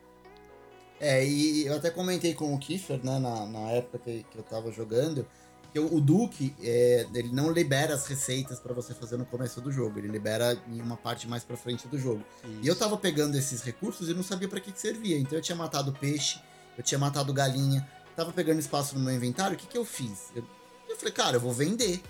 É, 1.00 1.24
e 1.26 1.66
eu 1.68 1.76
até 1.76 1.92
comentei 1.92 2.34
com 2.34 2.54
o 2.54 2.58
Kiefer, 2.58 3.00
né, 3.04 3.20
na, 3.20 3.46
na 3.46 3.72
época 3.72 4.00
que, 4.00 4.24
que 4.24 4.38
eu 4.38 4.44
tava 4.44 4.72
jogando, 4.72 5.28
que 5.72 5.80
o, 5.80 5.96
o 5.96 6.02
Duke, 6.02 6.56
é, 6.62 7.06
ele 7.14 7.32
não 7.32 7.52
libera 7.52 7.94
as 7.94 8.08
receitas 8.08 8.60
pra 8.60 8.74
você 8.74 8.94
fazer 8.94 9.18
no 9.18 9.26
começo 9.26 9.62
do 9.62 9.72
jogo, 9.72 10.00
ele 10.00 10.08
libera 10.08 10.58
em 10.68 10.82
uma 10.82 10.98
parte 10.98 11.28
mais 11.28 11.44
pra 11.44 11.56
frente 11.56 11.88
do 11.88 12.00
jogo. 12.00 12.24
E 12.64 12.68
eu 12.68 12.76
tava 12.76 12.98
pegando 12.98 13.38
esses 13.38 13.62
recursos 13.62 14.10
e 14.10 14.14
não 14.14 14.24
sabia 14.24 14.48
pra 14.48 14.60
que, 14.60 14.72
que 14.72 14.80
servia, 14.80 15.20
então 15.20 15.38
eu 15.38 15.42
tinha 15.42 15.56
matado 15.56 15.94
peixe, 15.94 16.42
eu 16.76 16.84
tinha 16.84 16.98
matado 16.98 17.32
galinha, 17.32 17.88
tava 18.16 18.32
pegando 18.32 18.60
espaço 18.60 18.98
no 18.98 19.02
meu 19.02 19.14
inventário, 19.14 19.56
o 19.56 19.60
que 19.60 19.68
que 19.68 19.78
eu 19.78 19.86
fiz? 19.86 20.32
Eu, 20.36 20.44
eu 20.98 21.00
falei, 21.00 21.14
cara, 21.14 21.36
eu 21.38 21.42
vou 21.42 21.54
vender. 21.54 22.02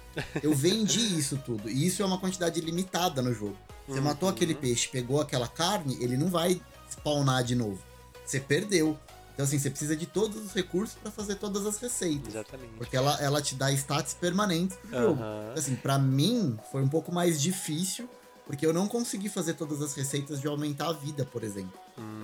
Eu 0.42 0.54
vendi 0.56 1.00
isso 1.20 1.38
tudo, 1.46 1.70
e 1.70 1.86
isso 1.86 2.02
é 2.02 2.06
uma 2.06 2.18
quantidade 2.18 2.60
limitada 2.62 3.22
no 3.22 3.34
jogo. 3.34 3.58
Você 3.88 4.00
Uhum. 4.00 4.06
matou 4.06 4.28
aquele 4.28 4.54
peixe, 4.56 4.88
pegou 4.90 5.22
aquela 5.22 5.48
carne, 5.48 5.98
ele 6.02 6.18
não 6.18 6.28
vai 6.30 6.62
spawnar 6.90 7.44
de 7.44 7.56
novo. 7.56 7.80
Você 8.26 8.40
perdeu. 8.40 8.98
Então, 9.34 9.46
assim, 9.46 9.60
você 9.60 9.70
precisa 9.70 9.96
de 9.96 10.06
todos 10.08 10.44
os 10.44 10.52
recursos 10.52 10.98
pra 11.02 11.12
fazer 11.12 11.36
todas 11.36 11.66
as 11.66 11.78
receitas. 11.78 12.30
Exatamente. 12.34 12.74
Porque 12.78 12.98
ela, 12.98 13.16
ela 13.22 13.40
te 13.42 13.54
dá 13.56 13.72
stats 13.72 14.14
permanentes 14.16 14.76
pro 14.78 14.90
jogo. 15.00 15.22
Aham. 15.22 15.54
Assim, 15.56 15.76
pra 15.76 15.98
mim, 16.00 16.58
foi 16.72 16.82
um 16.82 16.88
pouco 16.90 17.12
mais 17.14 17.40
difícil, 17.40 18.10
porque 18.48 18.66
eu 18.66 18.74
não 18.74 18.88
consegui 18.88 19.30
fazer 19.30 19.54
todas 19.54 19.80
as 19.82 19.94
receitas 19.94 20.42
de 20.42 20.48
aumentar 20.48 20.88
a 20.90 20.94
vida, 20.94 21.24
por 21.24 21.44
exemplo. 21.44 21.80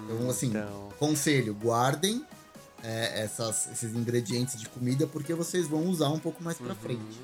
Então, 0.05 0.29
assim, 0.29 0.47
Então, 0.47 0.89
Conselho, 0.97 1.53
guardem 1.53 2.25
é, 2.83 3.21
essas- 3.23 3.67
esses 3.71 3.95
ingredientes 3.95 4.59
de 4.59 4.67
comida, 4.69 5.07
porque 5.07 5.33
vocês 5.33 5.67
vão 5.67 5.85
usar 5.87 6.09
um 6.09 6.19
pouco 6.19 6.43
mais 6.43 6.57
pra 6.57 6.67
Uhum. 6.69 6.75
frente. 6.75 7.19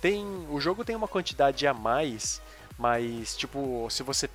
Tem, 0.00 0.24
o 0.50 0.60
jogo 0.60 0.84
tem 0.84 0.96
uma 0.96 1.08
quantidade 1.08 1.66
a 1.66 1.74
mais, 1.74 2.40
mas 2.78 3.36
tipo, 3.36 3.86
se 3.90 4.02
você 4.02 4.28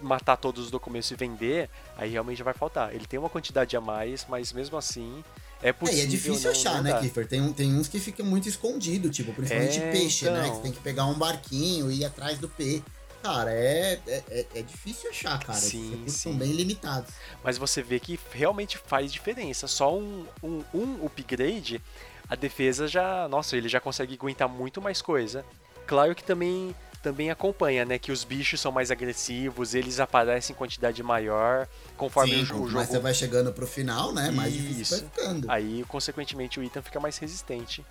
matar 0.00 0.36
todos 0.36 0.70
do 0.70 0.78
começo 0.78 1.12
e 1.12 1.16
vender, 1.16 1.68
aí 1.96 2.10
realmente 2.10 2.42
vai 2.42 2.54
faltar. 2.54 2.94
Ele 2.94 3.06
tem 3.06 3.18
uma 3.18 3.28
quantidade 3.30 3.76
a 3.76 3.80
mais, 3.80 4.24
mas 4.28 4.52
mesmo 4.52 4.76
assim 4.76 5.24
é 5.60 5.70
É, 5.70 5.72
possível. 5.72 6.02
e 6.02 6.06
é 6.06 6.06
difícil 6.08 6.44
não- 6.44 6.50
achar, 6.52 6.74
não 6.76 6.82
né. 6.84 7.00
Kiffer? 7.00 7.26
Tem, 7.26 7.52
tem 7.52 7.74
uns 7.74 7.88
que 7.88 7.98
ficam 7.98 8.24
muito 8.24 8.48
escondidos, 8.48 9.14
tipo, 9.16 9.32
principalmente 9.32 9.80
É, 9.80 9.90
peixe, 9.90 10.30
né? 10.30 10.38
então. 10.38 10.50
Que 10.50 10.56
você 10.56 10.62
tem 10.62 10.72
que 10.72 10.80
pegar 10.80 11.06
um 11.06 11.14
barquinho 11.14 11.90
e 11.90 11.98
ir 12.00 12.04
atrás 12.04 12.38
do 12.38 12.48
P. 12.48 12.80
Cara, 13.22 13.52
é, 13.52 13.98
é, 14.06 14.22
é- 14.30 14.46
é 14.54 14.62
difícil 14.62 15.10
achar, 15.10 15.38
cara. 15.40 15.58
Sim, 15.58 16.04
sim. 16.06 16.08
são 16.08 16.32
bem 16.36 16.52
limitados. 16.52 17.10
Mas 17.42 17.58
você 17.58 17.82
vê 17.82 17.98
que 17.98 18.18
realmente 18.32 18.78
faz 18.78 19.12
diferença. 19.12 19.66
Só 19.66 19.96
um, 19.96 20.24
um, 20.42 20.62
um 20.72 21.04
upgrade, 21.06 21.82
a 22.28 22.34
defesa 22.36 22.86
já. 22.86 23.26
Nossa, 23.28 23.56
ele 23.56 23.68
já 23.68 23.80
consegue 23.80 24.14
aguentar 24.14 24.48
muito 24.48 24.80
mais 24.80 25.02
coisa. 25.02 25.44
Claro 25.86 26.14
que 26.14 26.22
também, 26.22 26.74
também 27.02 27.30
acompanha, 27.30 27.84
né? 27.84 27.98
Que 27.98 28.12
os 28.12 28.22
bichos 28.24 28.60
são 28.60 28.70
mais 28.70 28.90
agressivos, 28.90 29.74
eles 29.74 29.98
aparecem 30.00 30.54
em 30.54 30.56
quantidade 30.56 31.02
maior, 31.02 31.66
conforme 31.96 32.34
Sim, 32.34 32.42
o, 32.42 32.44
jo- 32.46 32.54
o 32.56 32.60
mas 32.62 32.70
jogo. 32.72 32.84
você 32.86 32.98
vai 32.98 33.14
chegando 33.14 33.52
pro 33.52 33.66
final, 33.66 34.12
né? 34.12 34.30
Mais 34.30 34.52
difícil 34.52 34.82
Isso. 34.82 34.96
vai 35.00 35.04
ficando. 35.10 35.50
Aí, 35.50 35.84
consequentemente, 35.88 36.60
o 36.60 36.62
item 36.62 36.82
fica 36.82 37.00
mais 37.00 37.16
resistente. 37.18 37.84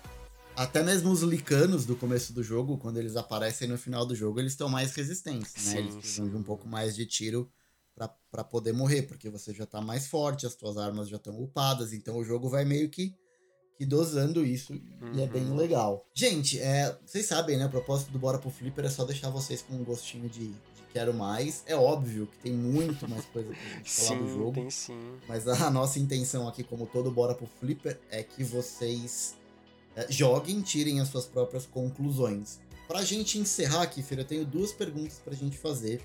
Até 0.58 0.82
mesmo 0.82 1.12
os 1.12 1.22
licanos 1.22 1.86
do 1.86 1.94
começo 1.94 2.32
do 2.32 2.42
jogo, 2.42 2.76
quando 2.78 2.96
eles 2.98 3.14
aparecem 3.14 3.68
no 3.68 3.78
final 3.78 4.04
do 4.04 4.12
jogo, 4.12 4.40
eles 4.40 4.52
estão 4.52 4.68
mais 4.68 4.92
resistentes, 4.92 5.54
né? 5.54 5.70
Sim, 5.70 5.78
eles 5.78 5.94
precisam 5.94 6.24
sim. 6.24 6.30
de 6.32 6.36
um 6.36 6.42
pouco 6.42 6.66
mais 6.66 6.96
de 6.96 7.06
tiro 7.06 7.48
pra 8.28 8.42
poder 8.42 8.72
morrer, 8.72 9.02
porque 9.02 9.30
você 9.30 9.54
já 9.54 9.64
tá 9.66 9.80
mais 9.80 10.08
forte, 10.08 10.46
as 10.46 10.56
tuas 10.56 10.76
armas 10.76 11.08
já 11.08 11.16
estão 11.16 11.40
upadas, 11.40 11.92
então 11.92 12.16
o 12.16 12.24
jogo 12.24 12.48
vai 12.48 12.64
meio 12.64 12.88
que, 12.88 13.14
que 13.76 13.86
dosando 13.86 14.44
isso 14.44 14.74
e 15.12 15.20
é 15.20 15.28
bem 15.28 15.44
Uhum. 15.48 15.54
legal. 15.56 16.04
Gente, 16.12 16.58
é, 16.58 16.96
vocês 17.06 17.26
sabem, 17.26 17.56
né? 17.56 17.66
O 17.66 17.70
propósito 17.70 18.10
do 18.10 18.18
Bora 18.18 18.38
pro 18.38 18.50
Flipper 18.50 18.84
é 18.84 18.90
só 18.90 19.04
deixar 19.04 19.30
vocês 19.30 19.62
com 19.62 19.74
um 19.74 19.84
gostinho 19.84 20.28
de, 20.28 20.48
de 20.48 20.82
quero 20.92 21.14
mais. 21.14 21.62
É 21.66 21.76
óbvio 21.76 22.26
que 22.26 22.38
tem 22.38 22.52
muito 22.52 23.08
mais 23.08 23.24
coisa 23.26 23.48
pra 23.48 23.76
gente 23.76 23.90
falar 23.92 24.20
do 24.20 24.26
Sim, 24.28 24.34
jogo. 24.34 24.52
tem 24.54 24.70
sim. 24.70 25.16
Mas 25.28 25.46
a 25.46 25.70
nossa 25.70 26.00
intenção 26.00 26.48
aqui, 26.48 26.64
como 26.64 26.84
todo 26.86 27.12
Bora 27.12 27.34
pro 27.34 27.46
Flipper, 27.46 27.98
é 28.10 28.22
que 28.24 28.42
vocês 28.42 29.36
joguem, 30.08 30.62
tirem 30.62 31.00
as 31.00 31.08
suas 31.08 31.26
próprias 31.26 31.66
conclusões. 31.66 32.60
Pra 32.86 33.02
gente 33.02 33.38
encerrar 33.38 33.82
aqui, 33.82 34.02
Feira, 34.02 34.22
eu 34.22 34.26
tenho 34.26 34.44
duas 34.44 34.72
perguntas 34.72 35.20
pra 35.22 35.34
gente 35.34 35.58
fazer, 35.58 36.00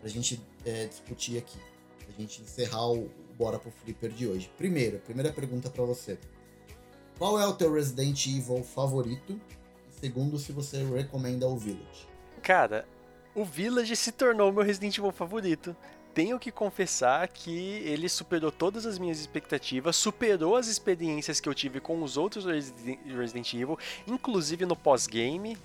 pra 0.00 0.08
gente 0.08 0.40
é, 0.64 0.86
discutir 0.86 1.38
aqui. 1.38 1.58
Pra 1.98 2.14
gente 2.16 2.40
encerrar 2.40 2.90
o, 2.90 3.10
Bora 3.38 3.56
pro 3.56 3.70
Flipper 3.70 4.10
de 4.10 4.26
hoje. 4.26 4.50
Primeiro, 4.58 4.98
primeira 4.98 5.32
pergunta 5.32 5.70
pra 5.70 5.84
você. 5.84 6.18
Qual 7.16 7.38
é 7.38 7.46
o 7.46 7.52
teu 7.52 7.72
Resident 7.72 8.26
Evil 8.26 8.64
favorito? 8.64 9.40
E 9.88 10.00
segundo, 10.00 10.38
se 10.38 10.50
você 10.50 10.82
recomenda 10.82 11.46
o 11.46 11.56
Village. 11.56 12.08
Cara, 12.42 12.84
o 13.36 13.44
Village 13.44 13.94
se 13.94 14.10
tornou 14.10 14.52
meu 14.52 14.64
Resident 14.64 14.98
Evil 14.98 15.12
favorito. 15.12 15.76
Tenho 16.18 16.36
que 16.36 16.50
confessar 16.50 17.28
que 17.28 17.56
ele 17.84 18.08
superou 18.08 18.50
todas 18.50 18.84
as 18.84 18.98
minhas 18.98 19.20
expectativas, 19.20 19.94
superou 19.94 20.56
as 20.56 20.66
experiências 20.66 21.38
que 21.38 21.48
eu 21.48 21.54
tive 21.54 21.78
com 21.78 22.02
os 22.02 22.16
outros 22.16 22.44
Residen- 22.44 22.98
Resident 23.16 23.54
Evil, 23.54 23.78
inclusive 24.04 24.66
no 24.66 24.74
pós-game. 24.74 25.56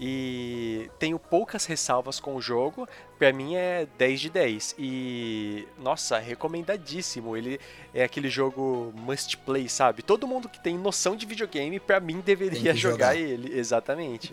E 0.00 0.90
tenho 0.98 1.16
poucas 1.16 1.64
ressalvas 1.64 2.18
com 2.18 2.34
o 2.34 2.42
jogo. 2.42 2.88
Pra 3.20 3.32
mim 3.32 3.54
é 3.54 3.86
10 3.98 4.18
de 4.20 4.30
10. 4.30 4.74
E, 4.76 5.68
nossa, 5.78 6.18
recomendadíssimo. 6.18 7.36
Ele 7.36 7.60
é 7.94 8.02
aquele 8.02 8.28
jogo 8.28 8.92
must 8.96 9.36
play, 9.36 9.68
sabe? 9.68 10.02
Todo 10.02 10.26
mundo 10.26 10.48
que 10.48 10.58
tem 10.60 10.76
noção 10.76 11.14
de 11.14 11.24
videogame, 11.24 11.78
pra 11.78 12.00
mim, 12.00 12.20
deveria 12.20 12.74
jogar 12.74 13.14
jogar. 13.14 13.16
ele. 13.16 13.56
Exatamente. 13.56 14.32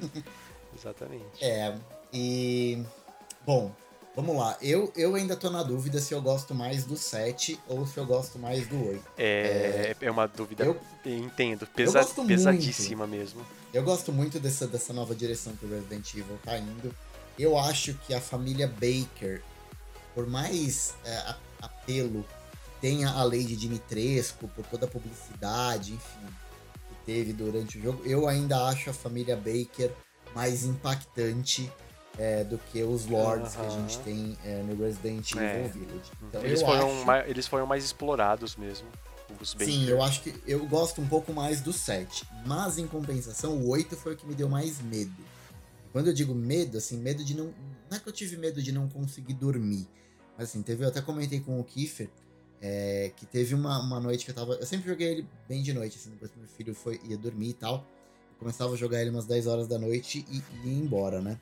Exatamente. 0.75 1.43
É, 1.43 1.75
e. 2.11 2.81
Bom, 3.45 3.71
vamos 4.17 4.35
lá. 4.35 4.57
Eu, 4.61 4.91
eu 4.95 5.13
ainda 5.15 5.35
tô 5.35 5.49
na 5.51 5.61
dúvida 5.61 6.01
se 6.01 6.11
eu 6.13 6.21
gosto 6.21 6.53
mais 6.55 6.83
do 6.83 6.97
7 6.97 7.57
ou 7.67 7.85
se 7.85 7.97
eu 7.97 8.05
gosto 8.05 8.39
mais 8.39 8.67
do 8.67 8.87
8. 8.89 9.03
É, 9.17 9.95
é 10.01 10.11
uma 10.11 10.27
dúvida, 10.27 10.65
eu- 10.65 10.77
entendo, 11.05 11.67
pesa- 11.67 12.01
muito. 12.01 12.25
pesadíssima 12.25 13.05
mesmo. 13.05 13.45
Eu 13.73 13.83
gosto 13.83 14.11
muito 14.11 14.39
dessa, 14.39 14.65
dessa 14.67 14.91
nova 14.91 15.13
direção 15.13 15.55
que 15.55 15.65
o 15.65 15.69
Resident 15.69 16.11
Evil 16.15 16.39
tá 16.43 16.57
indo. 16.57 16.93
Eu 17.37 17.57
acho 17.57 17.93
que 18.07 18.13
a 18.13 18.19
família 18.19 18.67
Baker, 18.67 19.41
por 20.15 20.25
mais 20.25 20.95
é, 21.05 21.35
apelo 21.61 22.23
que 22.23 22.81
tenha 22.81 23.09
a 23.11 23.23
lei 23.23 23.43
de 23.43 23.55
Dimitrescu, 23.55 24.47
por 24.47 24.65
toda 24.65 24.85
a 24.87 24.89
publicidade, 24.89 25.93
enfim, 25.93 26.27
que 26.89 26.95
teve 27.05 27.33
durante 27.33 27.77
o 27.77 27.81
jogo, 27.83 28.01
eu 28.03 28.27
ainda 28.27 28.65
acho 28.65 28.89
a 28.89 28.93
família 28.93 29.35
Baker 29.35 29.91
mais 30.33 30.63
impactante 30.63 31.71
é, 32.17 32.43
do 32.43 32.57
que 32.57 32.81
os 32.83 33.05
lords 33.05 33.55
que 33.55 33.61
a 33.65 33.69
gente 33.69 33.99
tem 33.99 34.37
é, 34.43 34.61
no 34.63 34.75
Resident 34.75 35.31
Evil 35.31 35.43
É. 35.43 35.67
Village. 35.67 36.11
Então, 36.23 36.43
eles, 36.43 36.61
foram 36.61 36.91
acho... 36.91 37.05
ma- 37.05 37.27
eles 37.27 37.47
foram 37.47 37.65
mais 37.65 37.83
explorados 37.83 38.55
mesmo, 38.55 38.87
os 39.39 39.55
Sim, 39.59 39.87
eu 39.87 40.01
acho 40.01 40.21
que 40.23 40.33
eu 40.47 40.65
gosto 40.67 41.01
um 41.01 41.07
pouco 41.07 41.31
mais 41.33 41.61
do 41.61 41.71
7. 41.71 42.25
Mas 42.45 42.77
em 42.77 42.87
compensação, 42.87 43.57
o 43.57 43.69
8 43.69 43.95
foi 43.95 44.13
o 44.13 44.17
que 44.17 44.25
me 44.25 44.33
deu 44.33 44.49
mais 44.49 44.81
medo. 44.81 45.13
Quando 45.91 46.07
eu 46.07 46.13
digo 46.13 46.33
medo, 46.33 46.77
assim, 46.77 46.97
medo 46.97 47.23
de 47.23 47.35
não. 47.35 47.53
Não 47.89 47.97
é 47.97 47.99
que 47.99 48.07
eu 48.07 48.13
tive 48.13 48.35
medo 48.37 48.61
de 48.61 48.71
não 48.71 48.87
conseguir 48.87 49.33
dormir. 49.33 49.87
Mas 50.37 50.49
assim, 50.49 50.61
teve, 50.61 50.83
eu 50.83 50.89
até 50.89 51.01
comentei 51.01 51.39
com 51.39 51.59
o 51.59 51.63
Kiefer 51.63 52.09
é, 52.61 53.11
que 53.15 53.25
teve 53.25 53.55
uma, 53.55 53.79
uma 53.79 53.99
noite 53.99 54.25
que 54.25 54.31
eu 54.31 54.35
tava. 54.35 54.53
Eu 54.55 54.65
sempre 54.65 54.89
joguei 54.89 55.07
ele 55.09 55.27
bem 55.47 55.61
de 55.63 55.73
noite, 55.73 55.97
assim, 55.97 56.09
depois 56.11 56.31
que 56.31 56.37
meu 56.39 56.47
filho 56.47 56.73
foi, 56.75 56.99
ia 57.03 57.17
dormir 57.17 57.49
e 57.49 57.53
tal. 57.53 57.75
Eu 58.31 58.37
começava 58.39 58.73
a 58.73 58.75
jogar 58.75 59.01
ele 59.01 59.09
umas 59.09 59.25
10 59.25 59.47
horas 59.47 59.67
da 59.67 59.77
noite 59.79 60.25
e, 60.29 60.37
e 60.63 60.69
ia 60.69 60.77
embora, 60.79 61.21
né? 61.21 61.39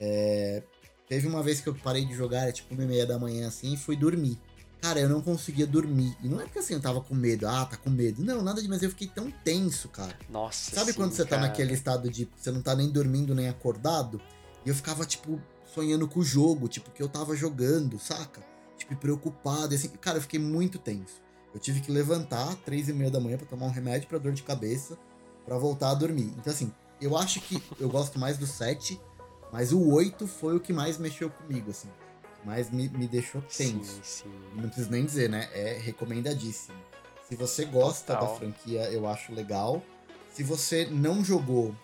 É, 0.00 0.62
teve 1.08 1.26
uma 1.26 1.42
vez 1.42 1.60
que 1.60 1.68
eu 1.68 1.74
parei 1.74 2.04
de 2.04 2.14
jogar, 2.14 2.42
era 2.42 2.52
tipo 2.52 2.74
uma 2.74 2.84
e 2.84 2.86
meia 2.86 3.06
da 3.06 3.18
manhã 3.18 3.48
assim, 3.48 3.74
e 3.74 3.76
fui 3.76 3.96
dormir. 3.96 4.38
Cara, 4.80 5.00
eu 5.00 5.08
não 5.08 5.22
conseguia 5.22 5.66
dormir. 5.66 6.16
E 6.22 6.28
não 6.28 6.40
é 6.40 6.44
porque 6.44 6.58
assim, 6.58 6.74
eu 6.74 6.80
tava 6.80 7.00
com 7.00 7.14
medo, 7.14 7.48
ah, 7.48 7.64
tá 7.64 7.76
com 7.76 7.90
medo. 7.90 8.22
Não, 8.22 8.42
nada 8.42 8.60
de, 8.60 8.68
mas 8.68 8.82
eu 8.82 8.90
fiquei 8.90 9.08
tão 9.08 9.30
tenso, 9.30 9.88
cara. 9.88 10.16
Nossa, 10.28 10.74
Sabe 10.74 10.92
sim, 10.92 10.96
quando 10.98 11.12
você 11.12 11.24
tá 11.24 11.36
cara. 11.36 11.42
naquele 11.42 11.72
estado 11.72 12.10
de 12.10 12.28
você 12.36 12.50
não 12.52 12.62
tá 12.62 12.74
nem 12.74 12.90
dormindo 12.90 13.34
nem 13.34 13.48
acordado? 13.48 14.20
E 14.64 14.68
eu 14.68 14.74
ficava, 14.74 15.04
tipo, 15.06 15.40
sonhando 15.74 16.06
com 16.06 16.20
o 16.20 16.24
jogo, 16.24 16.68
tipo, 16.68 16.90
que 16.90 17.02
eu 17.02 17.08
tava 17.08 17.34
jogando, 17.34 17.98
saca? 17.98 18.40
Tipo, 18.76 18.90
tipo, 18.90 18.96
preocupado. 18.96 19.72
E 19.72 19.76
assim, 19.76 19.88
cara, 19.88 20.18
eu 20.18 20.22
fiquei 20.22 20.38
muito 20.38 20.78
tenso. 20.78 21.22
Eu 21.52 21.58
tive 21.58 21.80
que 21.80 21.90
levantar 21.90 22.54
três 22.56 22.88
e 22.88 22.92
meia 22.92 23.10
da 23.10 23.18
manhã 23.18 23.38
para 23.38 23.46
tomar 23.46 23.66
um 23.66 23.70
remédio 23.70 24.08
para 24.08 24.18
dor 24.18 24.32
de 24.32 24.42
cabeça 24.42 24.98
para 25.44 25.56
voltar 25.56 25.90
a 25.90 25.94
dormir. 25.94 26.34
Então, 26.38 26.52
assim, 26.52 26.72
eu 27.00 27.16
acho 27.16 27.40
que 27.40 27.62
eu 27.80 27.88
gosto 27.88 28.18
mais 28.18 28.36
do 28.36 28.46
7, 28.46 29.00
mas 29.52 29.72
o 29.72 29.80
8 29.92 30.26
foi 30.26 30.56
o 30.56 30.60
que 30.60 30.72
mais 30.72 30.98
mexeu 30.98 31.30
comigo, 31.30 31.70
assim. 31.70 31.88
Mais 32.44 32.70
me, 32.70 32.88
me 32.88 33.08
deixou 33.08 33.40
tenso. 33.42 33.84
Sim, 33.84 34.00
sim. 34.02 34.32
Não 34.54 34.64
preciso 34.68 34.90
nem 34.90 35.04
dizer, 35.04 35.28
né? 35.28 35.48
É 35.52 35.78
recomendadíssimo. 35.82 36.76
Se 37.28 37.34
você 37.34 37.64
gosta 37.64 38.14
Total. 38.14 38.28
da 38.34 38.38
franquia, 38.38 38.82
eu 38.92 39.06
acho 39.08 39.32
legal. 39.34 39.82
Se 40.32 40.42
você 40.44 40.86
não 40.86 41.24
jogou 41.24 41.74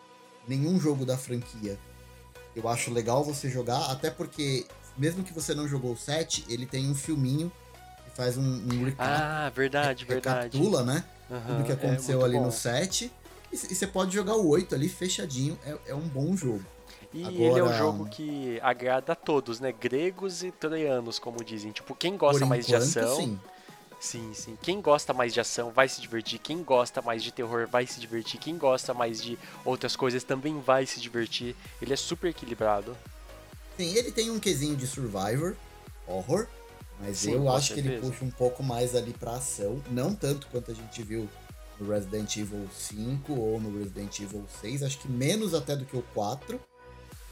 nenhum 0.46 0.78
jogo 0.78 1.04
da 1.04 1.16
franquia, 1.18 1.78
eu 2.54 2.68
acho 2.68 2.92
legal 2.92 3.24
você 3.24 3.48
jogar, 3.48 3.90
até 3.90 4.10
porque, 4.10 4.66
mesmo 4.96 5.24
que 5.24 5.32
você 5.32 5.54
não 5.54 5.66
jogou 5.66 5.92
o 5.94 5.96
7, 5.96 6.44
ele 6.48 6.66
tem 6.66 6.88
um 6.88 6.94
filminho 6.94 7.50
que 8.04 8.10
faz 8.16 8.36
um, 8.36 8.42
um 8.42 8.84
recap, 8.84 9.00
Ah, 9.00 9.50
verdade, 9.54 10.04
verdade. 10.04 10.56
recapitula, 10.58 10.84
né? 10.84 11.04
Aham, 11.30 11.46
Tudo 11.56 11.64
que 11.64 11.72
é 11.72 11.74
aconteceu 11.74 12.18
muito 12.20 12.24
ali 12.30 12.38
bom. 12.38 12.44
no 12.46 12.52
7. 12.52 13.10
E, 13.50 13.54
e 13.56 13.74
você 13.74 13.86
pode 13.86 14.14
jogar 14.14 14.36
o 14.36 14.46
8 14.48 14.74
ali 14.74 14.88
fechadinho, 14.88 15.58
é, 15.64 15.76
é 15.88 15.94
um 15.94 16.06
bom 16.06 16.36
jogo. 16.36 16.64
E 17.14 17.20
ele 17.42 17.44
é 17.58 17.62
um 17.62 17.66
Agora- 17.66 17.76
jogo 17.78 18.06
que 18.08 18.58
agrada 18.62 19.12
a 19.12 19.16
todos, 19.16 19.60
né? 19.60 19.70
Gregos 19.72 20.42
e 20.42 20.50
troianos, 20.50 21.18
como 21.18 21.44
dizem. 21.44 21.70
Tipo, 21.72 21.94
quem 21.94 22.16
gosta 22.16 22.46
mais 22.46 22.66
de 22.66 22.74
ação. 22.74 23.16
sim. 23.16 23.40
Sim, 24.00 24.32
sim. 24.34 24.58
Quem 24.60 24.80
gosta 24.80 25.12
mais 25.14 25.32
de 25.32 25.38
ação 25.38 25.70
vai 25.70 25.88
se 25.88 26.00
divertir. 26.00 26.40
Quem 26.40 26.60
gosta 26.64 27.00
mais 27.00 27.22
de 27.22 27.30
terror 27.30 27.68
vai 27.68 27.86
se 27.86 28.00
divertir. 28.00 28.40
Quem 28.40 28.58
gosta 28.58 28.92
mais 28.92 29.22
de 29.22 29.38
outras 29.64 29.94
coisas 29.94 30.24
também 30.24 30.58
vai 30.60 30.84
se 30.86 30.98
divertir. 30.98 31.54
Ele 31.80 31.92
é 31.92 31.96
super 31.96 32.28
equilibrado. 32.30 32.96
Sim, 33.76 33.94
ele 33.94 34.10
tem 34.10 34.28
um 34.28 34.40
quesinho 34.40 34.74
de 34.74 34.88
survivor, 34.88 35.54
horror, 36.04 36.48
mas 36.98 37.18
Sim, 37.18 37.34
eu 37.34 37.48
acho 37.48 37.74
que 37.74 37.78
ele 37.80 37.90
certeza. 37.90 38.10
puxa 38.12 38.24
um 38.24 38.30
pouco 38.32 38.60
mais 38.62 38.96
ali 38.96 39.12
pra 39.12 39.34
ação, 39.36 39.80
não 39.88 40.14
tanto 40.16 40.48
quanto 40.48 40.72
a 40.72 40.74
gente 40.74 41.00
viu 41.04 41.28
no 41.78 41.88
Resident 41.88 42.36
Evil 42.36 42.68
5 42.74 43.32
ou 43.32 43.60
no 43.60 43.78
Resident 43.78 44.18
Evil 44.18 44.44
6, 44.60 44.82
acho 44.82 44.98
que 44.98 45.08
menos 45.08 45.54
até 45.54 45.76
do 45.76 45.84
que 45.84 45.96
o 45.96 46.02
4, 46.12 46.60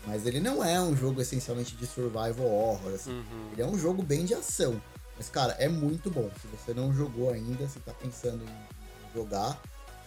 mas 0.07 0.27
ele 0.27 0.41
não 0.41 0.65
é 0.65 0.81
um 0.81 0.97
jogo 0.97 1.21
essencialmente 1.21 1.77
de 1.77 1.87
survival 1.87 2.47
horror, 2.47 2.95
assim. 2.95 3.13
Uhum. 3.13 3.51
Ele 3.53 3.63
é 3.63 3.67
um 3.67 3.79
jogo 3.79 4.03
bem 4.03 4.25
de 4.25 4.35
ação. 4.35 4.81
Mas, 5.17 5.29
cara, 5.29 5.53
é 5.59 5.69
muito 5.69 6.11
bom. 6.11 6.31
Se 6.41 6.47
você 6.49 6.73
não 6.73 6.95
jogou 6.95 7.31
ainda, 7.31 7.69
se 7.69 7.79
tá 7.81 7.93
pensando 7.93 8.43
em 8.43 9.15
jogar, 9.15 9.61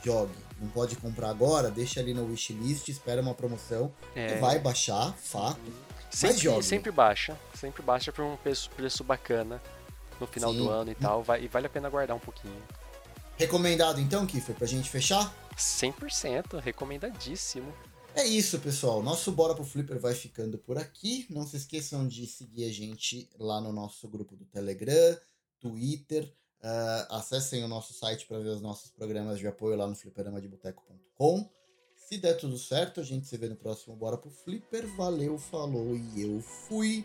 jogue. 0.04 0.34
Não 0.60 0.68
pode 0.70 0.96
comprar 0.96 1.30
agora, 1.30 1.70
deixa 1.70 2.00
ali 2.00 2.14
no 2.14 2.26
wishlist, 2.26 2.88
espera 2.88 3.22
uma 3.22 3.34
promoção. 3.34 3.94
É, 4.16 4.40
Vai 4.40 4.60
baixar, 4.60 5.14
fato. 5.18 5.60
sempre, 6.10 6.38
jogue. 6.38 6.64
sempre 6.64 6.92
baixa. 6.92 7.38
Sempre 7.54 7.84
baixa 7.84 8.12
por 8.12 8.24
um 8.24 8.36
preço, 8.38 8.70
preço 8.72 9.04
bacana 9.04 9.62
no 10.20 10.26
final 10.26 10.52
Sim. 10.52 10.58
do 10.58 10.70
ano 10.70 10.92
e 10.92 10.96
tal. 10.96 11.22
Vai, 11.22 11.44
e 11.44 11.48
vale 11.48 11.68
a 11.68 11.70
pena 11.70 11.90
guardar 11.90 12.16
um 12.16 12.20
pouquinho. 12.20 12.62
Recomendado 13.38 14.00
então, 14.00 14.26
Kiffer, 14.26 14.56
pra 14.56 14.66
gente 14.66 14.90
fechar? 14.90 15.34
100%, 15.58 16.60
recomendadíssimo. 16.60 17.74
É 18.16 18.26
isso, 18.26 18.60
pessoal. 18.60 19.02
Nosso 19.02 19.32
Bora 19.32 19.56
pro 19.56 19.64
Flipper 19.64 20.00
vai 20.00 20.14
ficando 20.14 20.58
por 20.58 20.78
aqui. 20.78 21.26
Não 21.30 21.48
se 21.48 21.58
esqueçam 21.58 22.08
de 22.08 22.28
seguir 22.28 22.66
a 22.66 22.72
gente 22.72 23.28
lá 23.40 23.60
no 23.60 23.74
nosso 23.74 24.08
grupo 24.08 24.36
do 24.36 24.46
Telegram, 24.46 25.18
Twitter. 25.60 26.32
Ah, 26.62 27.08
acessem 27.10 27.64
o 27.64 27.68
nosso 27.68 27.92
site 27.94 28.28
para 28.28 28.40
ver 28.40 28.50
os 28.50 28.62
nossos 28.62 28.92
programas 28.92 29.40
de 29.40 29.48
apoio 29.48 29.76
lá 29.76 29.88
no 29.88 29.96
fliperamadeboteco.com. 29.96 31.50
Se 31.96 32.18
der 32.20 32.36
tudo 32.36 32.58
certo, 32.58 33.02
a 33.02 33.04
gente 33.04 33.28
se 33.28 33.36
vê 33.36 33.50
no 33.50 33.56
próximo 33.56 33.96
Bora 33.96 34.18
pro 34.18 34.30
Flipper. 34.30 34.86
Valeu, 34.96 35.38
falou 35.40 35.96
e 35.96 36.22
eu 36.22 36.40
fui. 36.40 37.04